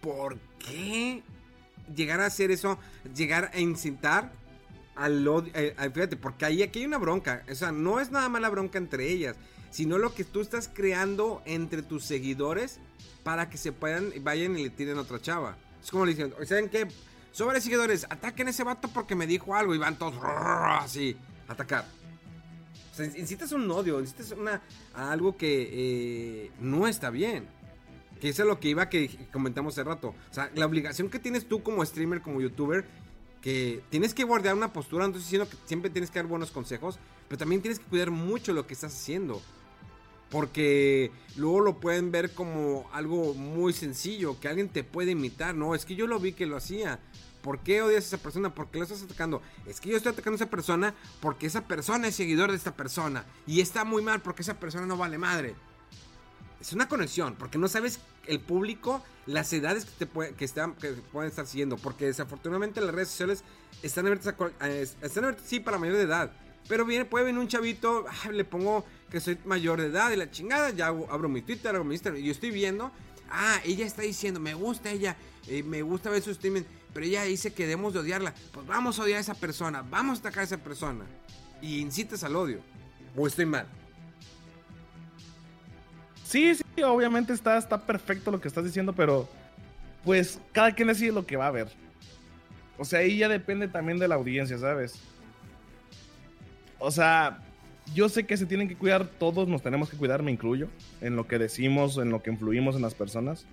[0.00, 1.22] ¿por qué
[1.94, 2.78] llegar a hacer eso?
[3.14, 4.32] Llegar a incitar
[4.94, 5.52] al odio.
[5.54, 7.44] Eh, fíjate, porque ahí aquí hay una bronca.
[7.50, 9.36] O sea, no es nada más la bronca entre ellas.
[9.70, 12.78] sino lo que tú estás creando entre tus seguidores
[13.22, 15.56] para que se puedan, vayan y le tiren a otra chava.
[15.82, 16.88] Es como le dicen, ¿saben qué?
[17.38, 21.16] Sobre seguidores, ataquen a ese vato porque me dijo algo y van todos así,
[21.46, 21.84] atacar.
[22.90, 24.60] O sea, incitas un odio, incitas una,
[24.92, 27.46] a algo que eh, no está bien.
[28.20, 30.16] Que eso es lo que iba que comentamos hace rato.
[30.28, 32.84] O sea, la obligación que tienes tú como streamer, como youtuber,
[33.40, 36.50] que tienes que guardar una postura, no estoy diciendo que siempre tienes que dar buenos
[36.50, 36.98] consejos,
[37.28, 39.40] pero también tienes que cuidar mucho lo que estás haciendo.
[40.28, 45.54] Porque luego lo pueden ver como algo muy sencillo, que alguien te puede imitar.
[45.54, 46.98] No, es que yo lo vi que lo hacía.
[47.42, 48.54] ¿Por qué odias a esa persona?
[48.54, 49.42] ¿Por qué lo estás atacando?
[49.66, 52.74] Es que yo estoy atacando a esa persona porque esa persona es seguidor de esta
[52.74, 53.24] persona.
[53.46, 55.54] Y está muy mal porque esa persona no vale madre.
[56.60, 60.90] Es una conexión, porque no sabes el público, las edades que, te que, están, que
[60.90, 61.76] pueden estar siguiendo.
[61.76, 63.44] Porque desafortunadamente las redes sociales
[63.82, 64.34] están abiertas,
[65.02, 66.32] están abiertas sí para mayor de edad.
[66.68, 70.30] Pero viene, puede venir un chavito, le pongo que soy mayor de edad y la
[70.30, 72.92] chingada, ya abro mi Twitter, abro mi Instagram y yo estoy viendo,
[73.30, 75.16] ah, ella está diciendo, me gusta ella,
[75.46, 76.62] eh, me gusta ver su streaming,
[76.92, 78.34] pero ella dice que debemos de odiarla.
[78.52, 81.04] Pues vamos a odiar a esa persona, vamos a atacar a esa persona.
[81.60, 82.60] Y incitas al odio.
[83.16, 83.66] ¿O estoy mal?
[86.24, 89.28] Sí, sí, obviamente está, está perfecto lo que estás diciendo, pero
[90.04, 91.68] pues cada quien decide lo que va a ver.
[92.76, 95.00] O sea, ahí ya depende también de la audiencia, ¿sabes?
[96.78, 97.42] O sea,
[97.94, 100.68] yo sé que se tienen que cuidar, todos nos tenemos que cuidar, me incluyo,
[101.00, 103.46] en lo que decimos, en lo que influimos en las personas.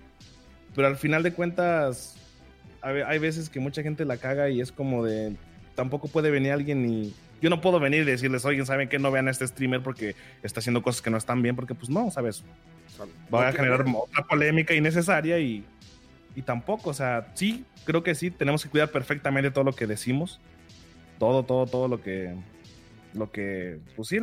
[0.74, 2.16] Pero al final de cuentas,
[2.86, 5.34] hay veces que mucha gente la caga y es como de,
[5.74, 9.10] tampoco puede venir alguien y yo no puedo venir y decirles, oye, ¿saben que no
[9.10, 11.54] vean a este streamer porque está haciendo cosas que no están bien?
[11.54, 12.44] Porque pues no, ¿sabes?
[13.32, 15.64] Va a generar otra polémica innecesaria y,
[16.34, 19.86] y tampoco, o sea, sí, creo que sí, tenemos que cuidar perfectamente todo lo que
[19.86, 20.40] decimos,
[21.18, 22.34] todo, todo, todo lo que,
[23.12, 24.18] lo que, pues sí,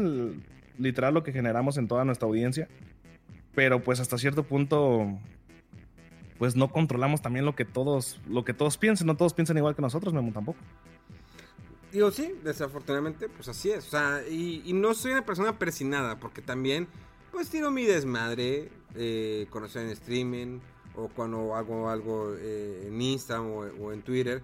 [0.80, 2.68] literal lo que generamos en toda nuestra audiencia,
[3.54, 5.20] pero pues hasta cierto punto,
[6.38, 9.76] pues no controlamos también lo que todos, lo que todos piensen, no todos piensan igual
[9.76, 10.60] que nosotros, Memo, tampoco.
[11.92, 13.86] Digo, sí, desafortunadamente, pues así es.
[13.88, 16.88] O sea, y, no soy una persona persinada, porque también,
[17.32, 20.60] pues tiro mi desmadre, eh, estoy en streaming,
[20.96, 24.42] o cuando hago algo eh, en Instagram o, en Twitter.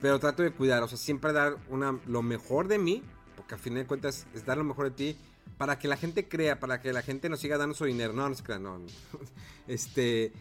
[0.00, 3.02] Pero trato de cuidar, o sea, siempre dar una, lo mejor de mí,
[3.36, 5.18] porque al fin de cuentas es dar lo mejor de ti,
[5.60, 8.14] para que la gente crea, para que la gente nos siga dando su dinero.
[8.14, 8.78] No, no se crean, no.
[8.78, 8.86] no.
[9.68, 10.32] Este.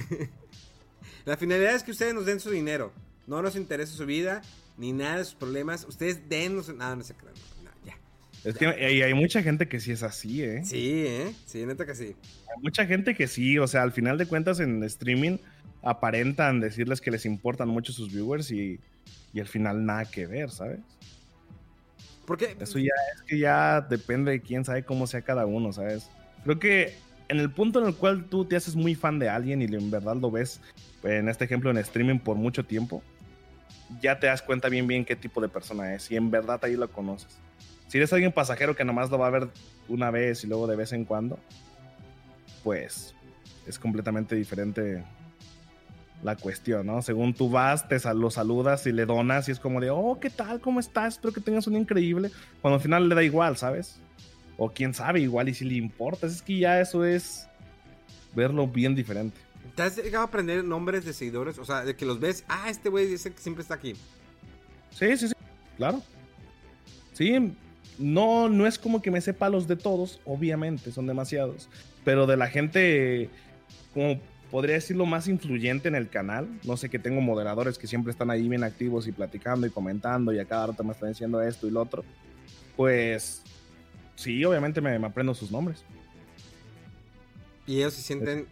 [1.26, 2.94] la finalidad es que ustedes nos den su dinero.
[3.26, 4.40] No nos interesa su vida
[4.78, 5.84] ni nada de sus problemas.
[5.86, 7.34] Ustedes denos nada, no se crean.
[7.84, 7.94] ya.
[8.42, 10.62] Es que hay, mucha gente que sí es así, ¿eh?
[10.64, 11.34] Sí, ¿eh?
[11.44, 12.16] Sí, neta que sí.
[12.56, 15.36] Hay mucha gente que sí, o sea, al final de cuentas en streaming
[15.82, 18.80] aparentan decirles que les importan mucho sus viewers y,
[19.34, 20.80] y al final nada que ver, ¿sabes?
[22.26, 26.08] Porque eso ya es que ya depende de quién sabe cómo sea cada uno, ¿sabes?
[26.44, 26.94] Creo que
[27.28, 29.90] en el punto en el cual tú te haces muy fan de alguien y en
[29.90, 30.60] verdad lo ves,
[31.02, 33.02] en este ejemplo en streaming por mucho tiempo,
[34.00, 36.76] ya te das cuenta bien bien qué tipo de persona es y en verdad ahí
[36.76, 37.38] lo conoces.
[37.88, 39.48] Si eres alguien pasajero que nomás lo va a ver
[39.88, 41.38] una vez y luego de vez en cuando,
[42.64, 43.14] pues
[43.66, 45.02] es completamente diferente
[46.22, 47.02] la cuestión, ¿no?
[47.02, 50.30] Según tú vas, te lo saludas y le donas y es como de, oh, ¿qué
[50.30, 50.60] tal?
[50.60, 51.14] ¿Cómo estás?
[51.14, 52.30] Espero que tengas un increíble.
[52.60, 53.98] Cuando al final le da igual, ¿sabes?
[54.56, 56.26] O quién sabe, igual y si le importa.
[56.26, 57.48] Es que ya eso es
[58.34, 59.38] verlo bien diferente.
[59.74, 61.58] ¿Te has llegado a aprender nombres de seguidores?
[61.58, 63.94] O sea, de que los ves, ah, este güey dice que siempre está aquí.
[64.90, 65.34] Sí, sí, sí,
[65.76, 66.02] claro.
[67.14, 67.54] Sí,
[67.98, 71.68] no, no es como que me sepa los de todos, obviamente, son demasiados.
[72.04, 73.30] Pero de la gente,
[73.94, 74.20] como
[74.52, 76.60] podría decirlo, más influyente en el canal.
[76.62, 80.32] No sé, que tengo moderadores que siempre están ahí bien activos y platicando y comentando
[80.32, 82.04] y a cada rato me están diciendo esto y lo otro.
[82.76, 83.42] Pues
[84.14, 85.84] sí, obviamente me, me aprendo sus nombres.
[87.66, 88.46] Y ellos se sienten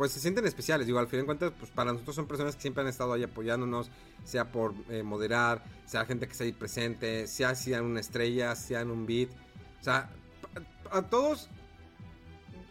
[0.00, 0.86] pues se sienten especiales.
[0.86, 3.22] Digo, al fin de cuentas, pues para nosotros son personas que siempre han estado ahí
[3.22, 3.90] apoyándonos,
[4.24, 8.80] sea por eh, moderar, sea gente que está ahí presente, sea en una estrella, sea
[8.80, 9.28] en un beat.
[9.78, 10.08] O sea,
[10.90, 11.50] a, todos,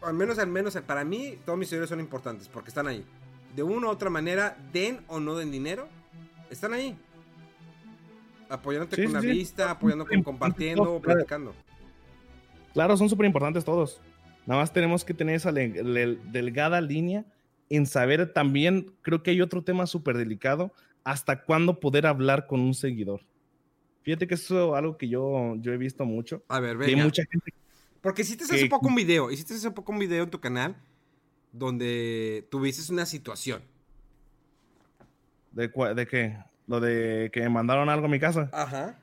[0.02, 3.04] al menos, al menos para mí, todos mis seguidores son importantes porque están ahí.
[3.56, 5.88] De una u otra manera, den o no den dinero,
[6.50, 6.96] están ahí.
[8.50, 11.54] Apoyándote con la vista, apoyando con compartiendo, platicando.
[12.74, 14.02] Claro, son súper importantes todos.
[14.46, 17.26] Nada más tenemos que tener esa delgada línea
[17.70, 20.74] en saber también, creo que hay otro tema súper delicado,
[21.04, 23.22] hasta cuándo poder hablar con un seguidor.
[24.02, 26.44] Fíjate que eso es algo que yo, yo he visto mucho.
[26.48, 26.98] A ver, venga.
[26.98, 27.54] hay mucha gente
[28.02, 30.76] Porque hiciste hace poco un video, hiciste hace poco un video en tu canal
[31.52, 33.62] donde tuviste una situación.
[35.52, 36.38] ¿De, ¿De qué?
[36.68, 38.50] ¿Lo de que me mandaron algo a mi casa?
[38.54, 39.00] Ajá.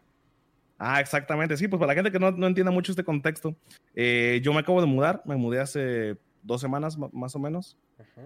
[0.79, 1.57] Ah, exactamente.
[1.57, 3.57] Sí, pues para la gente que no, no entienda mucho este contexto,
[3.95, 7.77] eh, yo me acabo de mudar, me mudé hace dos semanas más o menos.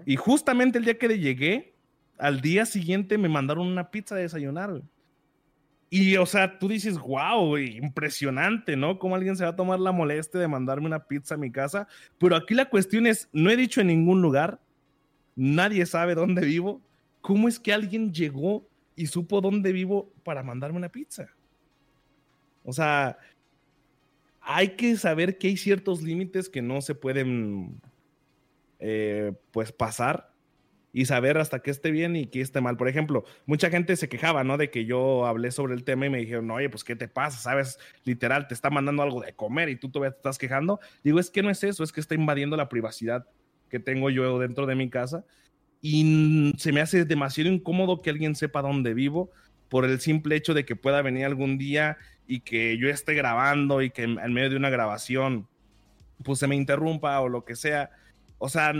[0.05, 1.73] Y justamente el día que llegué,
[2.17, 4.81] al día siguiente me mandaron una pizza de desayunar.
[5.93, 8.97] Y, o sea, tú dices, wow, impresionante, ¿no?
[8.97, 11.85] ¿Cómo alguien se va a tomar la molestia de mandarme una pizza a mi casa?
[12.17, 14.61] Pero aquí la cuestión es, no he dicho en ningún lugar,
[15.35, 16.81] nadie sabe dónde vivo.
[17.19, 18.65] ¿Cómo es que alguien llegó
[18.95, 21.27] y supo dónde vivo para mandarme una pizza?
[22.63, 23.17] O sea,
[24.39, 27.81] hay que saber que hay ciertos límites que no se pueden,
[28.79, 30.30] eh, pues, pasar
[30.93, 32.77] y saber hasta qué esté bien y qué esté mal.
[32.77, 34.57] Por ejemplo, mucha gente se quejaba, ¿no?
[34.57, 37.37] De que yo hablé sobre el tema y me dijeron, oye, pues, ¿qué te pasa?
[37.37, 37.79] ¿Sabes?
[38.03, 40.79] Literal, te está mandando algo de comer y tú todavía te estás quejando.
[41.03, 43.27] Digo, es que no es eso, es que está invadiendo la privacidad
[43.69, 45.25] que tengo yo dentro de mi casa
[45.81, 49.31] y se me hace demasiado incómodo que alguien sepa dónde vivo
[49.67, 51.97] por el simple hecho de que pueda venir algún día
[52.27, 55.47] y que yo esté grabando y que en medio de una grabación
[56.23, 57.89] pues se me interrumpa o lo que sea.
[58.37, 58.73] O sea,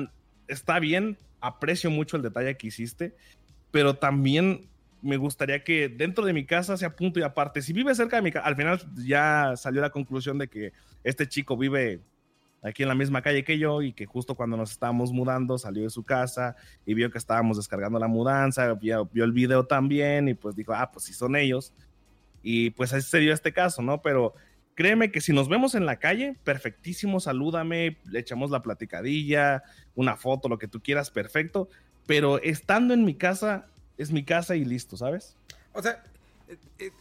[0.48, 3.15] está bien, aprecio mucho el detalle que hiciste,
[3.72, 4.69] pero también
[5.01, 7.61] me gustaría que dentro de mi casa sea punto y aparte.
[7.61, 10.73] Si vive cerca de mi casa, al final ya salió la conclusión de que
[11.03, 12.01] este chico vive
[12.61, 15.84] aquí en la misma calle que yo y que justo cuando nos estábamos mudando salió
[15.84, 16.55] de su casa
[16.85, 20.73] y vio que estábamos descargando la mudanza, vio, vio el video también y pues dijo,
[20.73, 21.73] ah, pues si son ellos.
[22.43, 24.01] Y pues así se dio este caso, ¿no?
[24.01, 24.34] Pero
[24.82, 29.62] créeme que si nos vemos en la calle, perfectísimo, salúdame, le echamos la platicadilla,
[29.94, 31.70] una foto, lo que tú quieras, perfecto.
[32.08, 33.68] Pero estando en mi casa,
[33.99, 35.38] es mi casa y listo, ¿sabes?
[35.74, 36.03] O sea,
[36.48, 36.91] eh, eh,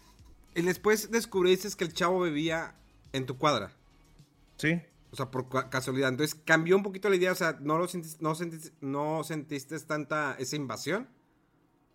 [0.55, 2.75] y después descubriste que el chavo vivía
[3.15, 3.73] en tu cuadra.
[4.59, 4.83] Sí.
[5.11, 6.11] O sea, por casualidad.
[6.11, 7.33] Entonces cambió un poquito la idea.
[7.33, 11.09] O sea, ¿no, lo sentiste, no, sentiste, no sentiste tanta esa invasión?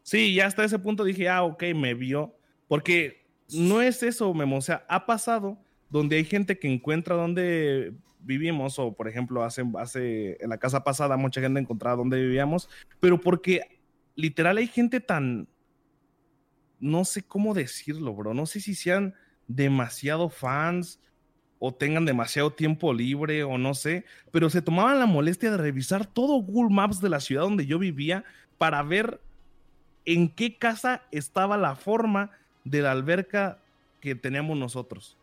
[0.02, 2.36] Sí, ya hasta ese punto dije, ah, ok, me vio.
[2.68, 4.58] Porque no es eso, Memo.
[4.58, 9.62] O sea, ha pasado donde hay gente que encuentra donde vivimos, o por ejemplo, hace,
[10.40, 13.62] en la casa pasada mucha gente encontraba donde vivíamos, pero porque
[14.16, 15.48] literal hay gente tan,
[16.80, 19.14] no sé cómo decirlo, bro, no sé si sean
[19.48, 21.00] demasiado fans
[21.60, 26.06] o tengan demasiado tiempo libre o no sé, pero se tomaban la molestia de revisar
[26.06, 28.24] todo Google Maps de la ciudad donde yo vivía
[28.58, 29.22] para ver
[30.06, 32.32] en qué casa estaba la forma
[32.64, 33.60] de la alberca
[34.02, 35.18] que teníamos nosotros.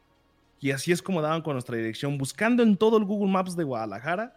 [0.63, 3.65] Y así es como daban con nuestra dirección, buscando en todo el Google Maps de
[3.65, 4.33] Guadalajara,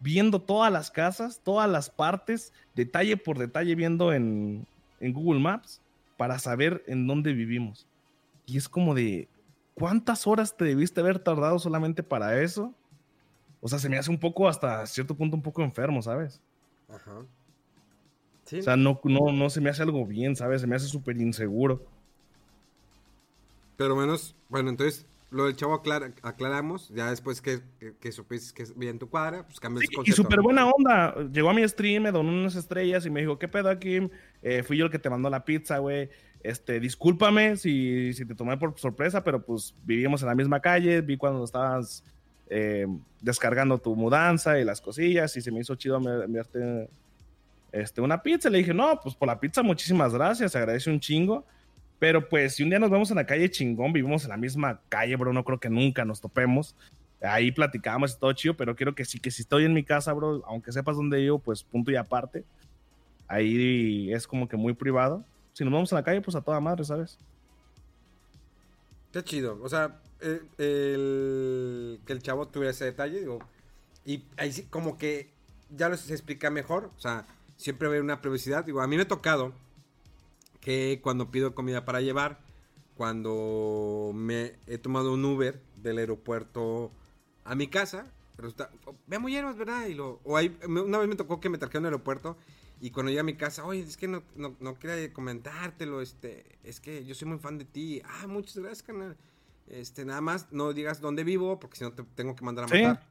[0.00, 4.66] viendo todas las casas, todas las partes, detalle por detalle, viendo en,
[4.98, 5.80] en Google Maps
[6.16, 7.86] para saber en dónde vivimos.
[8.46, 9.28] Y es como de,
[9.74, 12.74] ¿cuántas horas te debiste haber tardado solamente para eso?
[13.60, 16.40] O sea, se me hace un poco, hasta cierto punto, un poco enfermo, ¿sabes?
[16.88, 17.20] Ajá.
[18.58, 20.62] O sea, no, no, no se me hace algo bien, ¿sabes?
[20.62, 21.86] Se me hace súper inseguro.
[23.76, 25.74] Pero menos, bueno, entonces lo del chavo
[26.22, 27.60] aclaramos, ya después que,
[28.00, 31.14] que, supiste que vi en tu cuadra, pues cambias sí, Y súper buena onda.
[31.30, 34.00] Llegó a mi stream, me donó unas estrellas y me dijo, ¿qué pedo aquí?
[34.42, 36.08] Eh, fui yo el que te mandó la pizza, güey.
[36.42, 41.02] Este, discúlpame si, si te tomé por sorpresa, pero pues vivíamos en la misma calle,
[41.02, 42.02] vi cuando estabas
[42.48, 42.86] eh,
[43.20, 46.88] descargando tu mudanza y las cosillas y se me hizo chido enviarte
[47.72, 48.48] este, una pizza.
[48.48, 51.44] Le dije, no, pues por la pizza muchísimas gracias, se agradece un chingo.
[51.98, 54.80] Pero pues si un día nos vemos en la calle chingón, vivimos en la misma
[54.88, 56.74] calle, bro, no creo que nunca nos topemos.
[57.20, 60.42] Ahí platicamos todo chido, pero quiero que sí, que si estoy en mi casa, bro,
[60.46, 62.44] aunque sepas dónde vivo, pues punto y aparte.
[63.26, 65.24] Ahí es como que muy privado.
[65.52, 67.18] Si nos vemos en la calle, pues a toda madre, ¿sabes?
[69.12, 69.58] Qué chido.
[69.60, 73.40] O sea, eh, el, que el chavo tuviera ese detalle, digo.
[74.04, 75.28] Y ahí sí, como que
[75.76, 76.92] ya lo se explica mejor.
[76.96, 77.26] O sea,
[77.56, 78.64] siempre hay una privacidad.
[78.64, 79.52] Digo, a mí me ha tocado
[80.68, 82.40] que cuando pido comida para llevar,
[82.94, 86.92] cuando me he tomado un Uber del aeropuerto
[87.44, 88.70] a mi casa, resulta,
[89.06, 89.86] ve muy llenos, ¿verdad?
[89.86, 92.36] Y lo, o hay, una vez me tocó que me trajeron al aeropuerto
[92.82, 96.58] y cuando llegué a mi casa, oye, es que no, no, no quería comentártelo, este,
[96.62, 98.02] es que yo soy muy fan de ti.
[98.04, 99.16] Ah, muchas gracias, canal.
[99.68, 102.68] Este, nada más no digas dónde vivo, porque si no te tengo que mandar a
[102.68, 103.08] matar.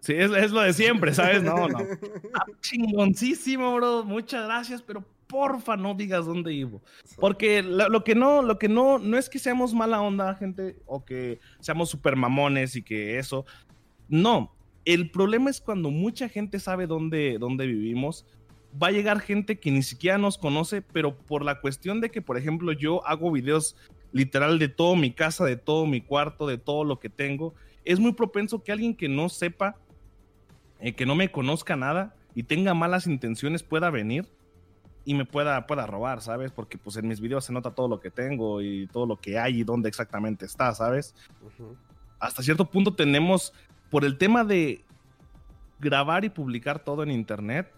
[0.00, 1.40] Sí, es, es, lo de siempre, ¿sabes?
[1.40, 1.78] No, no.
[2.34, 4.02] Ah, chingoncísimo, bro.
[4.02, 6.82] Muchas gracias, pero porfa no digas dónde vivo.
[7.18, 11.04] Porque lo, que no, lo que no, no es que seamos mala onda, gente, o
[11.04, 13.44] que seamos super mamones y que eso.
[14.08, 18.26] No, el problema es cuando mucha gente sabe dónde, dónde vivimos.
[18.80, 22.20] Va a llegar gente que ni siquiera nos conoce, pero por la cuestión de que,
[22.20, 23.76] por ejemplo, yo hago videos
[24.12, 28.00] literal de todo mi casa, de todo mi cuarto, de todo lo que tengo, es
[28.00, 29.76] muy propenso que alguien que no sepa,
[30.80, 34.28] eh, que no me conozca nada y tenga malas intenciones pueda venir
[35.04, 36.50] y me pueda, pueda robar, ¿sabes?
[36.50, 39.38] Porque pues en mis videos se nota todo lo que tengo y todo lo que
[39.38, 41.14] hay y dónde exactamente está, ¿sabes?
[42.18, 43.52] Hasta cierto punto tenemos,
[43.90, 44.82] por el tema de
[45.78, 47.70] grabar y publicar todo en internet,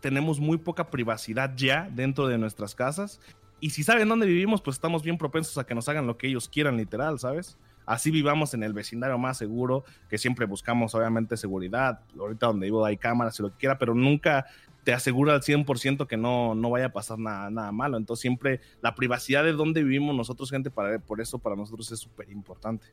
[0.00, 3.20] tenemos muy poca privacidad ya dentro de nuestras casas.
[3.60, 6.26] Y si saben dónde vivimos, pues estamos bien propensos a que nos hagan lo que
[6.26, 7.56] ellos quieran, literal, ¿sabes?
[7.86, 12.00] Así vivamos en el vecindario más seguro, que siempre buscamos obviamente seguridad.
[12.18, 14.46] Ahorita donde vivo hay cámaras y lo que quiera, pero nunca
[14.84, 17.96] te asegura al 100% que no, no vaya a pasar nada, nada malo.
[17.96, 22.00] Entonces siempre la privacidad de donde vivimos nosotros, gente, para, por eso para nosotros es
[22.00, 22.86] súper importante.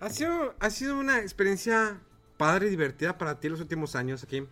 [0.00, 2.00] ¿Ha sido, ¿Ha sido una experiencia
[2.36, 4.46] padre y divertida para ti los últimos años aquí?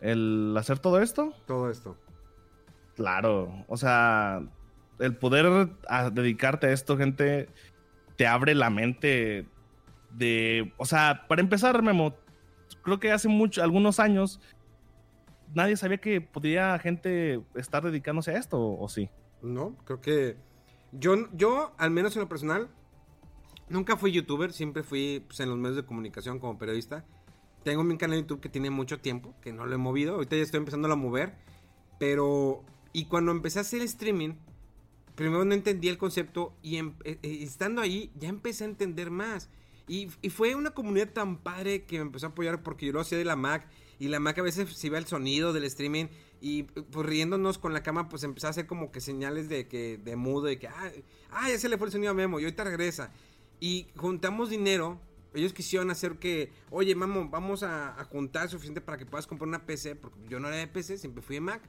[0.00, 1.32] ¿El hacer todo esto?
[1.46, 1.96] Todo esto.
[2.96, 4.42] Claro, o sea,
[4.98, 5.70] el poder
[6.12, 7.48] dedicarte a esto, gente,
[8.16, 9.46] te abre la mente
[10.10, 12.14] de, o sea, para empezar, Memo,
[12.76, 14.40] creo que hace mucho, algunos años,
[15.54, 19.10] nadie sabía que podría gente estar dedicándose a esto, ¿o sí?
[19.42, 20.36] No, creo que
[20.92, 22.68] yo, yo, al menos en lo personal,
[23.68, 27.04] nunca fui youtuber, siempre fui pues, en los medios de comunicación como periodista.
[27.64, 30.36] Tengo mi canal de YouTube que tiene mucho tiempo, que no lo he movido, ahorita
[30.36, 31.34] ya estoy empezando a mover,
[31.98, 32.64] pero...
[32.94, 34.34] Y cuando empecé a hacer streaming,
[35.14, 39.10] primero no entendí el concepto y em, eh, eh, estando ahí ya empecé a entender
[39.10, 39.48] más.
[39.92, 43.18] Y, fue una comunidad tan padre que me empezó a apoyar porque yo lo hacía
[43.18, 46.06] de la Mac y la Mac a veces se iba el sonido del streaming
[46.40, 49.98] y pues riéndonos con la cama pues empezó a hacer como que señales de que
[49.98, 50.90] de mudo de que ah,
[51.46, 53.12] ya se le fue el sonido a Memo y ahorita regresa.
[53.60, 54.98] Y juntamos dinero.
[55.34, 59.46] Ellos quisieron hacer que, oye, Memo, vamos a, a juntar suficiente para que puedas comprar
[59.46, 61.60] una PC, porque yo no era de PC, siempre fui de Mac.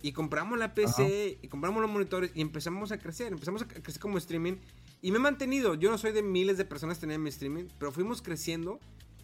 [0.00, 3.32] Y compramos la PC y compramos los monitores y empezamos a crecer.
[3.32, 4.58] Empezamos a crecer como streaming.
[5.00, 5.74] Y me he mantenido.
[5.74, 8.80] Yo no soy de miles de personas tener mi streaming, pero fuimos creciendo.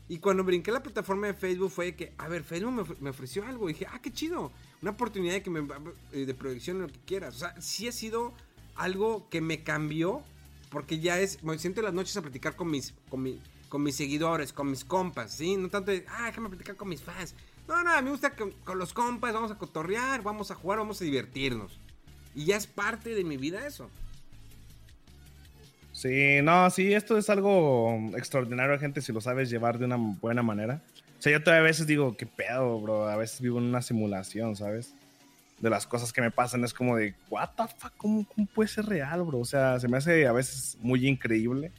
[0.08, 3.68] Y cuando brinqué la plataforma de Facebook fue que, a ver, Facebook me, ofreció algo.
[3.68, 4.52] Y dije, ah, qué chido.
[4.82, 5.66] Una oportunidad de, que me,
[6.12, 7.36] eh, de proyección, lo que quieras.
[7.36, 8.32] O sea, sí ha sido
[8.76, 10.22] algo que me cambió.
[10.70, 13.24] Porque ya es, me siento en las noches a platicar con mis, con,
[13.68, 15.56] con mis seguidores, con mis compas, ¿sí?
[15.56, 17.34] No tanto de, ah, déjame platicar con mis fans.
[17.66, 21.00] No, no, me gusta que con los compas vamos a cotorrear, vamos a jugar, vamos
[21.00, 21.78] a divertirnos.
[22.34, 23.88] Y ya es parte de mi vida eso.
[26.04, 30.42] Sí, no, sí, esto es algo extraordinario, gente, si lo sabes llevar de una buena
[30.42, 30.82] manera.
[31.18, 33.80] O sea, yo todavía a veces digo, qué pedo, bro, a veces vivo en una
[33.80, 34.94] simulación, ¿sabes?
[35.60, 38.68] De las cosas que me pasan es como de, what the fuck, ¿cómo, cómo puede
[38.68, 39.38] ser real, bro?
[39.38, 41.72] O sea, se me hace a veces muy increíble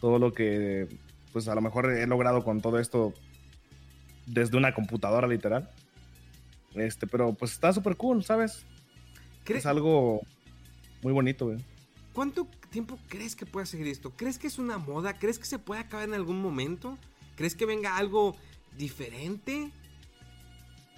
[0.00, 0.88] todo lo que,
[1.34, 3.12] pues a lo mejor he logrado con todo esto
[4.24, 5.68] desde una computadora literal.
[6.74, 8.64] Este, pero pues está súper cool, ¿sabes?
[9.46, 10.22] Es algo
[11.02, 11.58] muy bonito, güey.
[12.14, 14.12] ¿Cuánto tiempo crees que pueda seguir esto?
[14.16, 15.18] ¿Crees que es una moda?
[15.18, 16.98] ¿Crees que se puede acabar en algún momento?
[17.36, 18.36] ¿Crees que venga algo
[18.76, 19.70] diferente?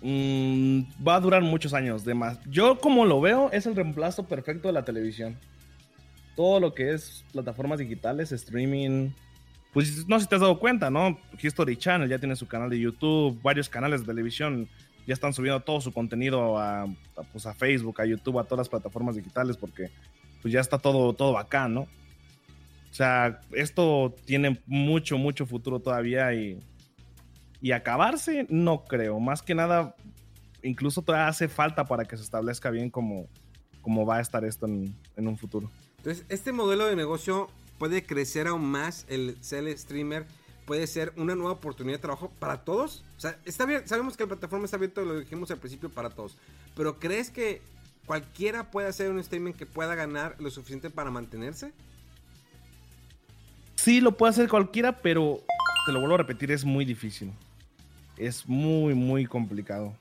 [0.02, 2.38] Mm, va a durar muchos años de más.
[2.46, 5.38] Yo como lo veo es el reemplazo perfecto de la televisión.
[6.36, 9.10] Todo lo que es plataformas digitales, streaming,
[9.72, 11.18] pues no sé si te has dado cuenta, ¿no?
[11.40, 14.68] History Channel ya tiene su canal de YouTube, varios canales de televisión
[15.06, 16.86] ya están subiendo todo su contenido a,
[17.32, 19.90] pues a Facebook, a YouTube, a todas las plataformas digitales porque
[20.42, 21.82] pues ya está todo, todo acá, ¿no?
[21.82, 26.58] O sea, esto tiene mucho, mucho futuro todavía y,
[27.60, 29.20] y acabarse no creo.
[29.20, 29.94] Más que nada,
[30.62, 33.28] incluso todavía hace falta para que se establezca bien cómo,
[34.06, 35.70] va a estar esto en, en un futuro.
[35.98, 37.48] Entonces, este modelo de negocio
[37.78, 40.26] puede crecer aún más el ser streamer,
[40.66, 43.04] puede ser una nueva oportunidad de trabajo para todos.
[43.16, 46.10] O sea, está bien, sabemos que la plataforma está abierta, lo dijimos al principio, para
[46.10, 46.36] todos.
[46.76, 47.62] Pero ¿crees que
[48.10, 51.72] cualquiera puede hacer un streaming que pueda ganar lo suficiente para mantenerse?
[53.76, 55.40] Sí, lo puede hacer cualquiera, pero
[55.86, 57.30] te lo vuelvo a repetir, es muy difícil.
[58.16, 59.94] Es muy, muy complicado.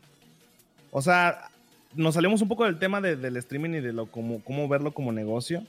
[0.90, 1.52] O sea,
[1.94, 5.12] nos salimos un poco del tema del streaming y de lo como, cómo verlo como
[5.12, 5.64] negocio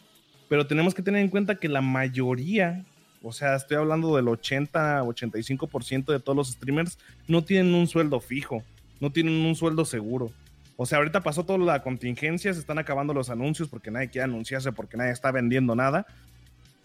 [0.51, 2.85] pero tenemos que tener en cuenta que la mayoría,
[3.23, 6.99] o sea, estoy hablando del 80, 85% de todos los streamers,
[7.29, 8.65] no tienen un sueldo fijo,
[8.99, 10.33] no tienen un sueldo seguro.
[10.83, 14.25] O sea, ahorita pasó toda la contingencia, se están acabando los anuncios porque nadie quiere
[14.25, 16.07] anunciarse, porque nadie está vendiendo nada.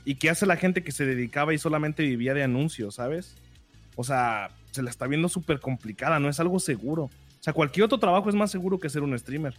[0.03, 3.37] ¿Y qué hace la gente que se dedicaba y solamente vivía de anuncios, sabes?
[3.95, 7.03] O sea, se la está viendo súper complicada, no es algo seguro.
[7.03, 9.55] O sea, cualquier otro trabajo es más seguro que ser un streamer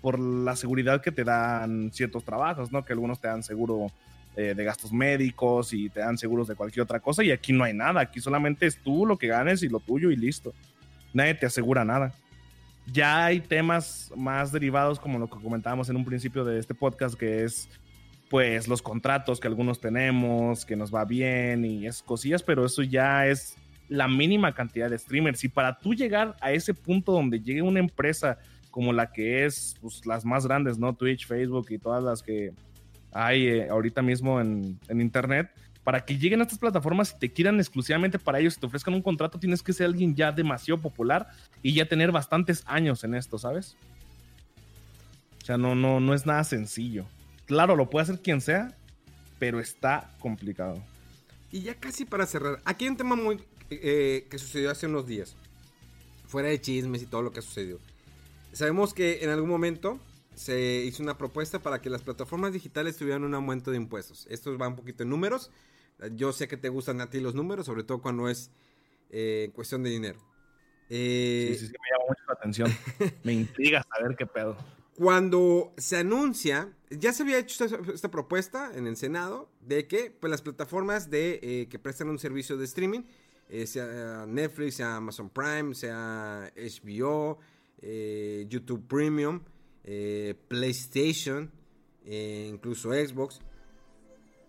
[0.00, 2.84] por la seguridad que te dan ciertos trabajos, ¿no?
[2.84, 3.92] Que algunos te dan seguro
[4.34, 7.62] eh, de gastos médicos y te dan seguros de cualquier otra cosa y aquí no
[7.62, 10.52] hay nada, aquí solamente es tú lo que ganes y lo tuyo y listo.
[11.14, 12.12] Nadie te asegura nada.
[12.92, 17.14] Ya hay temas más derivados como lo que comentábamos en un principio de este podcast
[17.14, 17.68] que es
[18.28, 22.82] pues los contratos que algunos tenemos, que nos va bien y esas cosillas, pero eso
[22.82, 23.56] ya es
[23.88, 25.42] la mínima cantidad de streamers.
[25.44, 28.38] Y para tú llegar a ese punto donde llegue una empresa
[28.70, 30.94] como la que es pues, las más grandes, ¿no?
[30.94, 32.52] Twitch, Facebook y todas las que
[33.12, 35.50] hay eh, ahorita mismo en, en, Internet,
[35.88, 38.92] para que lleguen a estas plataformas y te quieran exclusivamente para ellos y te ofrezcan
[38.92, 41.28] un contrato, tienes que ser alguien ya demasiado popular
[41.62, 43.74] y ya tener bastantes años en esto, ¿sabes?
[45.42, 47.06] O sea, no, no, no es nada sencillo.
[47.46, 48.76] Claro, lo puede hacer quien sea,
[49.38, 50.78] pero está complicado.
[51.50, 55.06] Y ya casi para cerrar, aquí hay un tema muy eh, que sucedió hace unos
[55.06, 55.36] días,
[56.26, 57.80] fuera de chismes y todo lo que sucedió.
[58.52, 59.98] Sabemos que en algún momento
[60.34, 64.26] se hizo una propuesta para que las plataformas digitales tuvieran un aumento de impuestos.
[64.28, 65.50] Esto va un poquito en números.
[66.12, 68.50] Yo sé que te gustan a ti los números, sobre todo cuando es
[69.10, 70.18] eh, cuestión de dinero.
[70.88, 72.70] Eh, sí, sí, sí, me llama mucho la atención.
[73.24, 74.56] me intriga saber qué pedo.
[74.94, 80.30] Cuando se anuncia, ya se había hecho esta, propuesta en el Senado de que pues,
[80.30, 83.02] las plataformas de, eh, que prestan un servicio de streaming,
[83.64, 87.38] sea Netflix, sea Amazon Prime, sea HBO,
[87.80, 89.40] YouTube Premium,
[90.48, 91.50] PlayStation,
[92.04, 93.40] incluso Xbox,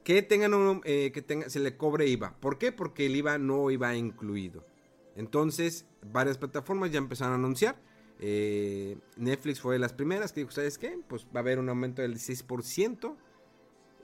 [0.10, 2.34] que tengan un, eh, que tenga, se le cobre IVA.
[2.40, 2.72] ¿Por qué?
[2.72, 4.66] Porque el IVA no iba incluido.
[5.16, 7.80] Entonces, varias plataformas ya empezaron a anunciar.
[9.18, 10.98] Netflix fue de las primeras que dijo, ¿sabes qué?
[11.08, 13.16] Pues va a haber un aumento del 16%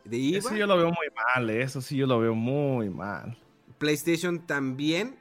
[0.03, 0.37] de IVA.
[0.37, 3.35] Eso yo lo veo muy mal, eso sí yo lo veo muy mal.
[3.79, 5.17] PlayStation también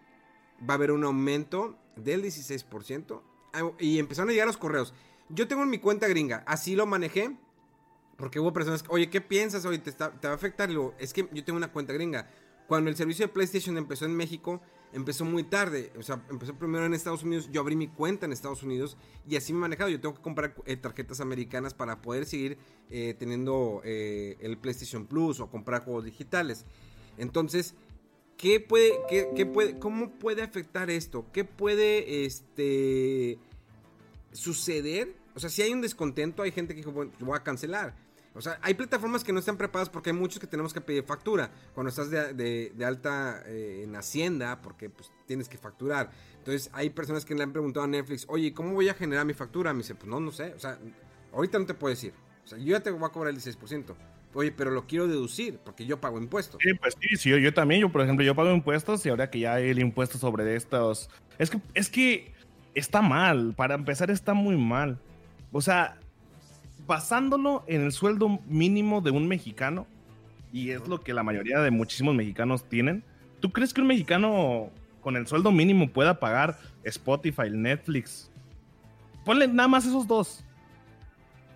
[0.69, 3.23] va a haber un aumento del 16%.
[3.55, 4.93] Ah, y empezaron a llegar los correos.
[5.31, 7.39] Yo tengo en mi cuenta gringa, así lo manejé.
[8.17, 9.65] Porque hubo personas que, oye, ¿qué piensas?
[9.65, 10.71] Oye, ¿te, va a afectar?
[10.99, 12.29] es que yo tengo una cuenta gringa.
[12.67, 14.63] Cuando el servicio de PlayStation empezó en México,
[14.93, 15.93] empezó muy tarde.
[15.99, 17.49] O sea, empezó primero en Estados Unidos.
[17.53, 18.97] Yo abrí mi cuenta en Estados Unidos
[19.29, 19.91] y así me he manejado.
[19.91, 22.57] Yo tengo que comprar eh, tarjetas americanas para poder seguir
[22.91, 26.65] eh, teniendo eh, el PlayStation Plus o comprar juegos digitales.
[27.19, 27.75] Entonces,
[28.37, 31.27] ¿qué puede, qué, puede, ¿cómo puede afectar esto?
[31.33, 33.39] ¿Qué puede, este
[34.35, 37.95] suceder, o sea, si hay un descontento, hay gente que dijo, bueno, voy a cancelar.
[38.35, 41.05] O sea, hay plataformas que no están preparadas porque hay muchos que tenemos que pedir
[41.05, 41.51] factura.
[41.73, 46.11] Cuando estás de, alta eh, en Hacienda, porque pues tienes que facturar.
[46.39, 49.35] Entonces, hay personas que le han preguntado a Netflix, oye, ¿cómo voy a generar mi
[49.35, 49.73] factura?
[49.73, 50.53] Me dice, pues no, no sé.
[50.55, 50.79] O sea,
[51.33, 52.13] ahorita no te puedo decir.
[52.45, 53.95] O sea, yo ya te voy a cobrar el 16%.
[54.35, 56.61] Oye, pero lo quiero deducir porque yo pago impuestos.
[56.61, 57.81] Sí, pues sí, sí yo, yo, también.
[57.81, 61.09] Yo, por ejemplo, yo pago impuestos y ahora que ya hay el impuesto sobre estos.
[61.39, 62.35] Es que, es que
[62.75, 63.55] está mal.
[63.57, 64.99] Para empezar, está muy mal.
[65.53, 66.01] O sea,
[66.87, 69.87] basándolo en el sueldo mínimo de un mexicano,
[70.53, 73.03] y es lo que la mayoría de muchísimos mexicanos tienen,
[73.41, 74.71] ¿tú crees que un mexicano
[75.01, 78.31] con el sueldo mínimo pueda pagar Spotify, Netflix?
[79.25, 80.45] Ponle nada más esos dos.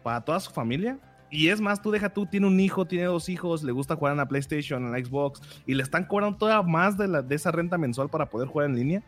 [0.02, 0.98] Para toda su familia.
[1.30, 4.12] Y es más, tú deja tú, tiene un hijo, tiene dos hijos, le gusta jugar
[4.12, 7.34] en la PlayStation, en la Xbox, y le están cobrando toda más de, la, de
[7.34, 9.02] esa renta mensual para poder jugar en línea.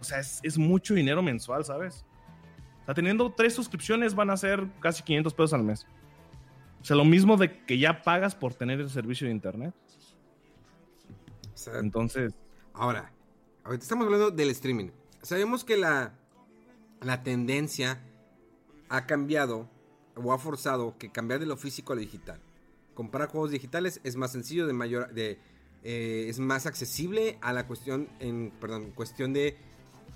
[0.00, 2.04] O sea, es, mucho dinero mensual, ¿sabes?
[2.88, 5.86] Sea, teniendo tres suscripciones van a ser casi 500 pesos al mes.
[6.80, 9.74] O sea, lo mismo de que ya pagas por tener el servicio de internet.
[11.74, 12.32] Entonces.
[12.72, 13.12] Ahora,
[13.64, 14.88] ahorita estamos hablando del streaming.
[15.20, 16.14] Sabemos que la,
[17.02, 18.00] la tendencia
[18.88, 19.68] ha cambiado
[20.14, 22.40] o ha forzado que cambiar de lo físico a lo digital.
[22.94, 25.38] Comprar juegos digitales es más sencillo, de mayor, de,
[25.82, 29.58] eh, es más accesible a la cuestión, en, perdón, cuestión de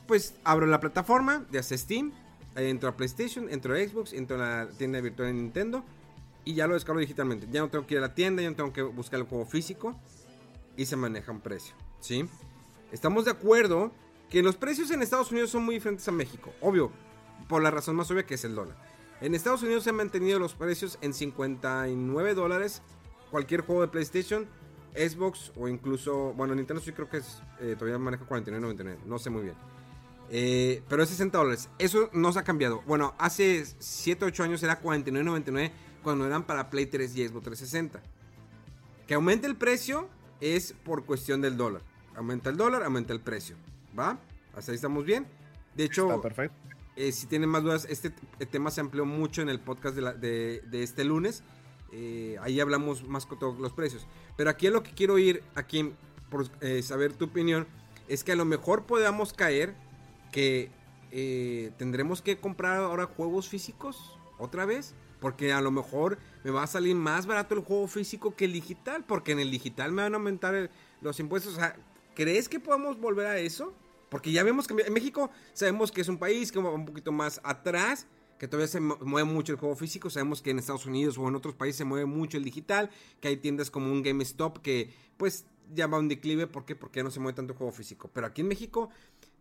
[0.06, 2.12] pues abro la plataforma, ya sea Steam,
[2.56, 5.84] entro a PlayStation, entro a Xbox, entro a la tienda virtual de Nintendo
[6.44, 7.46] y ya lo descargo digitalmente.
[7.50, 9.46] Ya no tengo que ir a la tienda, ya no tengo que buscar el juego
[9.46, 9.94] físico
[10.76, 12.28] y se maneja un precio, ¿sí?
[12.90, 13.92] Estamos de acuerdo
[14.30, 16.90] que los precios en Estados Unidos son muy diferentes a México, obvio,
[17.48, 18.76] por la razón más obvia que es el dólar.
[19.20, 22.82] En Estados Unidos se han mantenido los precios en 59 dólares
[23.30, 24.46] cualquier juego de PlayStation,
[24.94, 29.30] Xbox o incluso, bueno, Nintendo sí creo que es, eh, todavía maneja 49.99, no sé
[29.30, 29.54] muy bien.
[30.34, 31.68] Eh, pero es 60 dólares.
[31.78, 32.82] Eso no se ha cambiado.
[32.86, 35.70] Bueno, hace 7, 8 años era 49.99
[36.02, 38.02] cuando eran para Play 3 y Xbox 360.
[39.06, 40.08] Que aumente el precio
[40.40, 41.82] es por cuestión del dólar.
[42.16, 43.56] Aumenta el dólar, aumenta el precio.
[43.96, 44.18] ¿Va?
[44.56, 45.26] Hasta ahí estamos bien.
[45.76, 46.56] De hecho, perfecto.
[46.96, 48.10] Eh, si tienen más dudas, este
[48.50, 51.42] tema se amplió mucho en el podcast de, este lunes.
[51.92, 54.06] Eh, ahí hablamos más con todos los precios.
[54.38, 55.92] Pero aquí es lo que quiero ir, aquí
[56.30, 56.48] por
[56.82, 57.66] saber tu opinión,
[58.08, 59.74] es que a lo mejor podamos caer
[60.32, 60.70] que
[61.12, 64.94] eh, tendremos que comprar ahora juegos físicos otra vez.
[65.20, 68.52] Porque a lo mejor me va a salir más barato el juego físico que el
[68.52, 69.04] digital.
[69.06, 70.68] Porque en el digital me van a aumentar
[71.00, 71.52] los impuestos.
[71.52, 71.76] O sea,
[72.16, 73.72] ¿crees que podemos volver a eso?
[74.08, 77.12] Porque ya vemos que en México sabemos que es un país que va un poquito
[77.12, 78.08] más atrás.
[78.36, 80.10] Que todavía se mueve mucho el juego físico.
[80.10, 82.90] Sabemos que en Estados Unidos o en otros países se mueve mucho el digital.
[83.20, 86.48] Que hay tiendas como un GameStop que pues ya va un declive.
[86.48, 86.74] ¿Por qué?
[86.74, 88.10] Porque ya no se mueve tanto juego físico.
[88.12, 88.90] Pero aquí en México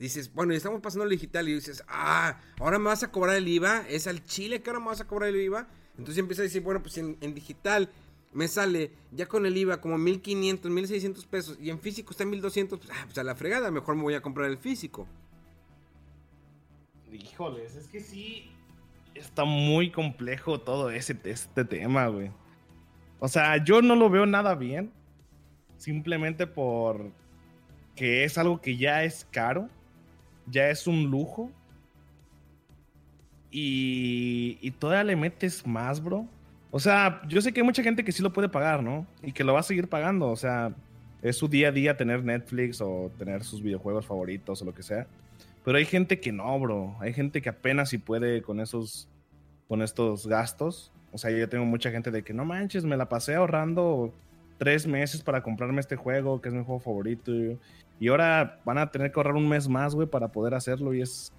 [0.02, 3.36] dices, bueno, ya estamos pasando al digital y dices, ah, ahora me vas a cobrar
[3.36, 3.86] el IVA.
[3.88, 5.68] Es al Chile que ahora me vas a cobrar el IVA.
[5.92, 7.90] Entonces empieza a decir, bueno, pues en, digital
[8.34, 12.32] me sale ya con el IVA como 1500, 1600 pesos y en físico está en
[12.32, 15.08] 1200, pues, ah, pues a la fregada, mejor me voy a comprar el físico.
[17.12, 18.50] Híjoles, es que sí
[19.14, 22.32] está muy complejo todo ese, este tema, güey.
[23.20, 24.92] O sea, yo no lo veo nada bien.
[25.78, 27.12] Simplemente por
[27.96, 29.70] que es algo que ya es caro.
[30.48, 31.52] Ya es un lujo.
[33.52, 36.26] Y, y todavía le metes más, bro.
[36.72, 39.06] O sea, yo sé que hay mucha gente que sí lo puede pagar, ¿no?
[39.22, 40.30] Y que lo va a seguir pagando.
[40.30, 40.74] O sea,
[41.22, 44.84] es su día a día tener Netflix o tener sus videojuegos favoritos o lo que
[44.84, 45.06] sea.
[45.66, 46.96] Pero hay gente que no, bro.
[47.00, 49.10] Hay gente que apenas si puede con esos,
[49.68, 50.92] con estos gastos.
[51.12, 54.14] O sea, yo tengo mucha gente de que no manches, me la pasé ahorrando
[54.62, 57.32] tres meses para comprarme este juego, que es mi juego favorito.
[58.00, 60.94] Y ahora van a tener que ahorrar un mes más, güey, para poder hacerlo.
[60.94, 61.34] Y es.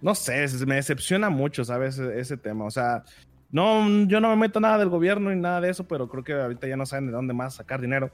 [0.00, 1.98] No sé, me decepciona mucho, ¿sabes?
[1.98, 2.64] E-, ese, tema.
[2.64, 3.02] O sea,
[3.50, 6.34] no, yo no me meto nada del gobierno ni nada de eso, pero creo que
[6.34, 8.12] ahorita ya no saben de dónde más sacar dinero.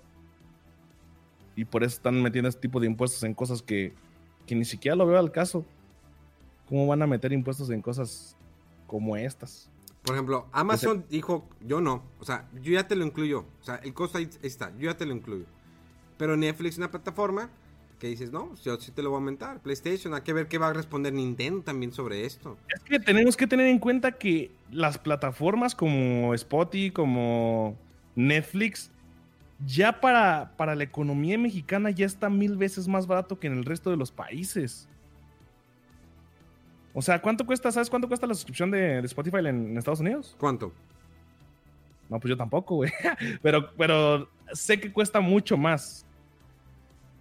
[1.55, 3.93] Y por eso están metiendo este tipo de impuestos en cosas que,
[4.47, 5.63] que ni siquiera lo veo al caso.
[6.71, 8.35] ¿Cómo van a meter impuestos en cosas
[8.87, 9.69] como estas?
[10.03, 13.77] Por ejemplo, Amazon dijo, yo no, o sea, yo ya te lo incluyo, o sea,
[13.77, 15.45] el costo ahí está, yo ya te lo incluyo.
[16.17, 17.51] Pero Netflix es una plataforma
[18.01, 19.61] que dices, no, yo sí te lo voy a aumentar.
[19.61, 22.59] PlayStation, hay que ver qué va a responder Nintendo también sobre esto.
[22.75, 27.77] Es que tenemos que tener en cuenta que las plataformas como Spotify, como
[28.17, 28.91] Netflix,
[29.65, 33.65] ya para, para la economía mexicana ya está mil veces más barato que en el
[33.65, 34.89] resto de los países.
[36.95, 37.73] O sea, ¿cuánto cuesta?
[37.73, 40.37] ¿Sabes cuánto cuesta la suscripción de, Spotify en, Estados Unidos?
[40.39, 40.73] ¿Cuánto?
[42.09, 42.93] No, pues yo tampoco, güey.
[43.43, 46.05] pero, pero sé que cuesta mucho más.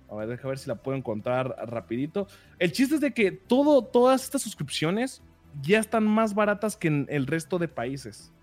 [0.10, 2.27] A ver, déjame ver si la puedo encontrar rapidito.
[2.60, 5.22] El chiste es de que todo, todas estas suscripciones
[5.61, 8.34] ya están más baratas que en el resto de países.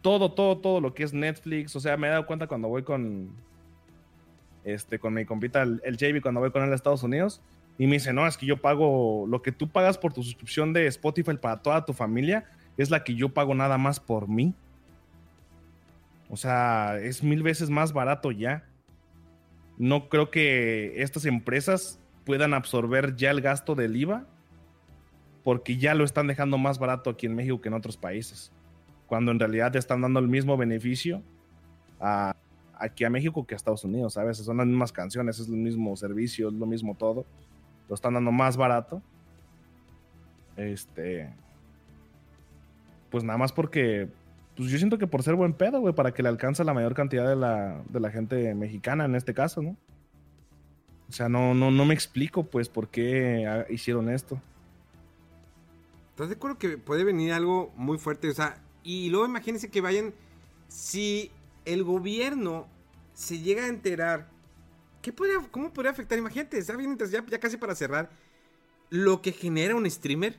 [0.00, 1.76] Todo, todo, todo lo que es Netflix.
[1.76, 3.30] O sea, me he dado cuenta cuando voy con.
[4.64, 7.42] Este, con mi compita, el, el JB, cuando voy con él a Estados Unidos
[7.80, 10.74] y me dice, no, es que yo pago lo que tú pagas por tu suscripción
[10.74, 12.44] de Spotify para toda tu familia,
[12.76, 14.54] es la que yo pago nada más por mí.
[16.28, 18.68] O sea, es mil veces más barato ya.
[19.78, 24.26] No creo que estas empresas puedan absorber ya el gasto del IVA
[25.42, 28.52] porque ya lo están dejando más barato aquí en México que en otros países.
[29.06, 31.22] Cuando en realidad te están dando el mismo beneficio
[31.98, 34.36] aquí a México que a Estados Unidos, ¿sabes?
[34.36, 37.24] Son las mismas canciones, es el mismo servicio, es lo mismo todo
[37.90, 39.02] lo están dando más barato.
[40.56, 41.28] Este.
[43.10, 44.08] Pues nada más porque.
[44.56, 46.94] Pues yo siento que por ser buen pedo, güey, para que le alcance la mayor
[46.94, 49.76] cantidad de la, de la gente mexicana en este caso, ¿no?
[51.08, 54.40] O sea, no, no, no me explico, pues, por qué hicieron esto.
[56.10, 58.28] ¿Estás de acuerdo que puede venir algo muy fuerte?
[58.28, 60.12] O sea, y luego imagínense que vayan.
[60.68, 61.30] Si
[61.64, 62.68] el gobierno
[63.14, 64.28] se llega a enterar
[65.02, 66.18] ¿Qué podría, ¿Cómo podría afectar?
[66.18, 68.10] Imagínate, ya, ya casi para cerrar,
[68.90, 70.38] lo que genera un streamer.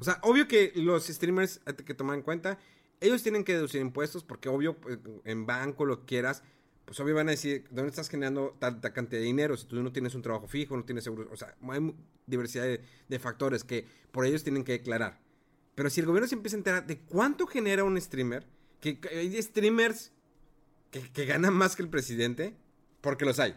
[0.00, 2.58] O sea, obvio que los streamers hay que tomar en cuenta,
[3.00, 6.42] ellos tienen que deducir impuestos porque obvio pues, en banco, lo quieras,
[6.84, 9.56] pues obvio van a decir, ¿dónde estás generando tanta cantidad de dinero?
[9.56, 11.94] Si tú no tienes un trabajo fijo, no tienes seguro, o sea, hay
[12.26, 15.20] diversidad de, factores que por ellos tienen que declarar.
[15.74, 18.46] Pero si el gobierno se empieza a enterar de cuánto genera un streamer,
[18.80, 20.12] que, hay streamers
[20.90, 22.56] que, que ganan más que el presidente,
[23.02, 23.54] porque los hay.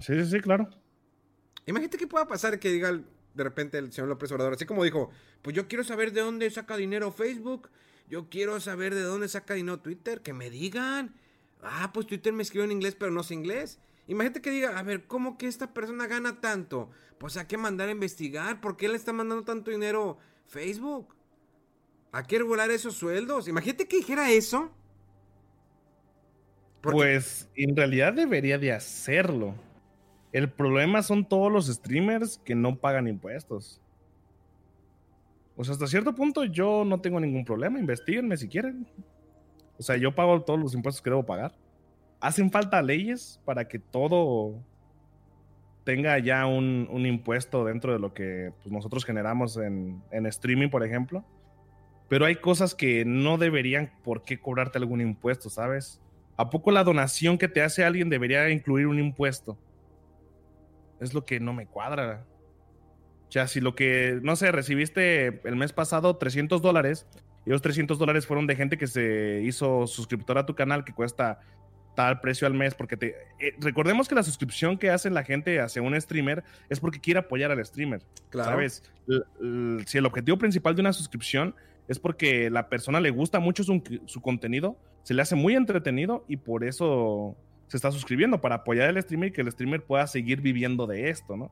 [0.00, 0.70] Sí, sí, sí, claro.
[1.66, 2.98] Imagínate qué pueda pasar que diga
[3.34, 5.10] de repente el señor López Obrador, así como dijo,
[5.42, 7.68] pues yo quiero saber de dónde saca dinero Facebook,
[8.08, 11.14] yo quiero saber de dónde saca dinero Twitter, que me digan.
[11.62, 13.78] Ah, pues Twitter me escribió en inglés, pero no sé inglés.
[14.06, 16.90] Imagínate que diga, a ver, ¿cómo que esta persona gana tanto?
[17.18, 21.14] Pues hay que mandar a investigar, ¿por qué le está mandando tanto dinero Facebook?
[22.12, 23.48] Hay que regular esos sueldos.
[23.48, 24.72] Imagínate que dijera eso.
[26.80, 29.54] Pues en realidad debería de hacerlo.
[30.32, 33.80] El problema son todos los streamers que no pagan impuestos.
[35.56, 37.80] O sea, hasta cierto punto yo no tengo ningún problema.
[37.80, 38.86] Investíguenme si quieren.
[39.78, 41.52] O sea, yo pago todos los impuestos que debo pagar.
[42.20, 44.60] Hacen falta leyes para que todo
[45.84, 50.84] tenga ya un, impuesto dentro de lo que pues, nosotros generamos en, en streaming, por
[50.84, 51.24] ejemplo.
[52.08, 56.00] Pero hay cosas que no deberían por qué cobrarte algún impuesto, ¿sabes?
[56.38, 59.58] ¿A poco la donación que te hace alguien debería incluir un impuesto?
[61.00, 62.24] Es lo que no me cuadra.
[63.28, 67.08] O sea, si lo que, no sé, recibiste el mes pasado 300 dólares
[67.44, 70.94] y los 300 dólares fueron de gente que se hizo suscriptor a tu canal que
[70.94, 71.40] cuesta
[71.96, 75.60] tal precio al mes, porque te, eh, recordemos que la suscripción que hace la gente
[75.60, 78.02] hacia un streamer es porque quiere apoyar al streamer.
[78.30, 78.50] Claro.
[78.50, 78.84] ¿Sabes?
[79.86, 81.56] si el objetivo principal de una suscripción
[81.88, 86.24] es porque la persona le gusta mucho su, su, contenido, se le hace muy entretenido
[86.28, 87.36] y por eso
[87.66, 91.10] se está suscribiendo, para apoyar al streamer y que el streamer pueda seguir viviendo de
[91.10, 91.50] esto, ¿no?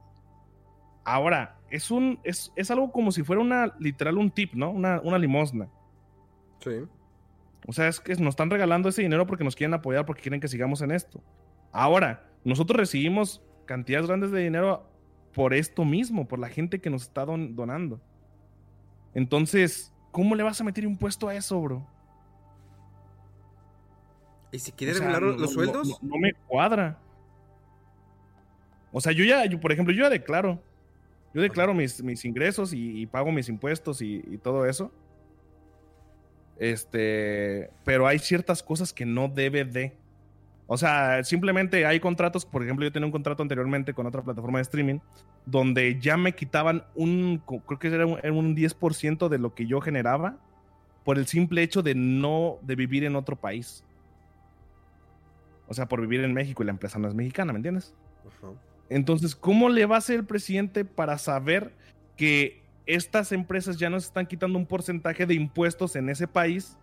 [1.05, 4.71] Ahora, es, un, es, es algo como si fuera una, literal, un tip, ¿no?
[4.71, 5.69] Una, una limosna.
[6.61, 6.83] Sí.
[7.67, 10.41] O sea, es que nos están regalando ese dinero porque nos quieren apoyar, porque quieren
[10.41, 11.23] que sigamos en esto.
[11.73, 14.89] Ahora, nosotros recibimos cantidades grandes de dinero
[15.33, 18.01] por esto mismo, por la gente que nos está donando.
[19.15, 21.87] Entonces, ¿cómo le vas a meter impuesto a eso, bro?
[24.51, 26.03] ¿Y si quiere regular los sueldos?
[26.03, 26.99] No, me cuadra.
[28.93, 30.59] O sea, yo ya, yo, por ejemplo, yo ya declaro.
[31.35, 34.91] Yo declaro mis, mis ingresos y, pago mis impuestos y, y todo eso.
[36.59, 39.99] Este, pero hay ciertas cosas que no debe de.
[40.67, 44.59] O sea, simplemente hay contratos, por ejemplo, yo tenía un contrato anteriormente con otra plataforma
[44.59, 44.99] de streaming,
[45.45, 50.39] donde ya me quitaban un, creo que era un, 10% de lo que yo generaba
[51.05, 53.85] por el simple hecho de no, de vivir en otro país.
[55.69, 57.95] O sea, por vivir en México y la empresa no es mexicana, ¿me entiendes?
[58.89, 61.73] Entonces, ¿cómo le va a hacer el presidente para saber
[62.17, 66.79] que estas empresas ya nos están quitando un porcentaje de impuestos en ese país.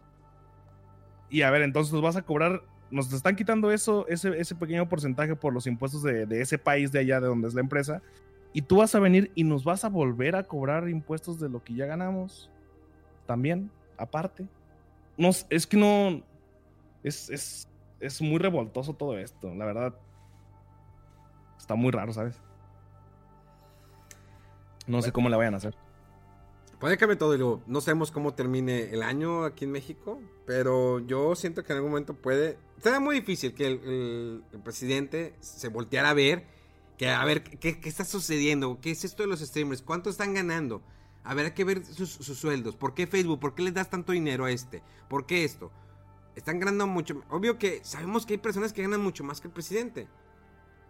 [1.29, 2.61] Y a ver, entonces vas a cobrar,
[2.93, 6.99] nos están quitando eso, ese, ese pequeño porcentaje por los impuestos de, ese país de
[6.99, 8.01] allá de donde es la empresa.
[8.53, 11.63] Y tú vas a venir y nos vas a volver a cobrar impuestos de lo
[11.63, 12.51] que ya ganamos.
[13.25, 14.45] También, aparte.
[15.17, 16.21] No, es que no.
[17.03, 17.67] Es, es,
[17.99, 19.95] es muy revoltoso todo esto, la verdad.
[21.57, 22.39] Está muy raro, ¿sabes?
[24.85, 25.75] No sé cómo la vayan a hacer.
[26.83, 31.33] Puede cambiar todo y no sabemos cómo termine el año aquí en México, pero yo
[31.33, 32.57] siento que en algún momento puede...
[32.77, 36.45] Será muy difícil que el, presidente se volteara a ver,
[36.97, 40.83] que a ver qué, está sucediendo, qué es esto de los streamers, cuánto están ganando.
[41.23, 42.75] A ver, hay que ver sus, sus, sueldos.
[42.75, 43.39] ¿Por qué Facebook?
[43.39, 44.83] ¿Por qué les das tanto dinero a este?
[45.07, 45.71] ¿Por qué esto?
[46.35, 47.23] Están ganando mucho.
[47.29, 50.09] Obvio que sabemos que hay personas que ganan mucho más que el presidente.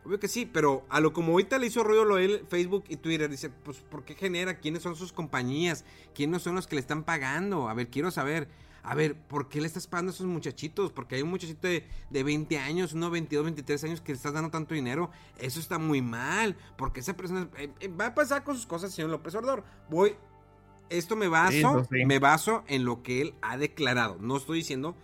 [0.06, 2.98] Obvio que sí, pero a lo como ahorita le hizo ruido lo de Facebook y
[2.98, 4.60] Twitter, dice, pues, ¿por qué genera?
[4.60, 5.86] ¿Quiénes son sus compañías?
[6.14, 7.70] ¿Quiénes son los que le están pagando?
[7.70, 8.48] A ver, quiero saber.
[8.86, 10.92] A ver, ¿por qué le estás pagando a esos muchachitos?
[10.92, 14.52] Porque hay un muchachito de, 20 años, uno 22, 23 años que le estás dando
[14.52, 15.10] tanto dinero.
[15.40, 16.58] Eso está muy mal.
[16.76, 19.64] Porque esa persona eh, eh, va a pasar con sus cosas, señor López Obrador.
[19.90, 20.18] Voy,
[20.90, 24.18] esto me baso, me baso en lo que él ha declarado.
[24.20, 24.96] No estoy diciendo,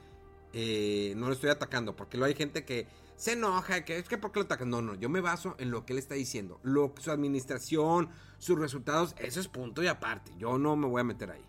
[0.52, 2.86] eh, no le estoy atacando, porque luego hay gente que
[3.20, 4.70] se enoja, que es que porque lo atacan.
[4.70, 6.62] No, no, yo me baso en lo que él está diciendo.
[6.64, 10.32] Lo, su administración, sus resultados, eso es punto y aparte.
[10.38, 11.46] Yo no me voy a meter ahí.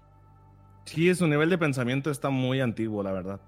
[0.85, 3.41] Sí, su nivel de pensamiento está muy antiguo, la verdad.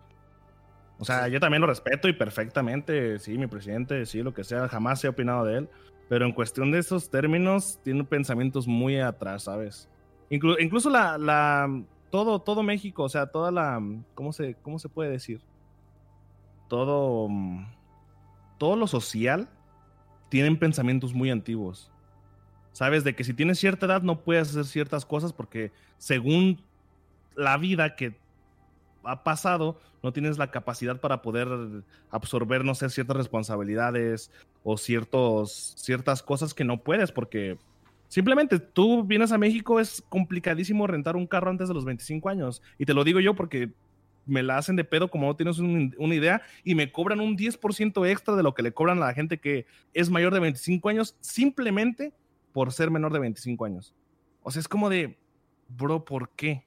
[1.01, 4.69] O sea, yo también lo respeto y perfectamente, sí, mi presidente, sí, lo que sea,
[4.69, 5.69] jamás he opinado de él.
[6.09, 9.89] Pero en cuestión de esos términos, tiene pensamientos muy atrás, ¿sabes?
[10.31, 11.69] incluso la, la,
[12.11, 13.83] todo, todo México, o sea, toda la,
[14.15, 15.43] ¿cómo se, cómo se puede decir?
[16.69, 17.67] Todo mm,
[18.63, 19.49] todo lo social
[20.29, 21.91] tienen pensamientos muy antiguos.
[22.71, 26.63] Sabes de que si tienes cierta edad no puedes hacer ciertas cosas porque según
[27.35, 28.15] la vida que
[29.03, 31.49] ha pasado, no tienes la capacidad para poder
[32.13, 34.31] absorber, no sé, ciertas responsabilidades
[34.63, 37.59] o ciertos, ciertas cosas que no puedes porque
[38.07, 42.63] simplemente tú vienes a México, es complicadísimo rentar un carro antes de los 25 años.
[42.79, 43.73] Y te lo digo yo porque
[44.27, 48.09] me la hacen de pedo como no tienes una idea y me cobran un 10%
[48.09, 51.17] extra de lo que le cobran a la gente que es mayor de 25 años
[51.21, 52.13] simplemente
[52.53, 53.95] por ser menor de 25 años.
[54.43, 55.19] O sea, es como de,
[55.69, 56.65] bro, ¿por qué?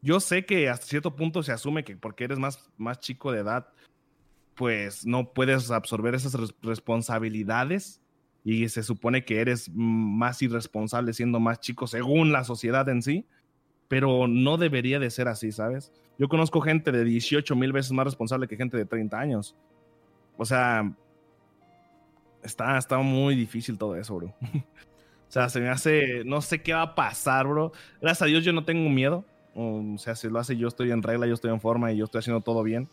[0.00, 3.40] Yo sé que hasta cierto punto se asume que porque eres más, más chico de
[3.40, 3.68] edad,
[4.54, 8.00] pues no puedes absorber esas responsabilidades
[8.44, 13.26] y se supone que eres más irresponsable siendo más chico según la sociedad en sí,
[13.88, 15.92] pero no debería de ser así, ¿sabes?
[16.18, 19.56] Yo conozco gente de 18 mil veces más responsable que gente de 30 años.
[20.36, 20.92] O sea,
[22.42, 24.26] está, está muy difícil todo eso, bro.
[24.52, 27.72] o sea, se me hace, no sé qué va a pasar, bro.
[28.00, 29.24] Gracias a Dios yo no tengo miedo.
[29.54, 32.04] O sea, si lo hace yo estoy en regla, yo estoy en forma y yo
[32.04, 32.88] estoy haciendo todo bien.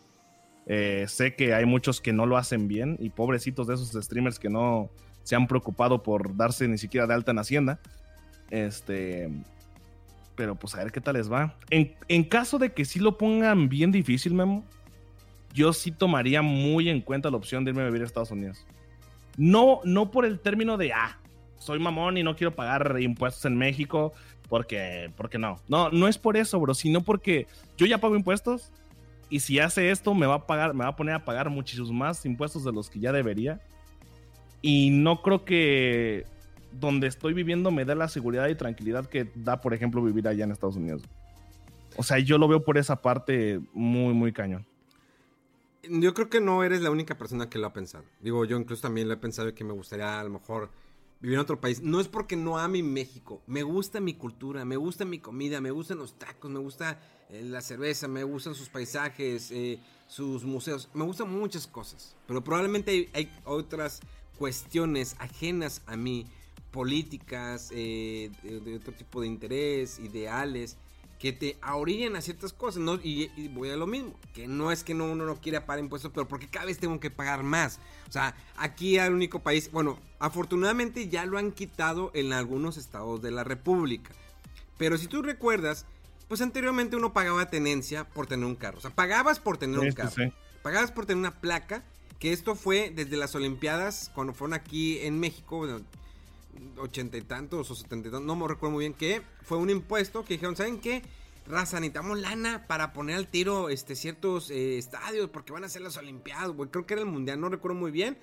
[0.66, 4.40] Eh, sé que hay muchos que no lo hacen bien y pobrecitos de esos streamers
[4.40, 4.90] que no
[5.22, 7.78] se han preocupado por darse ni siquiera de alta en Hacienda.
[8.50, 9.30] Este,
[10.36, 11.56] pero pues a ver qué tal les va.
[11.70, 14.64] En, caso de que sí lo pongan bien difícil, Memo,
[15.52, 18.64] yo sí tomaría muy en cuenta la opción de irme a vivir a Estados Unidos.
[19.36, 21.18] No, no por el término de, ah,
[21.58, 24.12] soy mamón y no quiero pagar impuestos en México,
[24.48, 25.56] porque, porque no.
[25.68, 27.46] No, no es por eso, bro, sino porque
[27.76, 28.70] yo ya pago impuestos
[29.28, 31.90] Y si hace esto, me va a pagar, me va a poner a pagar muchísimos
[31.90, 33.60] más impuestos de los que ya debería.
[34.62, 36.26] Y no creo que
[36.78, 40.44] donde estoy viviendo me dé la seguridad y tranquilidad que da, por ejemplo, vivir allá
[40.44, 41.02] en Estados Unidos.
[41.96, 44.66] O sea, yo lo veo por esa parte muy, muy cañón.
[45.88, 48.04] Yo creo que no eres la única persona que lo ha pensado.
[48.20, 50.68] Digo, yo incluso también lo he pensado que me gustaría a lo mejor
[51.20, 51.82] vivir en otro país.
[51.82, 53.40] No es porque no ame México.
[53.46, 56.98] Me gusta mi cultura, me gusta mi comida, me gustan los tacos, me gusta
[57.30, 60.88] eh, la cerveza, me gustan sus paisajes, eh, sus museos.
[60.94, 62.16] Me gustan muchas cosas.
[62.26, 64.00] Pero probablemente hay, otras
[64.38, 66.26] cuestiones ajenas a mí,
[66.76, 70.76] políticas, eh, de otro tipo de interés, ideales
[71.18, 72.96] que te orillan a ciertas cosas, ¿no?
[73.02, 76.12] Y, voy a lo mismo, que no es que no, uno no quiera pagar impuestos,
[76.14, 77.80] pero porque cada vez tengo que pagar más.
[78.06, 83.22] O sea, aquí el único país, bueno, afortunadamente ya lo han quitado en algunos estados
[83.22, 84.12] de la República.
[84.76, 85.86] Pero si tú recuerdas,
[86.28, 88.76] pues anteriormente uno pagaba tenencia por tener un carro.
[88.76, 90.32] O sea, pagabas por tener un carro.
[90.62, 91.82] Pagabas por tener una placa,
[92.18, 95.66] que esto fue desde las Olimpiadas, cuando fueron aquí en México,
[96.78, 99.70] ochenta y tantos o setenta y tantos, no me recuerdo muy bien, que fue un
[99.70, 101.02] impuesto que dijeron, ¿saben qué?
[101.46, 105.82] Raza, necesitamos lana para poner al tiro este, ciertos eh, estadios porque van a ser
[105.82, 108.18] las Olimpiadas, Creo que era el Mundial, no recuerdo muy bien.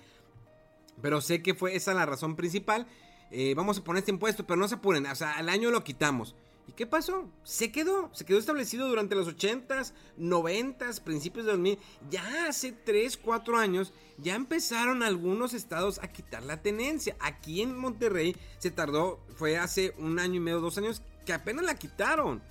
[1.01, 2.85] Pero sé que fue esa la razón principal.
[3.31, 5.05] Eh, vamos a poner este impuesto, pero no se apuren.
[5.05, 6.35] O sea, al año lo quitamos.
[6.68, 7.30] ¿Y qué pasó?
[7.44, 11.80] Se quedó, se quedó establecido durante los 80s, 90s, principios de 2000.
[12.10, 17.15] Ya hace 3, 4 años ya empezaron algunos estados a quitar la tenencia.
[17.19, 21.65] Aquí en Monterrey se tardó, fue hace un año y medio, dos años, que apenas
[21.65, 22.41] la quitaron.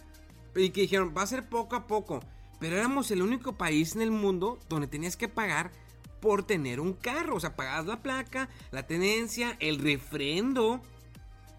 [0.54, 2.20] Y que dijeron, va a ser poco a poco.
[2.60, 5.72] Pero éramos el único país en el mundo donde tenías que pagar
[6.20, 7.36] por tener un carro.
[7.36, 10.82] O sea, pagabas la placa, la tenencia, el refrendo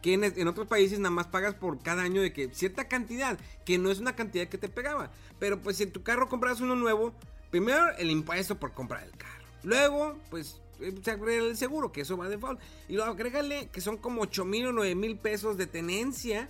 [0.03, 3.77] que en, otros países nada más pagas por cada año de que cierta cantidad, que
[3.77, 5.11] no es una cantidad que te pegaba.
[5.39, 7.13] Pero pues si en tu carro compras uno nuevo,
[7.49, 9.45] primero el impuesto por comprar el carro.
[9.63, 12.59] Luego, pues eh, se agrega el seguro, que eso va de default.
[12.89, 16.49] Y luego agrégale que son como 8 mil o 9 mil pesos de tenencia.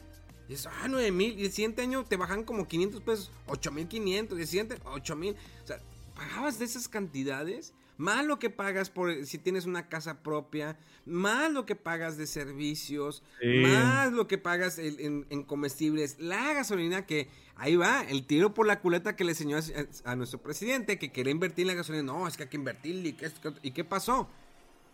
[0.49, 1.39] Y eso, ah, 9 mil.
[1.39, 4.35] Y el siguiente año te bajan como 500 pesos, 8 mil 500.
[4.35, 5.35] Y el siguiente, 8 mil.
[5.63, 5.79] O sea,
[6.15, 11.51] pagabas de esas cantidades más lo que pagas por si tienes una casa propia, más
[11.51, 13.23] lo que pagas de servicios,
[13.61, 18.79] más lo que pagas en, comestibles, la gasolina que ahí va, el tiro por la
[18.79, 19.57] culeta que le enseñó
[20.05, 23.05] a, nuestro presidente que quería invertir en la gasolina, no, es que hay que invertir
[23.05, 24.29] y qué, y qué pasó.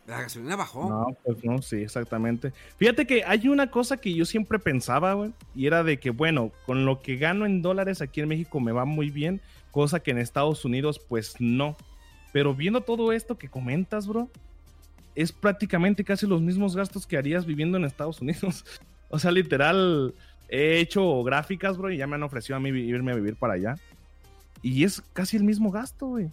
[0.10, 0.90] La gasolina bajó.
[0.90, 2.52] No, pues no, sí, exactamente.
[2.78, 6.52] Fíjate que hay una cosa que yo siempre pensaba, güey, y era de que, bueno,
[6.66, 9.40] con lo que gano en dólares aquí en México me va muy bien,
[9.70, 11.78] cosa que en Estados Unidos, pues no.
[12.32, 14.30] Pero viendo todo esto que comentas, bro,
[15.16, 18.66] es prácticamente casi los mismos gastos que harías viviendo en Estados Unidos.
[19.10, 20.14] o sea, literal,
[20.48, 23.54] he hecho gráficas, bro, y ya me han ofrecido a mí irme a vivir para
[23.54, 23.76] allá.
[24.62, 26.30] Y es casi el mismo gasto, güey.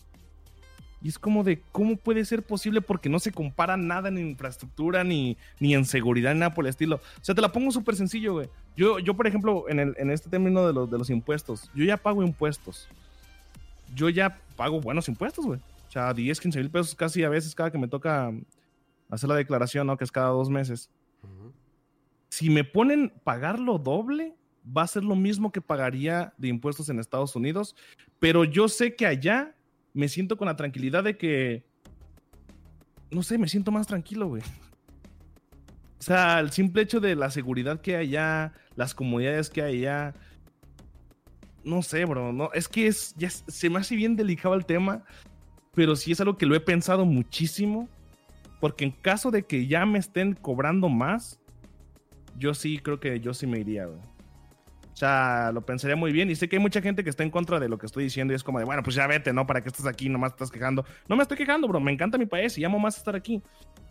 [1.03, 2.81] Y es como de, ¿cómo puede ser posible?
[2.81, 6.71] Porque no se compara nada en infraestructura, ni, ni en seguridad, ni nada por el
[6.71, 6.97] estilo.
[6.97, 8.49] O sea, te la pongo súper sencillo, güey.
[8.77, 11.85] Yo, yo, por ejemplo, en, el, en este término de los, de los impuestos, yo
[11.85, 12.89] ya pago impuestos.
[13.95, 15.61] Yo ya pago buenos impuestos, güey.
[15.97, 18.31] O sea, 10, 15 mil pesos casi a veces cada que me toca
[19.09, 19.97] hacer la declaración, ¿no?
[19.97, 20.91] Que es cada dos meses.
[22.29, 24.37] Si me ponen pagar lo doble,
[24.77, 27.75] va a ser lo mismo que pagaría de impuestos en Estados Unidos,
[28.19, 29.55] pero yo sé que allá
[29.95, 31.65] me siento con la tranquilidad de que,
[33.11, 34.43] no sé, me siento más tranquilo, güey.
[35.99, 39.79] O sea, el simple hecho de la seguridad que hay allá, las comodidades que hay
[39.79, 40.15] allá,
[41.65, 45.03] no sé, bro, no, es que es, ya se me hace bien delicado el tema,
[45.77, 47.89] pero sí es algo que lo he pensado muchísimo,
[48.61, 51.39] porque en caso de que ya me estén cobrando más,
[52.39, 56.31] yo sí creo que yo sí me iría, O sea, lo pensaría muy bien.
[56.31, 58.33] Y sé que hay mucha gente que está en contra de lo que estoy diciendo
[58.33, 59.47] y es como de, bueno, pues ya vete, ¿no?
[59.47, 60.09] ¿Para qué estás aquí?
[60.09, 60.87] Nomás estás quejando.
[61.09, 61.79] No me estoy quejando, bro.
[61.79, 63.43] Me encanta mi país y amo más estar aquí.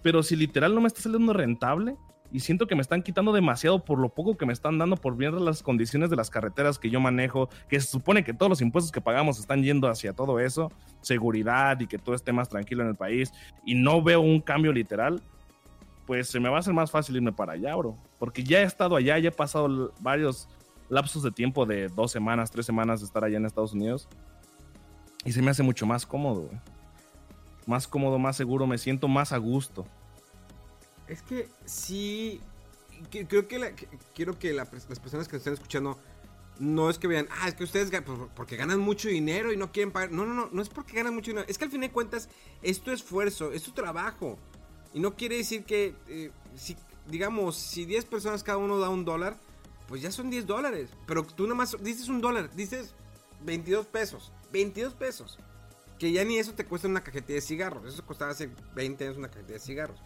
[0.01, 1.95] Pero si literal no me está saliendo rentable,
[2.31, 5.15] y siento que me están quitando demasiado por lo poco que me están dando por
[5.15, 8.61] ver las condiciones de las carreteras que yo manejo, que se supone que todos los
[8.61, 10.71] impuestos que pagamos están yendo hacia todo eso,
[11.01, 13.31] seguridad y que todo esté más tranquilo en el país,
[13.65, 15.21] y no veo un cambio literal,
[16.05, 18.63] pues se me va a hacer más fácil irme para allá, bro, porque ya he
[18.63, 20.47] estado allá, ya he pasado varios
[20.89, 24.07] lapsos de tiempo de dos semanas, tres semanas de estar allá en Estados Unidos,
[25.23, 26.49] y se me hace mucho más cómodo,
[27.65, 29.85] más cómodo, más seguro, me siento más a gusto.
[31.07, 32.41] Es que sí.
[33.09, 35.97] creo que, quiero que las personas que estén escuchando
[36.59, 39.71] no es que vean, ah, es que ustedes pues, porque ganan mucho dinero y no
[39.71, 40.11] quieren pagar.
[40.11, 41.47] No, no, no, no es porque ganan mucho dinero.
[41.49, 42.29] Es que al fin de cuentas
[42.61, 44.37] es tu esfuerzo, es tu trabajo.
[44.93, 46.77] Y no quiere decir que, eh, si,
[47.07, 49.37] digamos, si 10 personas cada uno da un dólar,
[49.87, 50.89] pues ya son 10 dólares.
[51.05, 52.93] Pero tú nada más dices un dólar, dices
[53.43, 54.31] 22 pesos.
[54.51, 55.37] 22 pesos.
[55.99, 57.93] Que ya ni eso te cuesta una cajetilla de cigarros.
[57.93, 59.99] Eso costaba hace 20 años una cajetilla de cigarros.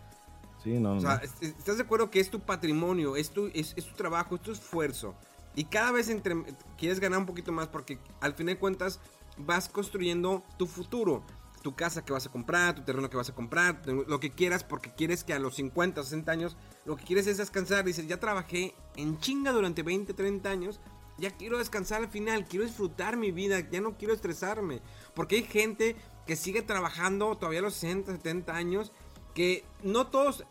[0.64, 1.02] Sí, no, O no.
[1.02, 4.36] sea, est- ¿estás de acuerdo que es tu patrimonio, es tu, es, es tu trabajo,
[4.36, 5.16] es tu esfuerzo?
[5.56, 6.36] Y cada vez entre,
[6.78, 9.00] quieres ganar un poquito más porque al fin de cuentas
[9.38, 11.24] vas construyendo tu futuro.
[11.64, 14.64] Tu casa que vas a comprar, tu terreno que vas a comprar, lo que quieras
[14.64, 16.56] porque quieres que a los 50, 60 años
[16.86, 17.84] lo que quieres es descansar.
[17.84, 20.80] Dices, ya trabajé en chinga durante 20, 30 años,
[21.18, 24.82] ya quiero descansar al final, quiero disfrutar mi vida, ya no quiero estresarme.
[25.14, 28.94] Porque hay gente que sigue trabajando todavía a los 60, 70 años,
[29.34, 30.46] que no todos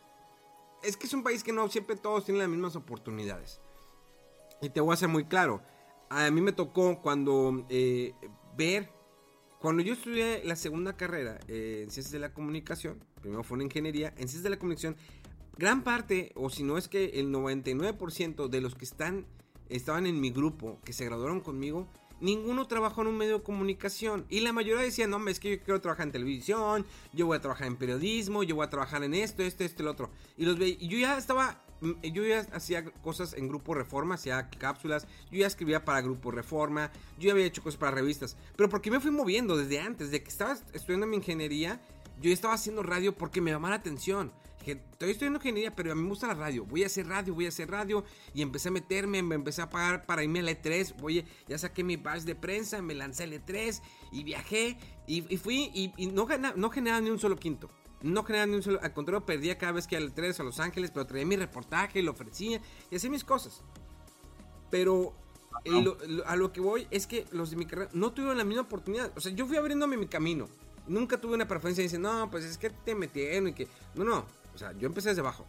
[0.83, 3.61] es que es un país que no siempre todos tienen las mismas oportunidades.
[4.61, 5.63] Y te voy a ser muy claro.
[6.09, 8.15] A mí me tocó cuando eh,
[8.57, 8.91] ver,
[9.61, 13.63] cuando yo estudié la segunda carrera eh, en ciencias de la comunicación, primero fue en
[13.63, 14.97] ingeniería, en ciencias de la comunicación,
[15.57, 19.27] gran parte, o si no es que el 99% de los que están,
[19.69, 21.89] estaban en mi grupo, que se graduaron conmigo,
[22.21, 24.27] ninguno trabajó en un medio de comunicación.
[24.29, 27.37] Y la mayoría decían, no, hombre, es que yo quiero trabajar en televisión, yo voy
[27.37, 30.11] a trabajar en periodismo, yo voy a trabajar en esto, esto, esto, el otro.
[30.37, 34.17] Y los ve y yo ya estaba, mm, yo ya hacía cosas en Grupo Reforma,
[34.17, 38.37] hacía cápsulas, yo ya escribía para Grupo Reforma, yo ya había hecho cosas para revistas.
[38.57, 41.81] Pero porque me fui moviendo desde antes, de que estaba estudiando mi ingeniería,
[42.21, 44.33] yo estaba haciendo radio porque me llamaba la atención.
[44.69, 46.65] Dije, estoy estudiando ingeniería, pero a mí me gusta la radio.
[46.67, 48.05] Voy a hacer radio, voy a hacer radio.
[48.35, 50.95] Y empecé a meterme, me empecé a pagar para irme al E3.
[51.01, 53.81] Voy, ya saqué mi badge de prensa, me lancé al E3
[54.13, 54.77] y viajé.
[55.07, 57.71] Y, y fui y, y no, gana- no generaba ni un solo quinto.
[58.03, 58.79] No generaba ni un solo.
[58.83, 61.37] Al contrario, perdía cada vez que iba al E3 a Los Ángeles, pero traía mi
[61.37, 63.63] reportaje, lo ofrecía y hacía mis cosas.
[64.71, 65.15] Pero
[65.65, 68.37] eh, lo- lo- a lo que voy es que los de mi carrera no tuvieron
[68.37, 69.13] la misma oportunidad.
[69.17, 70.47] O sea, yo fui abriéndome mi camino.
[70.87, 73.67] Nunca tuve una preferencia dice, no, pues es que te metieron y que.
[73.95, 74.25] No, no.
[74.59, 75.47] O sea, yo empecé desde abajo.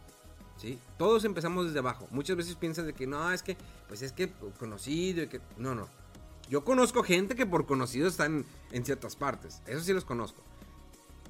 [0.56, 0.78] ¿Sí?
[0.96, 2.06] Todos empezamos desde abajo.
[2.12, 3.56] Muchas veces piensas de que no, es que,
[3.88, 5.40] pues es que conocido y que.
[5.56, 5.88] No, no.
[6.48, 9.62] Yo conozco gente que por conocido están en ciertas partes.
[9.66, 10.44] Eso sí los conozco.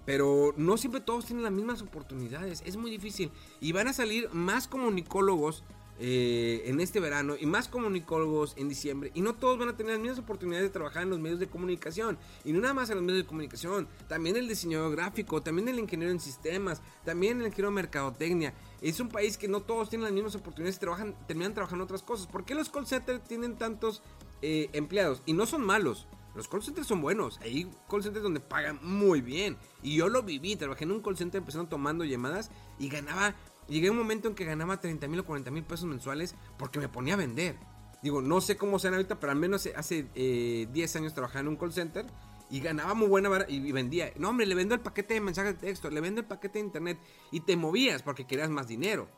[0.04, 2.62] Pero no siempre todos tienen las mismas oportunidades.
[2.66, 3.32] Es muy difícil.
[3.62, 5.64] Y van a salir más comunicólogos
[6.02, 9.10] eh, en este verano y más comunicólogos en diciembre.
[9.12, 11.46] Y no todos van a tener las mismas oportunidades de trabajar en los medios de
[11.46, 12.16] comunicación.
[12.42, 13.86] Y no nada más en los medios de comunicación.
[14.08, 18.54] También el diseñador gráfico, también el ingeniero en sistemas, también el ingeniero en mercadotecnia.
[18.80, 22.02] Es un país que no todos tienen las mismas oportunidades y trabajan, terminan trabajando otras
[22.02, 22.26] cosas.
[22.26, 24.02] ¿Por qué los call centers tienen tantos
[24.40, 25.22] eh, empleados?
[25.26, 26.06] Y no son malos.
[26.34, 27.38] Los call centers son buenos.
[27.42, 29.58] Hay call centers donde pagan muy bien.
[29.82, 30.56] Y yo lo viví.
[30.56, 33.34] Trabajé en un call center empezando tomando llamadas y ganaba.
[33.70, 36.78] Llegué a un momento en que ganaba 30 mil o 40 mil pesos mensuales porque
[36.78, 37.56] me ponía a vender.
[38.02, 41.48] Digo, no sé cómo sean ahorita, pero al menos hace eh, 10 años trabajaba en
[41.48, 42.04] un call center
[42.50, 44.12] y ganaba muy buena vara- y, vendía.
[44.16, 46.64] No, hombre, le vendo el paquete de mensajes de texto, le vendo el paquete de
[46.64, 46.98] internet
[47.30, 49.08] y te movías porque querías más dinero.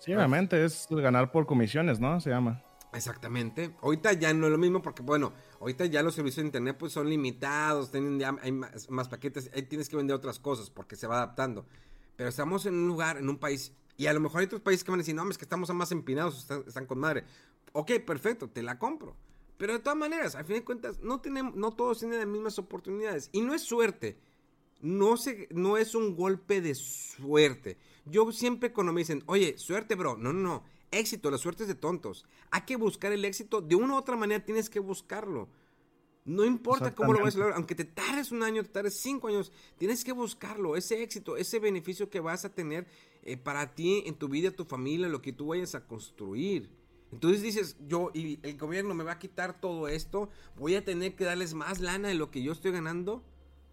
[0.00, 2.20] Sí, obviamente es ganar por comisiones, ¿no?
[2.20, 2.62] Se llama.
[2.92, 3.74] Exactamente.
[3.82, 6.92] Ahorita ya no es lo mismo porque, bueno, ahorita ya los servicios de internet pues
[6.92, 10.94] son limitados, tienen ya, hay más, más paquetes, ahí tienes que vender otras cosas porque
[10.96, 11.66] se va adaptando.
[12.16, 14.84] Pero estamos en un lugar, en un país, y a lo mejor hay otros países
[14.84, 17.24] que van a decir, no, es que estamos más empinados, están, están con madre.
[17.72, 19.16] Ok, perfecto, te la compro.
[19.56, 22.58] Pero de todas maneras, al fin de cuentas, no, tenemos, no todos tienen las mismas
[22.58, 23.30] oportunidades.
[23.32, 24.18] Y no es suerte.
[24.80, 27.78] No, se, no es un golpe de suerte.
[28.04, 30.16] Yo siempre cuando me dicen, oye, suerte, bro.
[30.16, 30.64] No, no, no.
[30.90, 32.26] Éxito, la suerte es de tontos.
[32.50, 33.60] Hay que buscar el éxito.
[33.60, 35.48] De una u otra manera tienes que buscarlo.
[36.24, 39.28] No importa cómo lo vayas a lograr, aunque te tardes un año, te tardes cinco
[39.28, 42.86] años, tienes que buscarlo, ese éxito, ese beneficio que vas a tener
[43.22, 46.70] eh, para ti, en tu vida, tu familia, lo que tú vayas a construir.
[47.12, 51.14] Entonces dices, yo y el gobierno me va a quitar todo esto, voy a tener
[51.14, 53.22] que darles más lana de lo que yo estoy ganando.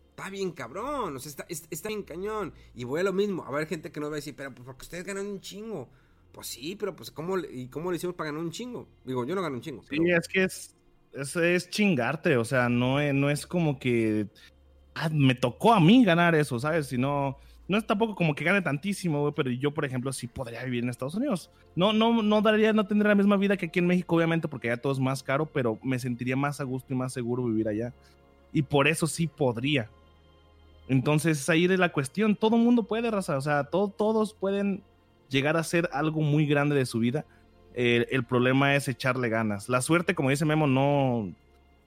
[0.10, 2.54] Está bien cabrón, o sea, está, es- está bien cañón.
[2.76, 4.66] Y voy a lo mismo, a ver gente que no va a decir, pero pues
[4.66, 5.90] porque ustedes ganan un chingo.
[6.34, 8.88] Pues sí, pero pues ¿cómo, le- ¿y cómo le hicimos para ganar un chingo?
[9.06, 9.82] Digo, yo no gano un chingo.
[9.84, 10.76] Sí, pero- es que es,
[11.14, 14.28] es, es chingarte, o sea, no, no es como que
[14.96, 16.88] ah, me tocó a mí ganar eso, ¿sabes?
[16.88, 20.64] Sino, no es tampoco como que gane tantísimo, güey, pero yo, por ejemplo, sí podría
[20.64, 21.50] vivir en Estados Unidos.
[21.76, 24.70] No, no, no daría, no tendría la misma vida que aquí en México, obviamente, porque
[24.70, 27.68] allá todo es más caro, pero me sentiría más a gusto y más seguro vivir
[27.68, 27.94] allá.
[28.52, 29.90] Y por eso sí podría.
[30.90, 32.36] Entonces, ahí es la cuestión.
[32.36, 33.38] Todo mundo puede, raza.
[33.38, 34.84] O sea, todo- todos pueden
[35.30, 37.26] llegar a ser algo muy grande de su vida.
[37.74, 39.70] El, el problema es echarle ganas.
[39.70, 41.34] La suerte, como dice Memo, no,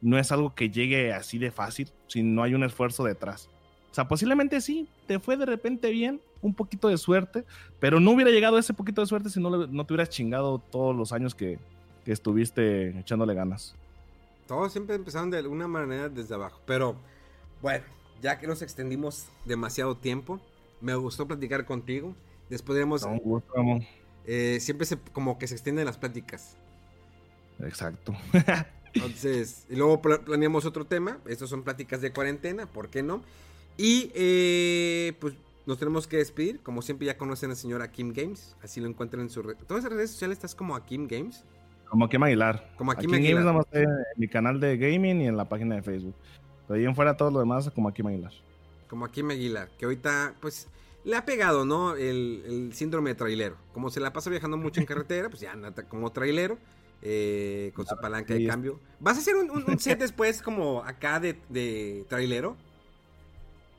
[0.00, 3.48] no es algo que llegue así de fácil, si no hay un esfuerzo detrás.
[3.90, 7.44] O sea, posiblemente sí, te fue de repente bien, un poquito de suerte,
[7.80, 10.94] pero no hubiera llegado ese poquito de suerte si no, no te hubieras chingado todos
[10.94, 11.58] los años que,
[12.04, 13.74] que estuviste echándole ganas.
[14.46, 16.60] Todos siempre empezaron de alguna manera desde abajo.
[16.66, 16.96] Pero
[17.62, 17.84] bueno,
[18.20, 20.40] ya que nos extendimos demasiado tiempo,
[20.80, 22.14] me gustó platicar contigo.
[22.50, 22.76] Después
[23.22, 23.80] gusto, Memo.
[24.26, 26.56] Eh, siempre se, como que se extienden las pláticas.
[27.60, 28.14] Exacto.
[28.94, 31.18] Entonces, y luego planeamos otro tema.
[31.26, 33.22] Estos son pláticas de cuarentena, ¿por qué no?
[33.76, 35.34] Y eh, pues
[35.66, 36.60] nos tenemos que despedir.
[36.60, 38.56] Como siempre ya conocen al señor Akim Games.
[38.62, 39.56] Así lo encuentran en su red.
[39.66, 41.44] Todas las redes sociales estás como Akim Games.
[41.88, 42.72] Como Akim Aguilar.
[42.76, 43.44] Como Aguilar.
[43.44, 46.14] Games en mi canal de gaming y en la página de Facebook.
[46.66, 48.32] Pero ahí en fuera todo lo demás como Akim Aguilar.
[48.88, 49.70] Como Akim Aguilar.
[49.76, 50.68] Que ahorita, pues,
[51.04, 51.94] le ha pegado, ¿no?
[51.94, 53.56] El, síndrome de trailero.
[53.72, 56.58] Como se la pasa viajando mucho en carretera, pues ya anda como trailero.
[57.06, 58.80] Eh, con su palanca de cambio.
[58.98, 62.56] ¿Vas a hacer un, set después como acá de, de trailero?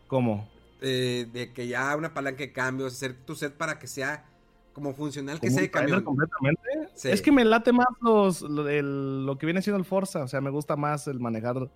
[0.05, 0.47] ¿Cómo?
[0.81, 4.25] Eh, de que ya una palanca de cambios, hacer tu set para que sea
[4.73, 6.03] como funcional que sea de camión.
[6.03, 6.61] Completamente.
[7.03, 10.51] Es que me late más los, lo, que viene siendo el Forza, o sea, me
[10.51, 11.71] gusta más el manejar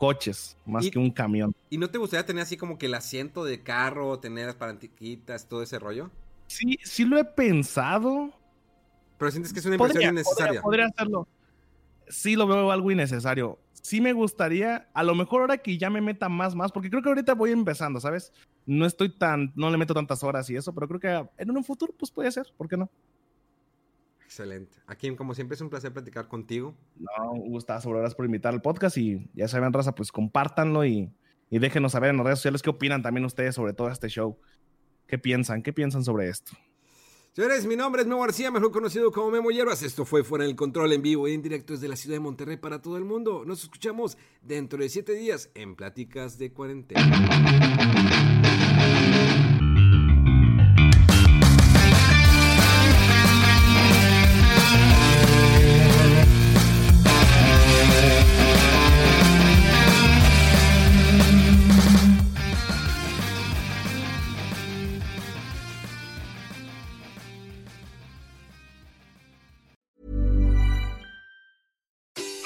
[0.00, 1.54] coches más que un camión.
[1.68, 5.48] ¿Y no te gustaría tener así como que el asiento de carro, tener las palanquitas,
[5.48, 6.10] todo ese rollo?
[6.48, 8.32] Sí, sí lo he pensado.
[9.18, 10.62] Pero sientes que es una inversión innecesaria.
[10.62, 11.28] podría hacerlo.
[12.08, 16.00] Sí lo veo algo innecesario sí me gustaría, a lo mejor ahora que ya me
[16.00, 18.32] meta más, más, porque creo que ahorita voy empezando, ¿sabes?
[18.66, 21.64] No estoy tan, no le meto tantas horas y eso, pero creo que en un
[21.64, 22.90] futuro, pues puede ser, ¿por qué no?
[24.30, 24.76] Excelente.
[24.86, 26.76] Aquí, como siempre, es un placer platicar contigo.
[26.96, 31.12] No, gusta sobre horas por invitar al podcast y ya saben, raza, pues compártanlo y,
[31.50, 34.38] y déjenos saber en las redes sociales qué opinan también ustedes sobre todo este show.
[35.08, 35.64] ¿Qué piensan?
[35.64, 36.52] ¿Qué piensan sobre esto?
[37.32, 39.82] Señores, mi nombre es Memo García, mejor conocido como Memo Hierbas.
[39.82, 42.56] Esto fue Fuera del Control en vivo y en directo desde la ciudad de Monterrey
[42.56, 43.42] para todo el mundo.
[43.44, 47.99] Nos escuchamos dentro de siete días en Pláticas de Cuarentena.